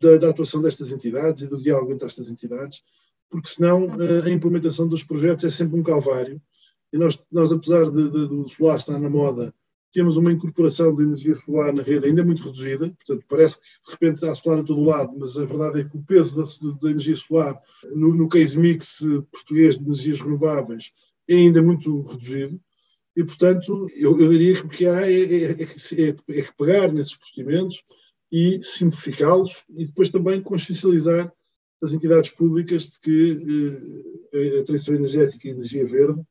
da, 0.00 0.16
da, 0.16 0.30
atuação 0.30 0.60
destas 0.60 0.90
entidades 0.90 1.44
e 1.44 1.46
do 1.46 1.62
diálogo 1.62 1.92
entre 1.92 2.08
estas 2.08 2.28
entidades, 2.28 2.82
porque 3.30 3.48
senão 3.48 3.88
a, 3.92 4.26
a 4.26 4.30
implementação 4.30 4.88
dos 4.88 5.04
projetos 5.04 5.44
é 5.44 5.50
sempre 5.50 5.78
um 5.78 5.82
calvário. 5.82 6.42
E 6.92 6.98
nós, 6.98 7.18
nós 7.30 7.52
apesar 7.52 7.88
de, 7.90 8.10
de, 8.10 8.28
do 8.28 8.48
solar 8.48 8.78
estar 8.78 8.98
na 8.98 9.08
moda 9.08 9.54
temos 9.92 10.16
uma 10.16 10.32
incorporação 10.32 10.94
de 10.94 11.02
energia 11.02 11.34
solar 11.34 11.72
na 11.72 11.82
rede 11.82 12.06
ainda 12.06 12.24
muito 12.24 12.42
reduzida, 12.42 12.90
portanto, 12.90 13.24
parece 13.28 13.58
que 13.58 13.64
de 13.84 13.90
repente 13.92 14.24
há 14.26 14.34
solar 14.34 14.60
a 14.60 14.64
todo 14.64 14.84
lado, 14.84 15.12
mas 15.18 15.36
a 15.36 15.44
verdade 15.44 15.80
é 15.80 15.84
que 15.84 15.96
o 15.96 16.02
peso 16.02 16.34
da, 16.34 16.44
da 16.80 16.90
energia 16.90 17.16
solar 17.16 17.60
no, 17.94 18.14
no 18.14 18.28
case 18.28 18.58
mix 18.58 18.98
português 19.30 19.78
de 19.78 19.84
energias 19.84 20.20
renováveis 20.20 20.90
é 21.28 21.34
ainda 21.34 21.62
muito 21.62 22.02
reduzido. 22.02 22.60
E, 23.14 23.22
portanto, 23.22 23.88
eu, 23.94 24.18
eu 24.18 24.30
diria 24.30 24.54
que 24.54 24.66
o 24.66 24.68
que 24.68 24.86
há 24.86 25.02
é, 25.02 25.12
é, 25.12 25.44
é, 25.44 25.62
é, 25.62 26.38
é 26.38 26.42
que 26.42 26.56
pegar 26.56 26.90
nesses 26.90 27.14
procedimentos 27.14 27.82
e 28.30 28.60
simplificá-los 28.62 29.54
e 29.76 29.86
depois 29.86 30.08
também 30.08 30.40
consciencializar 30.40 31.30
as 31.82 31.92
entidades 31.92 32.30
públicas 32.30 32.84
de 32.84 33.00
que 33.00 33.82
eh, 34.32 34.60
a 34.60 34.64
transição 34.64 34.94
energética 34.94 35.46
e 35.46 35.50
a 35.50 35.54
energia 35.54 35.84
verde 35.84 36.22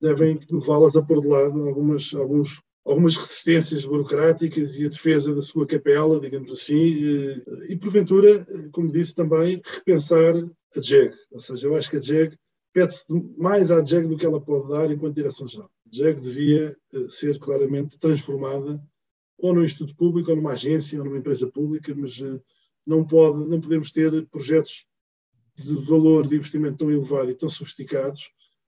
devem 0.00 0.40
levá-las 0.50 0.96
a 0.96 1.02
pôr 1.02 1.20
de 1.20 1.28
lado 1.28 1.68
algumas, 1.68 2.12
alguns 2.14 2.60
algumas 2.86 3.16
resistências 3.16 3.84
burocráticas 3.84 4.76
e 4.76 4.86
a 4.86 4.88
defesa 4.88 5.34
da 5.34 5.42
sua 5.42 5.66
capela, 5.66 6.20
digamos 6.20 6.52
assim, 6.52 7.04
eh, 7.04 7.42
e 7.68 7.76
porventura, 7.76 8.46
como 8.72 8.92
disse 8.92 9.12
também, 9.12 9.60
repensar 9.64 10.36
a 10.76 10.80
JEG. 10.80 11.12
Ou 11.32 11.40
seja, 11.40 11.66
eu 11.66 11.74
acho 11.74 11.90
que 11.90 11.96
a 11.96 12.00
JEG 12.00 12.38
pede 12.72 12.96
mais 13.36 13.72
à 13.72 13.84
JEG 13.84 14.06
do 14.06 14.16
que 14.16 14.24
ela 14.24 14.40
pode 14.40 14.68
dar 14.68 14.90
enquanto 14.90 15.16
direção-geral. 15.16 15.68
A 15.84 15.96
JEG 15.96 16.20
devia 16.20 16.76
uh, 16.92 17.10
ser 17.10 17.38
claramente 17.40 17.98
transformada 17.98 18.80
ou 19.38 19.52
num 19.52 19.64
instituto 19.64 19.94
público, 19.96 20.30
ou 20.30 20.36
numa 20.36 20.52
agência, 20.52 20.98
ou 20.98 21.04
numa 21.04 21.18
empresa 21.18 21.46
pública, 21.48 21.92
mas 21.94 22.16
uh, 22.18 22.40
não, 22.86 23.04
pode, 23.04 23.48
não 23.48 23.60
podemos 23.60 23.90
ter 23.90 24.26
projetos 24.26 24.84
de 25.56 25.74
valor 25.86 26.28
de 26.28 26.36
investimento 26.36 26.78
tão 26.78 26.90
elevado 26.90 27.30
e 27.30 27.34
tão 27.34 27.48
sofisticados 27.48 28.30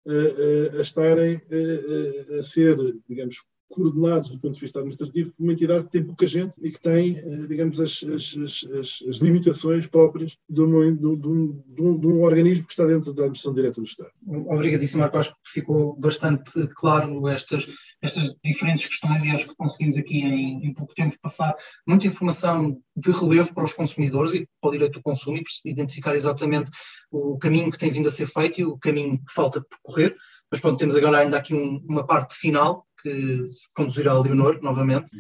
a, 0.08 0.78
a 0.78 0.82
estarem 0.82 1.42
a, 1.52 2.40
a, 2.40 2.44
ser, 2.44 2.78
digamos, 3.10 3.44
coordenados 3.70 4.30
do 4.30 4.40
ponto 4.40 4.56
de 4.56 4.62
vista 4.62 4.80
administrativo 4.80 5.34
por 5.34 5.44
uma 5.44 5.54
entidade 5.54 5.86
que 5.86 5.92
tem 5.92 6.04
pouca 6.04 6.28
gente 6.28 6.54
e 6.62 6.72
que 6.72 6.82
tem, 6.82 7.18
eh, 7.18 7.48
digamos, 7.48 7.80
as, 7.80 8.04
as, 8.04 8.36
as, 8.38 9.04
as 9.08 9.18
limitações 9.18 9.86
próprias 9.88 10.38
de 10.50 10.62
um, 10.62 10.96
de, 10.96 11.06
um, 11.06 11.16
de, 11.16 11.82
um, 11.82 12.00
de 12.00 12.08
um, 12.08 12.22
organismo 12.22 12.66
que 12.66 12.74
está 12.74 12.86
dentro 12.86 13.14
da 13.14 13.24
administração 13.24 13.54
direta 13.54 13.82
do 13.82 13.88
Estado. 13.88 14.12
Obrigadíssimo, 14.26 15.02
Marco. 15.02 15.18
Acho 15.18 15.32
que 15.32 15.52
ficou 15.52 15.96
bastante 15.96 16.68
claro 16.76 17.28
estas, 17.28 17.68
estas 18.02 18.36
diferentes 18.44 18.88
questões 18.88 19.24
e 19.26 19.30
acho 19.32 19.48
que 19.48 19.56
conseguimos 19.56 19.98
aqui 19.98 20.20
em, 20.20 20.66
em 20.66 20.74
pouco 20.74 20.94
tempo 20.96 21.18
passar 21.22 21.56
muita 21.86 22.08
informação 22.08 22.82
de 22.96 23.12
relevo 23.12 23.54
para 23.54 23.66
os 23.66 23.74
consumidores 23.74 24.34
e 24.34 24.48
para 24.62 24.70
o 24.70 24.72
direito 24.72 24.94
do 24.94 25.04
consumo 25.04 25.38
e 25.38 25.70
identificar 25.70 26.16
exatamente 26.16 26.72
o 27.12 27.38
caminho 27.38 27.72
que 27.72 27.78
tem 27.78 27.92
vindo 27.92 28.08
a 28.08 28.12
ser 28.12 28.28
feito 28.28 28.62
e 28.62 28.66
o 28.66 28.78
caminho 28.78 29.18
que 29.18 29.34
falta 29.34 29.62
percorrer. 29.62 30.16
Mas 30.50 30.60
pronto, 30.62 30.80
temos 30.80 30.96
agora 30.96 31.20
ainda 31.20 31.38
aqui 31.38 31.54
um, 31.54 31.84
uma 31.88 32.06
parte 32.06 32.36
final 32.38 32.87
que 33.02 33.44
conduzirá 33.76 34.12
a 34.12 34.22
Leonor 34.22 34.60
novamente. 34.62 35.18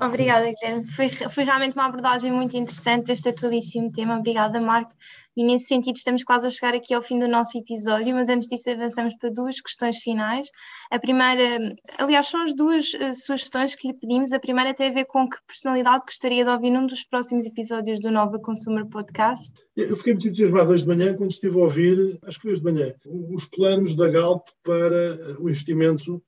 Obrigada, 0.00 0.52
Guilherme. 0.52 0.84
Foi, 0.86 1.08
foi 1.08 1.44
realmente 1.44 1.74
uma 1.74 1.86
abordagem 1.86 2.32
muito 2.32 2.56
interessante 2.56 3.12
este 3.12 3.28
atualíssimo 3.28 3.90
tema. 3.92 4.18
Obrigada, 4.18 4.60
Marco. 4.60 4.92
E 5.36 5.44
nesse 5.44 5.66
sentido, 5.66 5.96
estamos 5.96 6.24
quase 6.24 6.46
a 6.46 6.50
chegar 6.50 6.74
aqui 6.74 6.92
ao 6.92 7.00
fim 7.00 7.18
do 7.18 7.28
nosso 7.28 7.56
episódio, 7.56 8.14
mas 8.14 8.28
antes 8.28 8.48
disso, 8.48 8.68
avançamos 8.68 9.14
para 9.16 9.30
duas 9.30 9.60
questões 9.60 9.98
finais. 9.98 10.48
A 10.90 10.98
primeira, 10.98 11.74
aliás, 11.98 12.26
são 12.26 12.42
as 12.42 12.54
duas 12.54 12.92
uh, 12.94 13.14
sugestões 13.14 13.74
que 13.74 13.88
lhe 13.88 13.94
pedimos. 13.94 14.32
A 14.32 14.40
primeira 14.40 14.74
tem 14.74 14.88
a 14.88 14.92
ver 14.92 15.04
com 15.06 15.28
que 15.28 15.38
personalidade 15.46 16.04
gostaria 16.04 16.44
de 16.44 16.50
ouvir 16.50 16.70
num 16.70 16.86
dos 16.86 17.04
próximos 17.04 17.46
episódios 17.46 18.00
do 18.00 18.10
Nova 18.10 18.38
Consumer 18.40 18.84
Podcast. 18.86 19.54
Eu 19.76 19.96
fiquei 19.96 20.12
muito 20.14 20.28
entusiasmado 20.28 20.72
hoje 20.72 20.82
de 20.82 20.88
manhã 20.88 21.16
quando 21.16 21.30
estive 21.30 21.56
a 21.56 21.62
ouvir, 21.62 22.18
acho 22.24 22.38
que 22.38 22.42
foi 22.42 22.52
hoje 22.52 22.62
de 22.62 22.72
manhã, 22.72 22.94
os 23.06 23.46
planos 23.46 23.96
da 23.96 24.08
Galp 24.08 24.46
para 24.62 25.40
o 25.40 25.48
investimento 25.48 26.22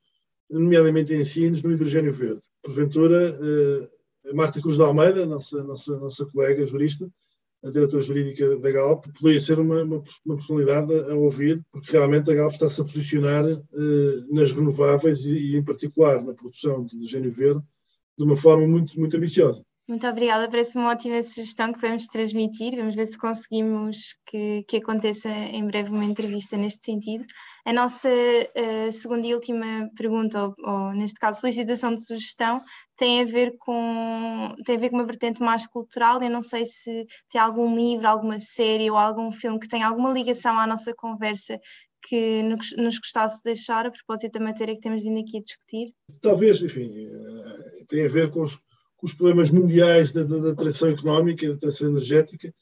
nomeadamente 0.51 1.15
ensinos, 1.15 1.63
no 1.63 1.73
hidrogênio 1.73 2.13
verde. 2.13 2.43
Porventura, 2.63 3.39
eh, 3.41 4.31
a 4.31 4.35
Marta 4.35 4.61
Cruz 4.61 4.77
de 4.77 4.83
Almeida, 4.83 5.27
nossa, 5.27 5.63
nossa, 5.63 5.97
nossa 5.99 6.27
colega 6.27 6.67
jurista, 6.67 7.09
a 7.65 7.71
diretora 7.71 8.03
jurídica 8.03 8.57
da 8.59 8.71
Galp, 8.71 9.07
poderia 9.19 9.41
ser 9.41 9.59
uma, 9.59 9.83
uma, 9.83 10.03
uma 10.27 10.37
personalidade 10.37 10.93
a, 10.93 11.13
a, 11.13 11.15
ouvir, 11.15 11.65
porque 11.71 11.93
realmente 11.93 12.31
a 12.31 12.35
Galp 12.35 12.53
está-se 12.53 12.81
a 12.81 12.85
posicionar 12.85 13.45
eh, 13.49 14.25
nas 14.31 14.51
renováveis 14.51 15.25
e, 15.25 15.33
e, 15.33 15.57
em 15.57 15.65
particular, 15.65 16.23
na 16.23 16.35
produção 16.35 16.85
de 16.85 16.97
hidrogênio 16.97 17.33
verde, 17.33 17.63
de 18.19 18.25
uma 18.25 18.37
forma 18.37 18.67
muito, 18.67 18.99
muito 18.99 19.17
ambiciosa. 19.17 19.65
Muito 19.89 20.07
obrigada, 20.07 20.49
parece 20.49 20.79
uma 20.79 20.91
ótima 20.91 21.21
sugestão 21.25 21.73
que 21.73 21.81
vamos 21.81 22.07
transmitir. 22.07 22.77
Vamos 22.77 22.95
ver 22.95 23.05
se 23.05 23.19
conseguimos 23.19 24.15
que, 24.27 24.63
que 24.69 24.77
aconteça 24.77 25.29
em 25.29 25.67
breve 25.67 25.91
uma 25.91 26.05
entrevista 26.05 26.57
neste 26.57 26.85
sentido. 26.85 27.25
A 27.65 27.73
nossa 27.73 28.09
uh, 28.09 28.93
segunda 28.93 29.27
e 29.27 29.35
última 29.35 29.91
pergunta, 29.97 30.41
ou, 30.41 30.55
ou, 30.59 30.93
neste 30.93 31.19
caso 31.19 31.41
solicitação 31.41 31.93
de 31.95 32.07
sugestão, 32.07 32.63
tem 32.97 33.23
a 33.23 33.25
ver 33.25 33.57
com 33.59 34.55
tem 34.65 34.77
a 34.77 34.79
ver 34.79 34.91
com 34.91 34.97
uma 34.97 35.05
vertente 35.05 35.43
mais 35.43 35.67
cultural. 35.67 36.23
Eu 36.23 36.31
não 36.31 36.43
sei 36.43 36.65
se 36.65 37.05
tem 37.29 37.41
algum 37.41 37.75
livro, 37.75 38.07
alguma 38.07 38.39
série 38.39 38.89
ou 38.89 38.97
algum 38.97 39.33
filme 39.33 39.59
que 39.59 39.69
tenha 39.69 39.89
alguma 39.89 40.13
ligação 40.13 40.57
à 40.59 40.67
nossa 40.67 40.95
conversa 40.95 41.59
que 42.09 42.43
nos 42.43 42.99
gostasse 42.99 43.39
de 43.39 43.53
deixar 43.53 43.87
a 43.87 43.91
propósito 43.91 44.39
da 44.39 44.45
matéria 44.45 44.75
que 44.75 44.81
temos 44.81 45.03
vindo 45.03 45.21
aqui 45.21 45.39
a 45.39 45.43
discutir. 45.43 45.93
Talvez, 46.21 46.61
enfim, 46.63 46.91
eh, 47.07 47.85
tem 47.89 48.05
a 48.05 48.09
ver 48.09 48.31
com 48.31 48.43
os 48.43 48.59
os 49.03 49.13
problemas 49.13 49.51
mundiais 49.51 50.13
da, 50.13 50.23
da, 50.23 50.39
da 50.39 50.55
transição 50.55 50.89
económica 50.89 51.45
e 51.45 51.49
da 51.49 51.59
transição 51.59 51.91
energética, 51.91 52.55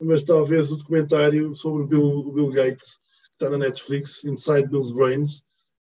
mas 0.00 0.24
talvez 0.24 0.72
o 0.72 0.76
documentário 0.76 1.54
sobre 1.54 1.82
o 1.82 1.86
Bill, 1.86 2.02
o 2.02 2.32
Bill 2.32 2.50
Gates, 2.50 2.92
que 2.94 3.44
está 3.44 3.50
na 3.50 3.58
Netflix, 3.58 4.24
Inside 4.24 4.68
Bill's 4.68 4.90
Brains, 4.90 5.42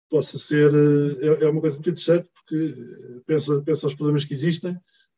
possa 0.08 0.38
ser. 0.38 0.72
Eh, 0.74 1.26
é, 1.26 1.44
é 1.44 1.48
uma 1.48 1.60
coisa 1.60 1.76
muito 1.76 1.90
interessante, 1.90 2.28
porque 2.34 2.74
eh, 2.76 3.20
pensa, 3.26 3.62
pensa 3.62 3.86
aos 3.86 3.94
problemas 3.94 4.24
que 4.24 4.34
existem, 4.34 4.76